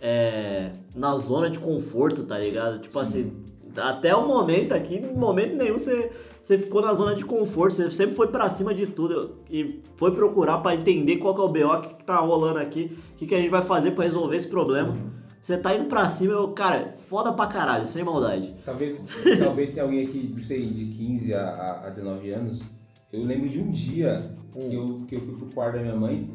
é, 0.00 0.72
na 0.94 1.14
zona 1.16 1.48
de 1.50 1.58
conforto, 1.58 2.24
tá 2.24 2.38
ligado? 2.38 2.80
Tipo 2.80 2.98
assim, 2.98 3.32
até 3.76 4.14
o 4.14 4.26
momento 4.26 4.72
aqui, 4.72 4.96
em 4.96 5.14
momento 5.16 5.54
nenhum 5.56 5.78
você, 5.78 6.10
você 6.42 6.58
ficou 6.58 6.80
na 6.82 6.92
zona 6.94 7.14
de 7.14 7.24
conforto, 7.24 7.74
você 7.74 7.90
sempre 7.90 8.14
foi 8.16 8.28
pra 8.28 8.48
cima 8.50 8.74
de 8.74 8.86
tudo 8.86 9.36
e 9.50 9.80
foi 9.96 10.12
procurar 10.12 10.58
pra 10.58 10.74
entender 10.74 11.18
qual 11.18 11.34
que 11.34 11.40
é 11.40 11.44
o 11.44 11.48
BO, 11.48 11.72
o 11.76 11.80
que, 11.82 11.94
que 11.96 12.04
tá 12.04 12.16
rolando 12.18 12.58
aqui, 12.58 12.96
o 13.14 13.16
que, 13.16 13.26
que 13.26 13.34
a 13.34 13.38
gente 13.38 13.50
vai 13.50 13.62
fazer 13.62 13.92
pra 13.92 14.04
resolver 14.04 14.36
esse 14.36 14.48
problema. 14.48 14.96
Você 15.42 15.56
tá 15.56 15.74
indo 15.74 15.86
pra 15.86 16.08
cima, 16.10 16.32
eu, 16.34 16.48
cara, 16.48 16.94
foda 17.08 17.32
pra 17.32 17.46
caralho, 17.46 17.86
sem 17.86 18.04
maldade. 18.04 18.54
Talvez, 18.64 19.02
talvez 19.38 19.70
tenha 19.70 19.84
alguém 19.84 20.04
aqui, 20.06 20.30
não 20.34 20.42
sei, 20.42 20.66
de 20.70 20.84
15 20.86 21.32
a, 21.34 21.40
a- 21.42 21.86
a 21.86 21.90
19 21.90 22.30
anos. 22.30 22.62
Eu 23.12 23.24
lembro 23.24 23.48
de 23.48 23.58
um 23.58 23.68
dia 23.70 24.30
que 24.52 24.74
eu, 24.74 25.00
que 25.08 25.14
eu 25.16 25.20
fui 25.22 25.34
pro 25.36 25.46
quarto 25.46 25.76
da 25.76 25.80
minha 25.82 25.96
mãe 25.96 26.28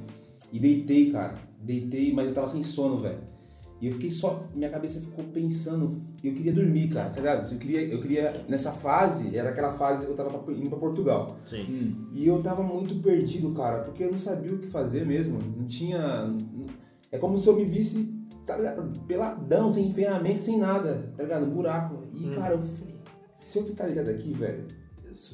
e 0.51 0.59
deitei, 0.59 1.11
cara. 1.11 1.35
Deitei, 1.61 2.13
mas 2.13 2.27
eu 2.29 2.33
tava 2.33 2.47
sem 2.47 2.63
sono, 2.63 2.97
velho. 2.97 3.19
E 3.81 3.87
eu 3.87 3.91
fiquei 3.93 4.09
só, 4.09 4.47
minha 4.55 4.69
cabeça 4.69 5.01
ficou 5.01 5.23
pensando, 5.25 6.01
eu 6.23 6.33
queria 6.33 6.53
dormir, 6.53 6.87
cara, 6.87 7.09
tá 7.09 7.17
ligado? 7.17 7.51
Eu 7.51 7.57
queria, 7.59 7.81
eu 7.83 7.99
queria, 8.01 8.45
nessa 8.47 8.71
fase, 8.71 9.35
era 9.35 9.49
aquela 9.49 9.73
fase 9.73 10.05
que 10.05 10.11
eu 10.13 10.15
tava 10.15 10.29
pra- 10.39 10.53
indo 10.53 10.69
pra 10.69 10.79
Portugal. 10.79 11.35
Sim. 11.45 11.93
E 12.13 12.25
eu 12.25 12.41
tava 12.41 12.63
muito 12.63 12.95
perdido, 13.03 13.51
cara, 13.51 13.79
porque 13.83 14.03
eu 14.03 14.11
não 14.11 14.17
sabia 14.17 14.53
o 14.53 14.59
que 14.59 14.67
fazer 14.67 15.05
mesmo. 15.05 15.39
Não 15.57 15.67
tinha. 15.67 16.33
É 17.11 17.17
como 17.17 17.37
se 17.37 17.47
eu 17.47 17.55
me 17.57 17.65
visse, 17.65 18.13
tá 18.45 18.55
ligado? 18.55 18.97
Peladão, 19.01 19.69
sem 19.69 19.91
ferramenta, 19.93 20.37
sem 20.41 20.57
nada, 20.57 20.95
tá 21.17 21.23
ligado? 21.23 21.45
Buraco. 21.45 22.03
E, 22.13 22.29
cara, 22.33 22.53
eu 22.55 22.61
falei, 22.61 22.95
se 23.39 23.59
eu 23.59 23.65
ficar 23.65 23.87
ligado 23.87 24.09
aqui, 24.09 24.31
velho, 24.31 24.65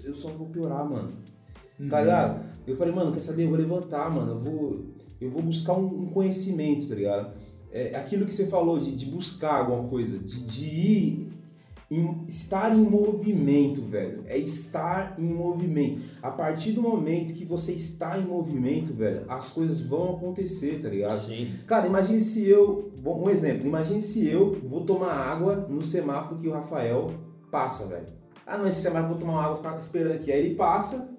eu 0.03 0.13
só- 0.13 0.29
vou 0.29 0.47
piorar, 0.47 0.89
mano. 0.89 1.11
Tá 1.89 2.01
ligado? 2.01 2.43
Eu 2.67 2.75
falei, 2.75 2.93
mano, 2.93 3.11
quer 3.11 3.21
saber? 3.21 3.43
Eu 3.45 3.49
vou 3.49 3.57
levantar, 3.57 4.09
mano. 4.11 4.31
Eu 4.33 4.39
vou, 4.39 4.85
eu 5.19 5.29
vou 5.31 5.41
buscar 5.43 5.73
um, 5.73 5.85
um 6.03 6.05
conhecimento, 6.07 6.87
tá 6.87 6.95
ligado? 6.95 7.33
É 7.71 7.95
aquilo 7.95 8.25
que 8.25 8.33
você 8.33 8.47
falou 8.47 8.79
de, 8.79 8.95
de 8.95 9.05
buscar 9.05 9.55
alguma 9.61 9.87
coisa, 9.87 10.17
de, 10.19 10.41
de 10.43 10.65
ir. 10.65 11.27
em- 11.89 12.23
estar 12.27 12.73
em 12.73 12.81
movimento, 12.81 13.81
velho. 13.81 14.23
É 14.27 14.37
estar 14.37 15.15
em 15.19 15.25
movimento. 15.25 16.01
A 16.21 16.31
partir 16.31 16.71
do 16.71 16.81
momento 16.81 17.33
que 17.33 17.43
você 17.43 17.73
está 17.73 18.17
em 18.17 18.23
movimento, 18.23 18.93
velho, 18.93 19.23
as 19.27 19.49
coisas 19.49 19.81
vão 19.81 20.15
acontecer, 20.15 20.79
tá 20.81 20.87
ligado? 20.87 21.11
Sim. 21.17 21.49
Cara, 21.67 21.87
imagine 21.87 22.21
se 22.21 22.47
eu. 22.47 22.91
Bom, 23.01 23.25
um 23.25 23.29
exemplo. 23.29 23.67
Imagine 23.67 23.99
se 24.01 24.25
eu 24.27 24.53
vou 24.63 24.85
tomar 24.85 25.11
água 25.13 25.67
no 25.69 25.81
semáforo 25.83 26.37
que 26.39 26.47
o 26.47 26.51
Rafael 26.53 27.07
passa, 27.51 27.85
velho. 27.87 28.05
Ah, 28.47 28.57
não, 28.57 28.67
esse 28.69 28.81
semáforo 28.81 29.05
eu 29.13 29.17
vou 29.17 29.19
tomar 29.19 29.33
uma 29.33 29.43
água, 29.43 29.57
ficar 29.57 29.77
esperando 29.77 30.13
aqui. 30.15 30.31
Aí 30.31 30.45
ele 30.45 30.55
passa, 30.55 31.09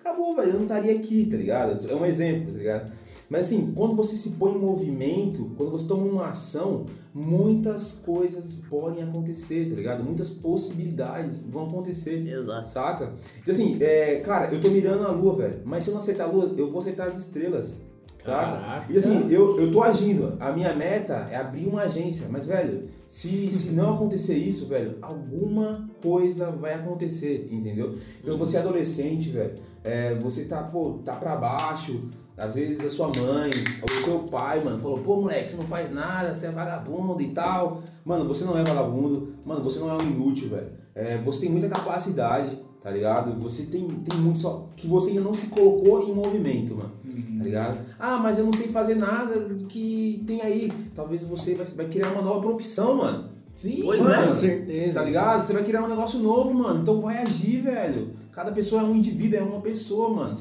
acabou, 0.00 0.34
velho. 0.34 0.48
Eu 0.50 0.54
não 0.54 0.62
estaria 0.62 0.94
aqui, 0.94 1.26
tá 1.26 1.36
ligado? 1.36 1.86
É 1.90 1.94
um 1.94 2.06
exemplo, 2.06 2.52
tá 2.52 2.58
ligado? 2.58 2.92
Mas 3.32 3.46
assim, 3.46 3.72
quando 3.74 3.96
você 3.96 4.14
se 4.14 4.32
põe 4.32 4.52
em 4.52 4.58
movimento, 4.58 5.52
quando 5.56 5.70
você 5.70 5.86
toma 5.86 6.04
uma 6.04 6.26
ação, 6.26 6.84
muitas 7.14 7.94
coisas 7.94 8.58
podem 8.68 9.02
acontecer, 9.02 9.70
tá 9.70 9.74
ligado? 9.74 10.04
Muitas 10.04 10.28
possibilidades 10.28 11.40
vão 11.48 11.64
acontecer. 11.64 12.28
Exato. 12.28 12.68
Saca? 12.68 13.14
Então 13.40 13.54
assim, 13.54 13.78
é, 13.80 14.20
cara, 14.20 14.52
eu 14.52 14.60
tô 14.60 14.68
mirando 14.68 15.06
a 15.06 15.10
lua, 15.10 15.34
velho. 15.34 15.62
Mas 15.64 15.82
se 15.82 15.88
eu 15.88 15.94
não 15.94 16.02
acertar 16.02 16.28
a 16.28 16.30
lua, 16.30 16.54
eu 16.58 16.70
vou 16.70 16.80
acertar 16.80 17.08
as 17.08 17.16
estrelas. 17.16 17.80
Saca? 18.18 18.58
Caraca. 18.58 18.92
E 18.92 18.98
assim, 18.98 19.26
eu, 19.30 19.58
eu 19.58 19.72
tô 19.72 19.82
agindo. 19.82 20.36
A 20.38 20.52
minha 20.52 20.74
meta 20.74 21.26
é 21.30 21.36
abrir 21.36 21.66
uma 21.66 21.84
agência. 21.84 22.26
Mas, 22.28 22.44
velho, 22.44 22.86
se, 23.08 23.50
se 23.52 23.70
não 23.70 23.94
acontecer 23.94 24.36
isso, 24.36 24.66
velho, 24.66 24.98
alguma 25.00 25.88
coisa 26.02 26.50
vai 26.50 26.74
acontecer, 26.74 27.48
entendeu? 27.50 27.94
Então 28.22 28.36
você 28.36 28.58
é 28.58 28.60
adolescente, 28.60 29.30
velho. 29.30 29.54
é, 29.82 30.14
você 30.16 30.44
tá, 30.44 30.62
pô, 30.62 31.00
tá 31.02 31.16
pra 31.16 31.34
baixo. 31.34 32.10
Às 32.36 32.54
vezes 32.54 32.84
a 32.84 32.90
sua 32.90 33.08
mãe, 33.08 33.50
ou 33.82 33.84
o 33.84 34.04
seu 34.04 34.18
pai, 34.20 34.62
mano, 34.64 34.78
falou, 34.78 34.98
pô, 34.98 35.16
moleque, 35.16 35.50
você 35.50 35.56
não 35.56 35.66
faz 35.66 35.92
nada, 35.92 36.34
você 36.34 36.46
é 36.46 36.50
vagabundo 36.50 37.20
e 37.20 37.28
tal. 37.28 37.82
Mano, 38.04 38.26
você 38.26 38.44
não 38.44 38.58
é 38.58 38.64
vagabundo, 38.64 39.34
mano, 39.44 39.62
você 39.62 39.78
não 39.78 39.90
é 39.90 40.02
um 40.02 40.06
inútil, 40.06 40.48
velho. 40.48 40.70
É, 40.94 41.18
você 41.18 41.40
tem 41.40 41.50
muita 41.50 41.68
capacidade, 41.68 42.58
tá 42.82 42.90
ligado? 42.90 43.38
Você 43.40 43.64
tem, 43.64 43.86
tem 43.86 44.18
muito 44.18 44.38
só. 44.38 44.68
que 44.74 44.86
você 44.86 45.10
ainda 45.10 45.22
não 45.22 45.34
se 45.34 45.46
colocou 45.48 46.08
em 46.08 46.14
movimento, 46.14 46.74
mano. 46.74 46.92
Tá 47.38 47.44
ligado? 47.44 47.78
Ah, 47.98 48.16
mas 48.18 48.38
eu 48.38 48.44
não 48.44 48.52
sei 48.52 48.68
fazer 48.68 48.94
nada 48.94 49.34
que 49.68 50.22
tem 50.26 50.40
aí. 50.40 50.72
Talvez 50.94 51.22
você 51.22 51.54
vai, 51.54 51.66
vai 51.66 51.86
criar 51.88 52.12
uma 52.12 52.22
nova 52.22 52.40
profissão, 52.40 52.96
mano. 52.96 53.30
Sim, 53.54 53.80
Pois 53.82 54.00
mano, 54.00 54.14
é. 54.14 54.26
com 54.26 54.32
certeza. 54.32 54.94
Tá 54.94 55.04
ligado? 55.04 55.44
Você 55.44 55.52
vai 55.52 55.62
criar 55.64 55.82
um 55.82 55.88
negócio 55.88 56.18
novo, 56.18 56.54
mano. 56.54 56.80
Então 56.80 57.00
vai 57.00 57.18
agir, 57.18 57.60
velho. 57.62 58.12
Cada 58.30 58.50
pessoa 58.52 58.82
é 58.82 58.84
um 58.84 58.94
indivíduo, 58.94 59.38
é 59.38 59.42
uma 59.42 59.60
pessoa, 59.60 60.08
mano. 60.08 60.34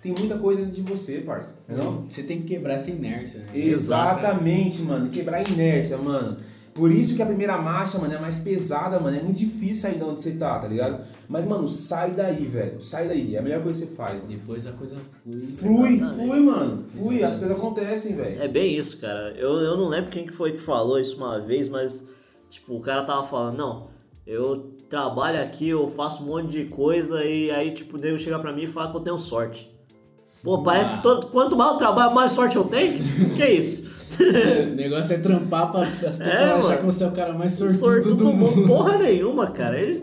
Tem 0.00 0.14
muita 0.16 0.38
coisa 0.38 0.62
dentro 0.62 0.82
de 0.82 0.90
você, 0.90 1.18
parça. 1.18 1.56
Não? 1.68 2.04
Você 2.08 2.22
tem 2.22 2.40
que 2.40 2.54
quebrar 2.54 2.74
essa 2.74 2.90
inércia, 2.90 3.40
né? 3.40 3.46
Exatamente, 3.54 4.80
mano. 4.80 5.10
Quebrar 5.10 5.38
a 5.38 5.50
inércia, 5.50 5.96
mano. 5.98 6.36
Por 6.72 6.92
isso 6.92 7.16
que 7.16 7.22
a 7.22 7.26
primeira 7.26 7.58
marcha, 7.60 7.98
mano, 7.98 8.14
é 8.14 8.20
mais 8.20 8.38
pesada, 8.38 9.00
mano. 9.00 9.16
É 9.16 9.20
muito 9.20 9.36
difícil 9.38 9.82
sair 9.82 9.98
de 9.98 10.04
onde 10.04 10.20
você 10.20 10.32
tá, 10.32 10.60
tá 10.60 10.68
ligado? 10.68 11.04
Mas, 11.28 11.44
mano, 11.44 11.68
sai 11.68 12.12
daí, 12.12 12.44
velho. 12.44 12.80
Sai 12.80 13.08
daí. 13.08 13.34
É 13.34 13.40
a 13.40 13.42
melhor 13.42 13.60
coisa 13.64 13.80
que 13.80 13.88
você 13.90 13.96
faz. 13.96 14.14
mano. 14.14 14.28
Depois 14.28 14.64
a 14.64 14.72
coisa 14.72 14.96
flui. 15.24 15.42
Flui, 15.42 15.94
Exatamente. 15.96 16.28
flui, 16.28 16.40
mano. 16.40 16.84
Flui. 16.96 17.24
As 17.24 17.36
coisas 17.36 17.56
acontecem, 17.56 18.14
velho. 18.14 18.40
É 18.40 18.46
bem 18.46 18.78
isso, 18.78 19.00
cara. 19.00 19.34
Eu, 19.36 19.56
eu 19.56 19.76
não 19.76 19.88
lembro 19.88 20.12
quem 20.12 20.24
que 20.24 20.32
foi 20.32 20.52
que 20.52 20.58
falou 20.58 21.00
isso 21.00 21.16
uma 21.16 21.40
vez, 21.40 21.68
mas 21.68 22.06
tipo, 22.48 22.76
o 22.76 22.80
cara 22.80 23.02
tava 23.02 23.26
falando, 23.26 23.56
não, 23.56 23.88
eu 24.24 24.72
trabalho 24.88 25.42
aqui, 25.42 25.68
eu 25.68 25.88
faço 25.88 26.22
um 26.22 26.26
monte 26.26 26.50
de 26.50 26.64
coisa 26.66 27.24
e 27.24 27.50
aí, 27.50 27.72
tipo, 27.72 27.96
o 27.96 28.00
nego 28.00 28.18
chega 28.18 28.38
pra 28.38 28.52
mim 28.52 28.62
e 28.62 28.66
fala 28.68 28.90
que 28.90 28.96
eu 28.96 29.00
tenho 29.00 29.18
sorte. 29.18 29.76
Pô, 30.48 30.62
parece 30.62 30.92
que 30.94 31.02
todo, 31.02 31.26
quanto 31.26 31.54
mais 31.54 31.72
eu 31.72 31.76
trabalho, 31.76 32.14
mais 32.14 32.32
sorte 32.32 32.56
eu 32.56 32.64
tenho? 32.64 32.92
que 33.36 33.44
isso? 33.46 33.86
o 34.72 34.74
negócio 34.74 35.14
é 35.14 35.18
trampar 35.18 35.70
pra 35.70 35.82
as 35.82 35.98
pessoas 35.98 36.20
É, 36.22 36.52
acharem 36.54 36.78
que 36.78 36.86
você 36.86 37.04
é 37.04 37.06
o 37.06 37.12
cara 37.12 37.34
mais 37.34 37.52
sortudo, 37.52 37.78
Sortudo 37.78 38.14
do 38.14 38.24
do 38.24 38.32
mundo, 38.32 38.56
mundo. 38.56 38.66
porra 38.68 38.96
nenhuma, 38.96 39.48
cara. 39.50 39.78
Ele 39.78 40.02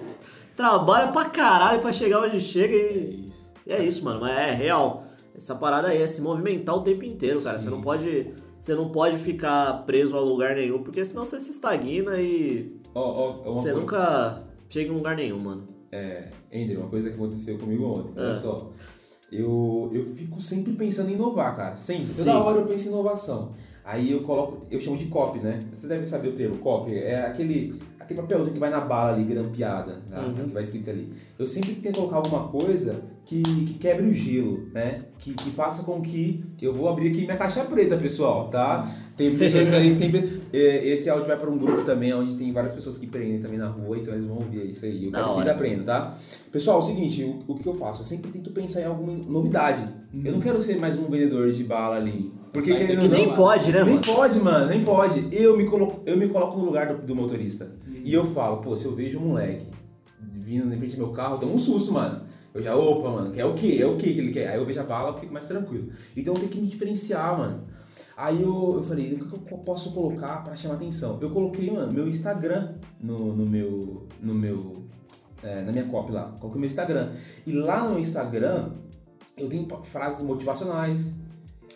trabalha 0.55 1.07
pra 1.11 1.25
caralho 1.25 1.81
pra 1.81 1.91
chegar 1.91 2.21
onde 2.21 2.39
chega 2.39 2.75
É 2.75 2.77
e. 2.93 3.27
isso. 3.27 3.51
E 3.65 3.71
é 3.73 3.83
isso, 3.83 4.05
mano, 4.05 4.21
mas 4.21 4.37
é 4.37 4.51
real. 4.53 5.05
Essa 5.35 5.55
parada 5.55 5.87
aí 5.87 5.99
é 5.99 6.05
se 6.05 6.21
movimentar 6.21 6.75
o 6.75 6.81
tempo 6.81 7.03
inteiro, 7.03 7.41
cara. 7.41 7.59
Você 7.59 7.69
não 7.71 7.81
pode. 7.81 8.27
Você 8.59 8.75
não 8.75 8.89
pode 8.89 9.17
ficar 9.17 9.83
preso 9.87 10.15
a 10.15 10.21
lugar 10.21 10.53
nenhum, 10.55 10.83
porque 10.83 11.03
senão 11.03 11.25
você 11.25 11.39
se 11.39 11.49
estagna 11.51 12.19
e 12.21 12.79
Ó, 12.93 13.01
ó, 13.01 13.31
uma 13.31 13.53
você 13.53 13.69
coisa- 13.69 13.79
nunca 13.79 14.43
chega 14.69 14.91
em 14.91 14.95
lugar 14.95 15.15
nenhum, 15.15 15.39
mano. 15.39 15.67
É, 15.91 16.29
Andrew, 16.53 16.81
uma 16.81 16.89
coisa 16.89 17.09
que 17.09 17.15
aconteceu 17.15 17.57
comigo 17.57 17.83
ontem, 17.85 18.13
olha 18.15 18.29
É. 18.31 18.35
só. 18.35 18.69
Eu, 19.31 19.89
eu 19.91 20.05
fico 20.05 20.39
sempre 20.39 20.73
pensando 20.73 21.09
em 21.09 21.13
inovar, 21.13 21.55
cara. 21.55 21.75
Sempre. 21.75 22.05
Sim. 22.05 22.17
Toda 22.17 22.37
hora 22.37 22.59
eu 22.59 22.67
penso 22.67 22.85
em 22.85 22.91
inovação. 22.91 23.53
Aí 23.83 24.11
eu 24.11 24.21
coloco, 24.23 24.65
eu 24.71 24.79
chamo 24.79 24.97
de 24.97 25.05
copy, 25.05 25.39
né? 25.39 25.63
Você 25.75 25.87
deve 25.87 26.05
saber 26.05 26.29
o 26.29 26.33
termo 26.33 26.57
copy. 26.57 26.95
É 26.95 27.25
aquele, 27.25 27.79
aquele 28.05 28.21
papelzinho 28.21 28.53
que 28.53 28.59
vai 28.59 28.69
na 28.69 28.79
bala 28.79 29.13
ali, 29.13 29.23
grampeada, 29.23 30.01
tá? 30.09 30.21
Uhum. 30.21 30.45
que 30.47 30.53
vai 30.53 30.63
escrito 30.63 30.89
ali. 30.89 31.11
Eu 31.37 31.47
sempre 31.47 31.73
tento 31.75 31.95
colocar 31.95 32.17
alguma 32.17 32.47
coisa 32.47 33.01
que, 33.25 33.41
que 33.41 33.73
quebre 33.73 34.07
o 34.07 34.13
gelo, 34.13 34.69
né? 34.71 35.05
Que, 35.17 35.33
que 35.33 35.49
faça 35.51 35.83
com 35.83 36.01
que 36.01 36.43
eu 36.61 36.73
vou 36.73 36.87
abrir 36.87 37.09
aqui 37.09 37.21
minha 37.21 37.35
caixa 37.35 37.63
preta, 37.65 37.97
pessoal, 37.97 38.49
tá? 38.49 38.89
Tem 39.17 39.35
pessoas 39.37 39.73
aí, 39.73 39.95
tem, 39.95 40.11
é, 40.53 40.87
esse 40.89 41.09
áudio 41.09 41.27
vai 41.27 41.37
para 41.37 41.49
um 41.49 41.57
grupo 41.57 41.83
também, 41.83 42.13
onde 42.13 42.35
tem 42.35 42.51
várias 42.53 42.73
pessoas 42.73 42.97
que 42.97 43.07
prendem 43.07 43.39
também 43.39 43.57
na 43.57 43.67
rua, 43.67 43.97
então 43.97 44.13
eles 44.13 44.25
vão 44.25 44.37
ouvir 44.37 44.69
isso 44.69 44.85
aí. 44.85 45.05
Eu 45.05 45.11
quero 45.11 45.33
que 45.33 45.39
eles 45.39 45.49
aprendam, 45.49 45.85
tá? 45.85 46.17
Pessoal, 46.51 46.77
é 46.77 46.79
o 46.79 46.83
seguinte, 46.83 47.23
o, 47.23 47.53
o 47.53 47.55
que 47.55 47.67
eu 47.67 47.73
faço? 47.73 48.01
Eu 48.01 48.05
sempre 48.05 48.31
tento 48.31 48.51
pensar 48.51 48.81
em 48.81 48.85
alguma 48.85 49.13
novidade. 49.13 49.87
Eu 50.23 50.31
não 50.31 50.39
quero 50.39 50.61
ser 50.61 50.77
mais 50.77 50.97
um 50.97 51.09
vendedor 51.09 51.51
de 51.51 51.63
bala 51.63 51.95
ali. 51.97 52.31
Porque 52.55 52.87
Que 52.87 52.95
não, 52.95 53.07
nem 53.07 53.33
pode, 53.33 53.71
né, 53.71 53.83
nem 53.83 53.95
mano? 53.95 54.05
pode, 54.05 54.39
mano, 54.39 54.65
nem 54.67 54.83
pode. 54.83 55.27
Eu 55.31 55.57
me 55.57 55.65
coloco, 55.65 56.01
eu 56.05 56.17
me 56.17 56.27
coloco 56.27 56.57
no 56.57 56.65
lugar 56.65 56.87
do, 56.87 57.05
do 57.05 57.15
motorista. 57.15 57.71
E 58.03 58.13
eu 58.13 58.25
falo, 58.25 58.57
pô, 58.57 58.75
se 58.75 58.85
eu 58.85 58.95
vejo 58.95 59.19
um 59.19 59.29
moleque 59.29 59.65
vindo 60.19 60.65
na 60.65 60.77
frente 60.77 60.95
do 60.95 61.03
meu 61.03 61.11
carro, 61.11 61.35
eu 61.35 61.39
tomo 61.39 61.53
um 61.53 61.57
susto, 61.57 61.91
mano. 61.91 62.21
Eu 62.53 62.61
já, 62.61 62.75
opa, 62.75 63.09
mano, 63.09 63.31
que 63.31 63.41
é 63.41 63.45
o 63.45 63.53
quê? 63.53 63.77
É 63.81 63.85
o 63.85 63.97
quê 63.97 64.13
que 64.13 64.19
ele 64.19 64.31
quer? 64.31 64.47
Aí 64.47 64.57
eu 64.57 64.65
vejo 64.65 64.79
a 64.79 64.83
bala, 64.83 65.09
eu 65.09 65.17
fico 65.17 65.33
mais 65.33 65.47
tranquilo. 65.47 65.89
Então 66.15 66.33
eu 66.33 66.39
tenho 66.39 66.51
que 66.51 66.61
me 66.61 66.67
diferenciar, 66.67 67.37
mano. 67.37 67.63
Aí 68.15 68.41
eu, 68.41 68.75
eu 68.75 68.83
falei, 68.83 69.13
o 69.13 69.17
que 69.19 69.53
eu 69.53 69.57
posso 69.57 69.91
colocar 69.93 70.41
pra 70.43 70.55
chamar 70.55 70.75
atenção? 70.75 71.17
Eu 71.21 71.31
coloquei, 71.31 71.69
mano, 71.69 71.91
meu 71.91 72.07
Instagram 72.07 72.75
no, 73.01 73.35
no 73.35 73.45
meu. 73.45 74.07
no 74.21 74.33
meu. 74.33 74.83
é, 75.43 75.63
na 75.63 75.71
minha 75.73 75.83
copy 75.83 76.13
lá. 76.13 76.33
Coloquei 76.39 76.61
meu 76.61 76.67
Instagram. 76.67 77.11
E 77.45 77.51
lá 77.51 77.83
no 77.83 77.89
meu 77.89 77.99
Instagram, 77.99 78.71
eu 79.37 79.49
tenho 79.49 79.67
frases 79.83 80.23
motivacionais. 80.23 81.13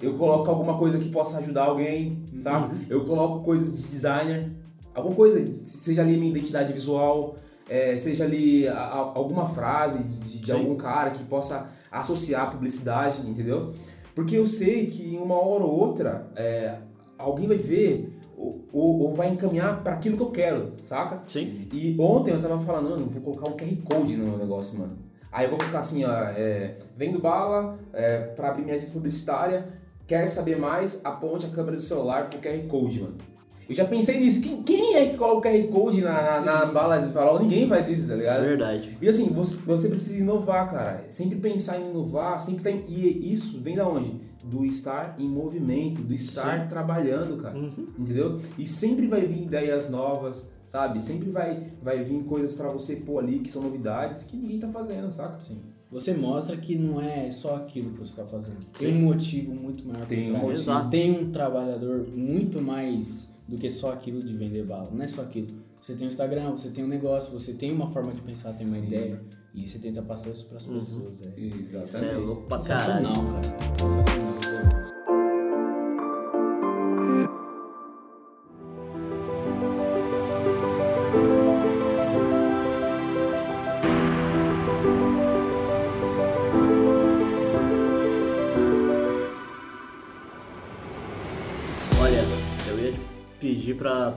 Eu 0.02 0.14
coloco 0.14 0.50
alguma 0.50 0.78
coisa 0.78 0.97
que 0.97 1.10
possa 1.10 1.39
ajudar 1.39 1.66
alguém, 1.66 2.24
sabe? 2.39 2.86
Eu 2.89 3.04
coloco 3.06 3.43
coisas 3.43 3.76
de 3.82 3.88
designer. 3.88 4.52
Alguma 4.95 5.16
coisa, 5.16 5.45
seja 5.56 6.02
ali 6.02 6.18
minha 6.18 6.32
identidade 6.32 6.74
visual, 6.74 7.36
é, 7.70 7.95
seja 7.97 8.24
ali 8.24 8.68
a- 8.68 8.74
a- 8.76 9.12
alguma 9.16 9.45
frase 9.47 10.00
de, 10.04 10.39
de 10.39 10.52
algum 10.52 10.76
cara 10.76 11.12
que 11.12 11.24
possa 11.26 11.68
associar 11.91 12.43
a 12.43 12.52
publicidade, 12.52 13.28
entendeu? 13.30 13.72
Porque 14.16 14.36
eu 14.36 14.47
sei 14.47 14.88
que 14.88 15.16
em 15.16 15.18
uma 15.20 15.36
hora 15.36 15.64
ou 15.64 15.72
outra 15.72 16.28
é, 16.36 16.78
alguém 17.18 17.47
vai 17.47 17.58
ver 17.58 18.18
ou, 18.38 18.66
ou- 18.74 19.00
ou 19.02 19.14
vai 19.14 19.30
encaminhar 19.30 19.84
para 19.84 19.93
aquilo 19.93 20.16
que 20.18 20.24
eu 20.24 20.32
quero, 20.32 20.74
saca? 20.84 21.22
Sim. 21.28 21.68
E 21.74 21.95
ontem 22.00 22.32
eu 22.32 22.41
tava 22.41 22.58
falando, 22.60 22.89
mano, 22.89 23.06
vou 23.08 23.22
colocar 23.22 23.50
um 23.50 23.56
QR 23.58 23.76
Code 23.84 24.16
no 24.18 24.26
meu 24.28 24.38
negócio, 24.38 24.80
mano. 24.80 24.97
Aí 25.32 25.45
eu 25.45 25.50
vou 25.52 25.60
colocar 25.60 25.80
assim, 25.80 26.04
ó, 26.06 26.12
é, 26.12 26.78
vendo 26.97 27.20
bala, 27.20 27.78
é, 27.93 28.18
pra 28.20 28.50
abrir 28.50 28.64
minha 28.64 28.76
agência 28.76 28.93
publicitária, 28.93 29.68
quer 30.10 30.28
saber 30.28 30.57
mais, 30.57 30.99
aponte 31.05 31.45
a 31.45 31.49
câmera 31.49 31.78
do 31.78 31.84
celular 31.84 32.30
pro 32.30 32.39
QR 32.39 32.68
Code, 32.68 33.01
mano. 33.01 33.16
Eu 33.70 33.76
já 33.76 33.86
pensei 33.86 34.20
nisso, 34.20 34.41
quem, 34.41 34.64
quem 34.64 34.95
é 34.95 35.10
que 35.10 35.18
coloca 35.18 35.47
o 35.47 35.51
QR 35.53 35.68
Code 35.68 36.01
na, 36.01 36.41
na, 36.41 36.41
na 36.41 36.66
bala 36.66 36.97
de 36.97 37.14
farol? 37.14 37.39
Ninguém 37.39 37.70
faz 37.70 37.88
isso, 37.88 38.07
tá 38.07 38.16
É 38.16 38.18
ligado? 38.18 38.41
verdade. 38.41 38.97
E 38.99 39.07
assim, 39.07 39.28
você, 39.28 39.55
você 39.57 39.88
precisa 39.88 40.18
inovar, 40.18 40.72
cara. 40.72 41.03
Sempre 41.12 41.38
pensar 41.38 41.80
em 41.80 41.91
inovar, 41.91 42.41
sempre 42.41 42.64
tá 42.64 42.72
em, 42.72 42.84
E 42.88 43.32
isso 43.32 43.62
vem 43.62 43.76
da 43.76 43.88
onde? 43.88 44.20
Do 44.43 44.66
estar 44.66 45.14
em 45.20 45.30
movimento, 45.30 46.01
do 46.01 46.12
estar 46.12 46.68
trabalhando, 46.68 47.38
cara. 47.38 47.55
Uhum. 47.55 47.86
Entendeu? 47.99 48.38
E 48.57 48.68
sempre 48.68 49.05
vai 49.05 49.28
vir 49.28 49.43
ideias 49.43 49.88
novas, 49.88 50.49
sabe? 50.66 50.99
Sempre 50.99 51.30
vai, 51.30 51.72
vai 51.84 52.03
vir 52.03 52.24
coisas 52.24 52.55
pra 52.55 52.70
você 52.70 52.95
pôr 52.95 53.20
ali 53.20 53.38
que 53.38 53.51
são 53.51 53.62
novidades 53.62 54.24
que 54.24 54.36
ninguém 54.36 54.60
tá 54.60 54.68
fazendo, 54.70 55.12
saca? 55.12 55.39
Sim. 55.41 55.62
Você 55.92 56.14
mostra 56.14 56.56
que 56.56 56.76
não 56.76 57.02
é 57.02 57.32
só 57.32 57.56
aquilo 57.56 57.92
que 57.92 58.00
você 58.00 58.12
está 58.12 58.26
fazendo. 58.26 58.58
Tem 58.78 58.94
Sim. 58.94 59.00
um 59.02 59.06
motivo 59.06 59.56
muito 59.56 59.84
maior 59.88 60.02
por 60.02 60.08
Tem 60.08 60.32
um 60.32 60.64
trás. 60.64 60.88
Tem 60.90 61.12
um 61.12 61.32
trabalhador 61.32 62.08
muito 62.08 62.62
mais 62.62 63.28
do 63.48 63.58
que 63.58 63.70
só 63.72 63.92
aquilo 63.94 64.22
de 64.22 64.36
vender 64.36 64.64
bala. 64.66 64.90
Não 64.94 65.04
é 65.04 65.08
só 65.08 65.24
aquilo. 65.24 65.48
Você 65.82 65.96
tem 65.96 66.06
um 66.06 66.10
Instagram, 66.10 66.52
você 66.52 66.70
tem 66.70 66.84
um 66.84 66.88
negócio, 66.88 67.32
você 67.34 67.54
tem 67.54 67.72
uma 67.72 67.90
forma 67.90 68.12
de 68.14 68.22
pensar, 68.22 68.54
tem 68.54 68.68
uma 68.68 68.78
Sim. 68.78 68.84
ideia. 68.86 69.20
E 69.56 69.68
você 69.68 69.80
tenta 69.80 70.02
passar 70.04 70.30
isso 70.30 70.46
para 70.46 70.58
as 70.58 70.68
Uhum. 70.68 70.74
pessoas. 70.76 71.22
É 71.24 71.40
Isso 71.40 71.98
é 71.98 72.14
louco 72.18 72.44
pra 72.48 72.60
caralho. 72.60 73.08
sensacional, 73.08 73.34
cara. 73.34 73.58
Sensacional. 73.80 74.89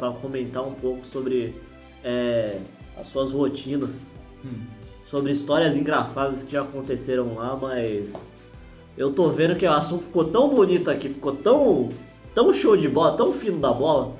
Pra 0.02 0.10
comentar 0.10 0.66
um 0.66 0.74
pouco 0.74 1.06
sobre 1.06 1.54
é, 2.02 2.58
as 3.00 3.06
suas 3.06 3.30
rotinas, 3.30 4.16
sobre 5.04 5.30
histórias 5.30 5.76
engraçadas 5.76 6.42
que 6.42 6.50
já 6.50 6.62
aconteceram 6.62 7.34
lá, 7.34 7.56
mas 7.56 8.32
eu 8.98 9.12
tô 9.12 9.30
vendo 9.30 9.54
que 9.54 9.64
o 9.64 9.70
assunto 9.70 10.02
ficou 10.02 10.24
tão 10.24 10.48
bonito 10.48 10.90
aqui, 10.90 11.08
ficou 11.08 11.36
tão, 11.36 11.88
tão 12.34 12.52
show 12.52 12.76
de 12.76 12.88
bola, 12.88 13.16
tão 13.16 13.32
fino 13.32 13.60
da 13.60 13.72
bola, 13.72 14.16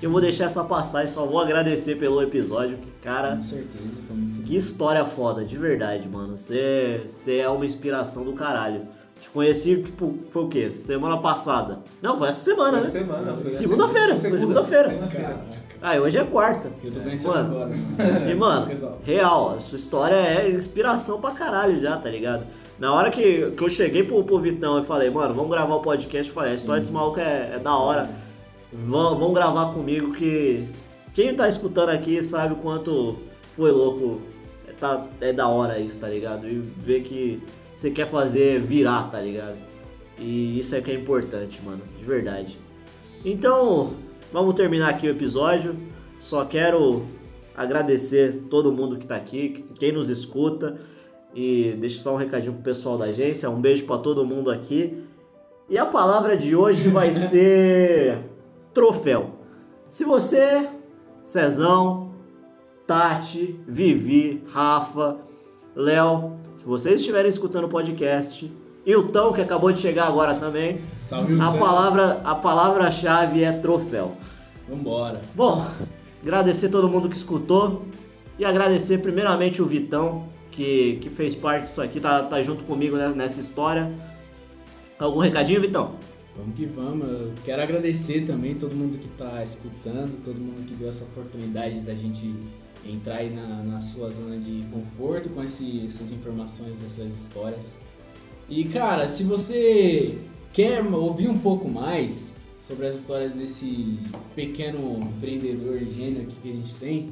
que 0.00 0.06
eu 0.06 0.10
vou 0.10 0.20
deixar 0.20 0.46
essa 0.46 0.64
passar 0.64 1.04
e 1.04 1.08
só 1.08 1.24
vou 1.24 1.38
agradecer 1.38 1.94
pelo 1.94 2.20
episódio, 2.20 2.76
que 2.78 2.90
cara, 3.00 3.36
Com 3.36 3.42
certeza, 3.42 3.84
foi 4.08 4.16
muito 4.16 4.42
que 4.42 4.56
história 4.56 5.06
foda, 5.06 5.44
de 5.44 5.56
verdade, 5.56 6.08
mano. 6.08 6.36
Você 6.36 7.36
é 7.38 7.48
uma 7.48 7.64
inspiração 7.64 8.24
do 8.24 8.32
caralho. 8.32 8.88
Te 9.24 9.30
conheci, 9.30 9.82
tipo, 9.82 10.14
foi 10.30 10.44
o 10.44 10.48
quê? 10.48 10.70
Semana 10.70 11.16
passada. 11.16 11.78
Não, 12.02 12.18
foi 12.18 12.28
essa 12.28 12.40
semana, 12.44 12.72
Foi 12.78 12.80
né? 12.82 12.90
semana, 12.90 13.32
foi 13.34 13.50
Segunda-feira, 13.50 14.14
foi 14.16 14.30
foi 14.30 14.38
segunda, 14.38 14.62
segunda-feira. 14.62 14.88
segunda-feira. 14.90 15.28
Caraca. 15.28 15.64
Ah, 15.80 15.96
e 15.96 16.00
hoje 16.00 16.18
é 16.18 16.24
quarta. 16.24 16.70
Eu 16.82 16.92
tô 16.92 17.00
conhecendo 17.00 17.28
Mano, 17.32 17.50
agora. 17.62 18.30
E, 18.30 18.34
mano, 18.34 18.68
real, 19.02 19.54
a 19.56 19.60
sua 19.60 19.76
história 19.78 20.14
é 20.14 20.50
inspiração 20.50 21.20
pra 21.20 21.30
caralho 21.30 21.80
já, 21.80 21.96
tá 21.96 22.10
ligado? 22.10 22.44
Na 22.78 22.92
hora 22.92 23.10
que, 23.10 23.50
que 23.52 23.62
eu 23.62 23.70
cheguei 23.70 24.02
pro, 24.02 24.22
pro 24.24 24.38
Vitão 24.38 24.78
e 24.78 24.84
falei, 24.84 25.08
mano, 25.08 25.32
vamos 25.34 25.50
gravar 25.50 25.74
o 25.76 25.80
podcast, 25.80 26.28
eu 26.28 26.34
falei, 26.34 26.52
a 26.52 26.54
história 26.56 26.80
desse 26.80 26.92
maluco 26.92 27.18
é, 27.18 27.52
é 27.54 27.58
da 27.58 27.76
hora. 27.76 28.10
Vão, 28.72 29.18
vão 29.18 29.32
gravar 29.32 29.72
comigo 29.72 30.12
que 30.12 30.66
quem 31.14 31.34
tá 31.34 31.48
escutando 31.48 31.88
aqui 31.90 32.22
sabe 32.22 32.52
o 32.54 32.56
quanto 32.56 33.16
foi 33.56 33.70
louco. 33.70 34.20
É, 34.68 34.72
tá, 34.72 35.06
é 35.20 35.32
da 35.32 35.48
hora 35.48 35.78
isso, 35.78 36.00
tá 36.00 36.08
ligado? 36.08 36.46
E 36.46 36.58
ver 36.58 37.02
que 37.02 37.42
você 37.74 37.90
quer 37.90 38.08
fazer 38.08 38.60
virar, 38.60 39.10
tá 39.10 39.20
ligado? 39.20 39.56
E 40.18 40.58
isso 40.58 40.74
é 40.76 40.80
que 40.80 40.90
é 40.90 40.94
importante, 40.94 41.60
mano, 41.64 41.82
de 41.98 42.04
verdade. 42.04 42.56
Então, 43.24 43.94
vamos 44.32 44.54
terminar 44.54 44.90
aqui 44.90 45.08
o 45.08 45.10
episódio. 45.10 45.76
Só 46.18 46.44
quero 46.44 47.04
agradecer 47.56 48.44
todo 48.48 48.72
mundo 48.72 48.96
que 48.96 49.06
tá 49.06 49.16
aqui, 49.16 49.64
quem 49.78 49.92
nos 49.92 50.08
escuta. 50.08 50.80
E 51.34 51.74
deixa 51.80 52.00
só 52.00 52.14
um 52.14 52.16
recadinho 52.16 52.52
pro 52.52 52.62
pessoal 52.62 52.96
da 52.96 53.06
agência. 53.06 53.50
Um 53.50 53.60
beijo 53.60 53.84
pra 53.86 53.98
todo 53.98 54.24
mundo 54.24 54.50
aqui. 54.50 55.02
E 55.68 55.76
a 55.76 55.84
palavra 55.84 56.36
de 56.36 56.54
hoje 56.54 56.88
vai 56.88 57.10
ser 57.12 58.20
troféu. 58.72 59.30
Se 59.90 60.04
você, 60.04 60.68
Cezão, 61.22 62.12
Tati, 62.86 63.58
Vivi, 63.66 64.44
Rafa, 64.46 65.18
Léo, 65.74 66.43
se 66.64 66.68
vocês 66.70 66.96
estiverem 66.96 67.28
escutando 67.28 67.64
o 67.64 67.68
podcast, 67.68 68.50
e 68.86 68.96
o 68.96 69.08
Tão, 69.08 69.34
que 69.34 69.42
acabou 69.42 69.70
de 69.70 69.80
chegar 69.80 70.06
agora 70.06 70.34
também, 70.36 70.80
Salve 71.06 71.38
a 71.38 71.52
palavra 71.52 72.22
a 72.24 72.34
palavra-chave 72.34 73.44
é 73.44 73.52
troféu. 73.52 74.16
Vambora. 74.66 75.20
Bom, 75.34 75.66
agradecer 76.22 76.70
todo 76.70 76.88
mundo 76.88 77.10
que 77.10 77.16
escutou 77.16 77.84
e 78.38 78.46
agradecer 78.46 79.02
primeiramente 79.02 79.60
o 79.60 79.66
Vitão, 79.66 80.24
que, 80.50 80.96
que 81.02 81.10
fez 81.10 81.34
parte 81.34 81.64
disso 81.64 81.82
aqui, 81.82 82.00
tá, 82.00 82.22
tá 82.22 82.42
junto 82.42 82.64
comigo 82.64 82.96
né, 82.96 83.12
nessa 83.14 83.42
história. 83.42 83.92
Algum 84.98 85.18
recadinho, 85.18 85.60
Vitão? 85.60 85.96
Vamos 86.34 86.54
que 86.56 86.64
vamos. 86.64 87.06
Eu 87.06 87.32
quero 87.44 87.60
agradecer 87.60 88.22
também 88.22 88.54
todo 88.54 88.74
mundo 88.74 88.96
que 88.96 89.08
tá 89.08 89.42
escutando, 89.42 90.18
todo 90.24 90.40
mundo 90.40 90.64
que 90.66 90.72
deu 90.72 90.88
essa 90.88 91.04
oportunidade 91.04 91.80
da 91.80 91.94
gente 91.94 92.34
entrar 92.86 93.16
aí 93.16 93.30
na, 93.34 93.62
na 93.62 93.80
sua 93.80 94.10
zona 94.10 94.36
de 94.38 94.64
conforto 94.72 95.30
com 95.30 95.42
esse- 95.42 95.84
essas 95.84 96.12
informações, 96.12 96.82
essas 96.84 97.14
histórias. 97.24 97.76
E 98.48 98.64
cara, 98.64 99.08
se 99.08 99.22
você 99.24 100.18
quer 100.52 100.82
ouvir 100.84 101.28
um 101.28 101.38
pouco 101.38 101.68
mais 101.68 102.34
sobre 102.60 102.86
as 102.86 102.96
histórias 102.96 103.34
desse 103.34 103.98
pequeno 104.34 104.98
empreendedor 105.00 105.78
gênio 105.80 106.22
aqui 106.22 106.34
que 106.42 106.50
a 106.50 106.52
gente 106.52 106.74
tem, 106.74 107.10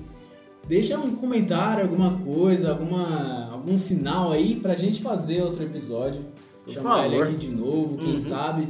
deixa 0.69 0.99
um 0.99 1.17
comentário, 1.17 1.83
alguma 1.85 2.19
coisa, 2.19 2.71
alguma, 2.71 3.51
algum 3.51 3.79
sinal 3.79 4.31
aí 4.33 4.57
pra 4.57 4.75
gente 4.77 5.03
fazer 5.03 5.43
outro 5.43 5.63
episódio. 5.65 6.23
Por 6.65 6.73
chamar 6.73 7.07
ele 7.07 7.17
favor. 7.19 7.29
aqui 7.29 7.37
de 7.47 7.55
novo, 7.55 7.97
quem 7.99 8.11
Uhum. 8.11 8.17
sabe. 8.17 8.69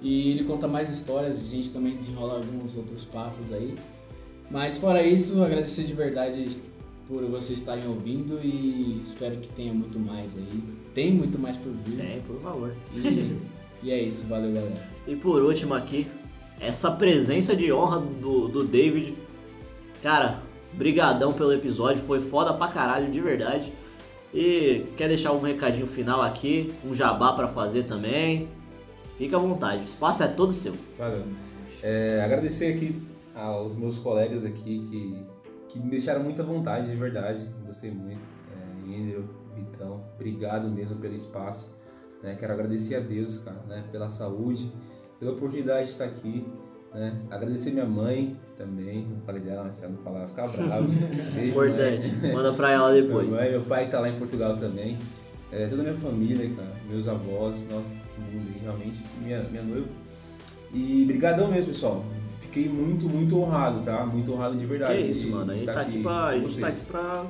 E 0.00 0.30
ele 0.30 0.44
conta 0.44 0.66
mais 0.68 0.90
histórias, 0.92 1.36
a 1.38 1.44
gente 1.50 1.70
também 1.70 1.94
desenrola 1.96 2.34
alguns 2.36 2.76
outros 2.76 3.04
papos 3.04 3.52
aí. 3.52 3.74
Mas 4.50 4.78
fora 4.78 5.02
isso, 5.02 5.42
agradecer 5.42 5.84
de 5.84 5.92
verdade 5.92 6.56
por 7.06 7.24
vocês 7.24 7.58
estarem 7.58 7.86
ouvindo 7.86 8.40
e 8.42 9.02
espero 9.04 9.36
que 9.36 9.48
tenha 9.48 9.72
muito 9.72 9.98
mais 9.98 10.36
aí. 10.36 10.62
Tem 10.94 11.12
muito 11.12 11.38
mais 11.38 11.56
por 11.56 11.72
vir. 11.72 11.96
Tem, 11.96 12.20
por 12.20 12.40
favor. 12.40 12.74
E, 12.94 13.36
e 13.82 13.90
é 13.90 14.02
isso, 14.02 14.26
valeu 14.26 14.52
galera. 14.52 14.88
E 15.06 15.14
por 15.16 15.42
último 15.42 15.74
aqui, 15.74 16.06
essa 16.60 16.90
presença 16.90 17.54
de 17.54 17.72
honra 17.72 18.00
do, 18.00 18.48
do 18.48 18.64
David. 18.64 19.14
Cara, 20.02 20.40
brigadão 20.72 21.32
pelo 21.32 21.52
episódio, 21.52 22.02
foi 22.02 22.20
foda 22.20 22.52
pra 22.52 22.68
caralho, 22.68 23.10
de 23.10 23.20
verdade. 23.20 23.72
E 24.32 24.84
quer 24.96 25.08
deixar 25.08 25.32
um 25.32 25.40
recadinho 25.40 25.86
final 25.86 26.22
aqui, 26.22 26.72
um 26.84 26.94
jabá 26.94 27.32
pra 27.32 27.48
fazer 27.48 27.84
também? 27.84 28.48
Fica 29.16 29.36
à 29.36 29.40
vontade, 29.40 29.80
o 29.80 29.84
espaço 29.84 30.22
é 30.22 30.28
todo 30.28 30.52
seu. 30.52 30.74
Valeu. 30.96 31.24
É, 31.82 32.20
agradecer 32.22 32.74
aqui 32.74 32.94
aos 33.38 33.74
meus 33.74 33.98
colegas 33.98 34.44
aqui 34.44 34.86
que, 34.90 35.26
que 35.68 35.78
me 35.78 35.90
deixaram 35.90 36.22
muita 36.22 36.42
vontade, 36.42 36.90
de 36.90 36.96
verdade. 36.96 37.48
Gostei 37.64 37.90
muito. 37.90 38.20
É, 38.52 39.22
Vitão, 39.54 40.04
obrigado 40.14 40.68
mesmo 40.68 40.96
pelo 40.96 41.14
espaço. 41.14 41.74
né? 42.22 42.36
Quero 42.38 42.52
agradecer 42.52 42.96
a 42.96 43.00
Deus, 43.00 43.38
cara, 43.38 43.60
né? 43.68 43.84
pela 43.90 44.08
saúde, 44.08 44.72
pela 45.18 45.32
oportunidade 45.32 45.86
de 45.86 45.92
estar 45.92 46.04
aqui. 46.04 46.46
Né? 46.94 47.20
Agradecer 47.30 47.72
minha 47.72 47.84
mãe 47.84 48.36
também. 48.56 49.06
Não 49.06 49.20
falei 49.20 49.42
dela, 49.42 49.64
mas 49.64 49.76
se 49.76 49.84
ela 49.84 49.92
não 49.92 50.02
falar, 50.02 50.20
vai 50.20 50.28
ficar 50.28 50.48
brava. 50.48 50.86
Beijo, 51.34 51.50
Importante, 51.50 52.08
mãe. 52.16 52.32
manda 52.34 52.52
pra 52.54 52.72
ela 52.72 52.92
depois. 52.92 53.28
Minha 53.28 53.40
mãe, 53.40 53.50
meu 53.50 53.62
pai 53.62 53.84
que 53.84 53.90
tá 53.90 54.00
lá 54.00 54.08
em 54.08 54.18
Portugal 54.18 54.56
também. 54.56 54.98
É, 55.50 55.66
toda 55.66 55.82
a 55.82 55.84
minha 55.84 55.96
família, 55.96 56.50
cara, 56.54 56.72
meus 56.88 57.08
avós, 57.08 57.66
nossa, 57.70 57.90
todo 58.14 58.24
mundo 58.32 58.48
aí, 58.54 58.60
realmente, 58.62 59.02
minha, 59.22 59.42
minha 59.44 59.62
noiva. 59.62 59.88
E 60.72 61.04
brigadão 61.06 61.48
mesmo, 61.48 61.72
pessoal. 61.72 62.04
Fiquei 62.50 62.68
muito, 62.68 63.08
muito 63.08 63.38
honrado, 63.38 63.80
tá? 63.84 64.04
Muito 64.06 64.32
honrado 64.32 64.54
de 64.54 64.60
Que 64.60 64.66
verdade. 64.66 64.92
é 64.94 65.00
isso, 65.02 65.26
de- 65.26 65.30
mano. 65.32 65.52
A 65.52 65.54
gente 65.54 65.66
tá 65.66 65.80
aqui 65.80 66.02
pra, 66.02 66.26
a 66.26 66.38
gente 66.38 66.58
tá 66.58 66.68
aqui 66.68 66.84
pra, 66.86 67.26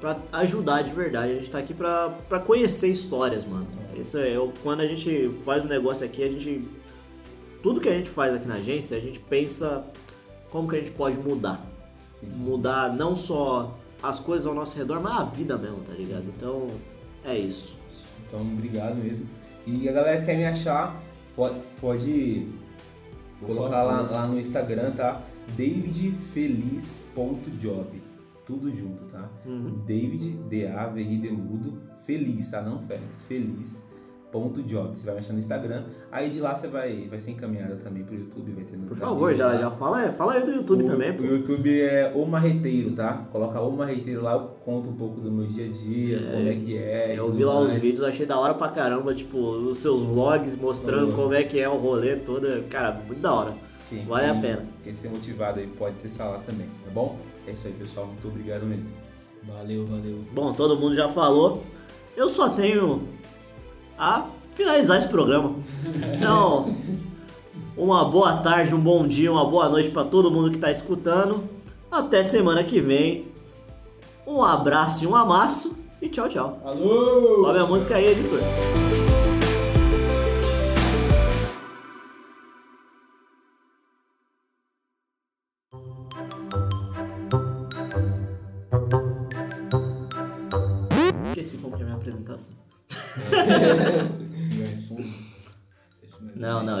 pra 0.00 0.16
ajudar 0.32 0.82
de 0.82 0.92
verdade. 0.92 1.32
A 1.32 1.34
gente 1.36 1.50
tá 1.50 1.58
aqui 1.58 1.72
pra, 1.74 2.08
pra 2.28 2.40
conhecer 2.40 2.88
histórias, 2.88 3.44
mano. 3.46 3.66
Isso 3.96 4.18
é, 4.18 4.34
quando 4.62 4.80
a 4.80 4.86
gente 4.86 5.30
faz 5.44 5.64
um 5.64 5.68
negócio 5.68 6.04
aqui, 6.04 6.22
a 6.22 6.28
gente. 6.28 6.64
Tudo 7.62 7.80
que 7.80 7.88
a 7.88 7.92
gente 7.92 8.08
faz 8.10 8.34
aqui 8.34 8.48
na 8.48 8.54
agência, 8.54 8.96
a 8.96 9.00
gente 9.00 9.18
pensa 9.18 9.84
como 10.50 10.68
que 10.68 10.76
a 10.76 10.78
gente 10.78 10.92
pode 10.92 11.16
mudar. 11.18 11.64
Sim. 12.18 12.26
Mudar 12.36 12.92
não 12.94 13.14
só 13.14 13.76
as 14.02 14.18
coisas 14.18 14.46
ao 14.46 14.54
nosso 14.54 14.76
redor, 14.76 15.00
mas 15.00 15.16
a 15.20 15.24
vida 15.24 15.56
mesmo, 15.58 15.78
tá 15.86 15.92
ligado? 15.92 16.24
Então, 16.36 16.68
é 17.24 17.36
isso. 17.38 17.74
Então, 18.26 18.40
obrigado 18.40 18.96
mesmo. 18.96 19.26
E 19.66 19.88
a 19.88 19.92
galera 19.92 20.20
que 20.20 20.26
quer 20.26 20.36
me 20.38 20.46
achar, 20.46 20.98
pode, 21.36 21.54
pode 21.80 22.46
Por 23.40 23.48
colocar 23.48 23.82
lá, 23.82 24.02
lá 24.02 24.26
no 24.26 24.38
Instagram, 24.38 24.92
tá? 24.92 25.20
davidfeliz.job. 25.56 28.02
Tudo 28.44 28.70
junto, 28.70 29.06
tá? 29.06 29.28
Uhum. 29.46 29.82
David, 29.86 30.36
D-A-V-I-D 30.48 31.30
mudo, 31.30 31.78
feliz, 32.04 32.50
tá? 32.50 32.60
Não 32.62 32.86
Félix, 32.86 33.22
feliz. 33.22 33.82
Ponto 34.30 34.62
job. 34.62 34.96
Você 34.96 35.06
vai 35.06 35.16
mexer 35.16 35.32
no 35.32 35.40
Instagram, 35.40 35.82
aí 36.12 36.30
de 36.30 36.40
lá 36.40 36.54
você 36.54 36.68
vai, 36.68 37.08
vai 37.10 37.18
ser 37.18 37.32
encaminhada 37.32 37.74
também 37.76 38.04
pro 38.04 38.14
YouTube, 38.14 38.52
vai 38.52 38.62
ter 38.64 38.76
no 38.76 38.86
Por 38.86 38.96
favor, 38.96 39.34
já, 39.34 39.48
lá. 39.48 39.56
já 39.56 39.70
fala, 39.72 40.12
fala 40.12 40.34
aí 40.34 40.44
do 40.44 40.52
YouTube 40.52 40.84
o, 40.84 40.86
também, 40.86 41.12
pô. 41.12 41.22
O 41.24 41.26
YouTube 41.26 41.80
é 41.80 42.12
O 42.14 42.24
Marreteiro, 42.26 42.92
tá? 42.92 43.26
Coloca 43.32 43.60
O 43.60 43.72
Marreteiro 43.72 44.22
lá, 44.22 44.34
eu 44.34 44.50
conto 44.64 44.88
um 44.88 44.94
pouco 44.94 45.20
do 45.20 45.32
meu 45.32 45.46
dia 45.46 45.66
a 45.66 45.68
dia, 45.68 46.16
É, 46.18 46.32
como 46.36 46.48
é 46.48 46.54
que 46.54 46.78
é. 46.78 47.14
Eu 47.18 47.32
vi 47.32 47.44
lá 47.44 47.58
os 47.60 47.70
mais. 47.70 47.82
vídeos, 47.82 48.04
achei 48.04 48.24
da 48.24 48.38
hora 48.38 48.54
pra 48.54 48.68
caramba, 48.68 49.12
tipo, 49.12 49.36
os 49.36 49.78
seus 49.78 50.02
vlogs 50.02 50.56
mostrando 50.56 51.12
como 51.16 51.34
é 51.34 51.42
que 51.42 51.58
é 51.58 51.68
o 51.68 51.76
rolê 51.76 52.14
todo. 52.14 52.62
Cara, 52.68 52.92
muito 53.04 53.20
da 53.20 53.34
hora. 53.34 53.54
Quem- 53.88 54.04
Vale 54.04 54.26
a 54.26 54.32
quem- 54.32 54.42
pena. 54.42 54.64
Quem 54.84 54.94
ser 54.94 55.08
motivado 55.08 55.58
aí 55.58 55.66
pode 55.66 55.96
ser 55.96 56.22
lá 56.22 56.38
também, 56.46 56.66
tá 56.84 56.90
bom? 56.92 57.18
É 57.48 57.50
isso 57.50 57.66
aí, 57.66 57.72
pessoal. 57.72 58.06
Muito 58.06 58.28
obrigado 58.28 58.62
mesmo. 58.64 58.86
Valeu, 59.42 59.84
valeu. 59.86 60.18
Bom, 60.32 60.52
todo 60.52 60.78
mundo 60.78 60.94
já 60.94 61.08
falou. 61.08 61.64
Eu 62.16 62.28
só 62.28 62.50
tenho 62.50 63.02
a 64.00 64.24
finalizar 64.54 64.96
esse 64.96 65.08
programa. 65.08 65.54
Então, 66.14 66.74
uma 67.76 68.06
boa 68.06 68.38
tarde, 68.38 68.74
um 68.74 68.80
bom 68.80 69.06
dia, 69.06 69.30
uma 69.30 69.44
boa 69.44 69.68
noite 69.68 69.90
pra 69.90 70.04
todo 70.04 70.30
mundo 70.30 70.50
que 70.50 70.58
tá 70.58 70.70
escutando. 70.70 71.44
Até 71.92 72.24
semana 72.24 72.64
que 72.64 72.80
vem. 72.80 73.26
Um 74.26 74.42
abraço 74.42 75.04
e 75.04 75.06
um 75.06 75.14
amasso 75.14 75.76
e 76.00 76.08
tchau, 76.08 76.28
tchau. 76.28 76.58
Alô! 76.64 77.44
Sobe 77.44 77.58
a 77.58 77.66
música 77.66 77.96
aí, 77.96 78.06
editor. 78.06 78.40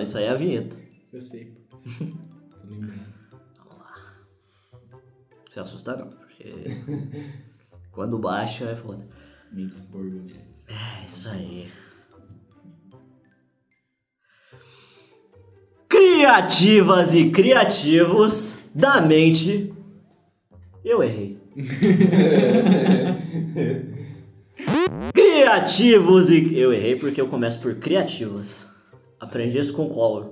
não, 0.00 0.02
isso 0.02 0.18
aí 0.18 0.24
é 0.24 0.30
a 0.30 0.34
vinheta. 0.34 0.76
Eu 1.12 1.20
sei, 1.20 1.52
pô. 1.68 1.76
Tô 1.84 1.84
lembrando. 2.68 3.10
Se 5.50 5.58
assustar 5.58 5.98
não, 5.98 6.08
porque 6.08 6.44
quando 7.90 8.16
baixa 8.18 8.66
é 8.66 8.76
foda. 8.76 9.04
Mentes 9.52 9.80
borgonhas. 9.80 10.68
É 10.68 11.06
isso 11.06 11.28
aí. 11.28 11.68
Criativas 15.88 17.14
e 17.14 17.30
criativos 17.30 18.60
da 18.72 19.00
mente. 19.00 19.74
Eu 20.84 21.02
errei. 21.02 21.40
Criativos 25.12 26.30
e. 26.30 26.56
Eu 26.56 26.72
errei 26.72 26.94
porque 26.94 27.20
eu 27.20 27.26
começo 27.26 27.60
por 27.60 27.74
criativas. 27.74 28.69
Aprendi 29.20 29.58
isso 29.58 29.74
com 29.74 29.84
o 29.84 29.88
Collor. 29.90 30.30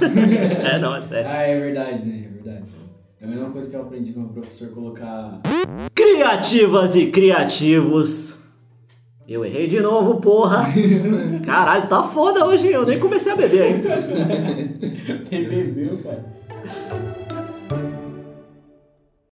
é, 0.70 0.78
não, 0.78 0.94
é 0.94 1.00
sério. 1.00 1.30
Ah, 1.30 1.42
é 1.42 1.58
verdade, 1.58 2.04
né? 2.04 2.26
É 2.26 2.28
verdade. 2.28 2.70
É 3.20 3.24
a 3.24 3.28
mesma 3.28 3.50
coisa 3.50 3.70
que 3.70 3.74
eu 3.74 3.82
aprendi 3.82 4.12
com 4.12 4.20
o 4.20 4.28
professor 4.28 4.68
colocar. 4.68 5.40
Criativas 5.94 6.94
e 6.94 7.10
criativos. 7.10 8.36
Eu 9.26 9.44
errei 9.44 9.66
de 9.66 9.80
novo, 9.80 10.20
porra. 10.20 10.66
Caralho, 11.44 11.88
tá 11.88 12.02
foda 12.02 12.46
hoje, 12.46 12.66
hein? 12.66 12.74
eu 12.74 12.86
nem 12.86 12.98
comecei 12.98 13.32
a 13.32 13.36
beber 13.36 13.62
ainda. 13.62 13.88
Ele 15.30 15.48
bebeu, 15.48 15.98
cara. 16.02 16.24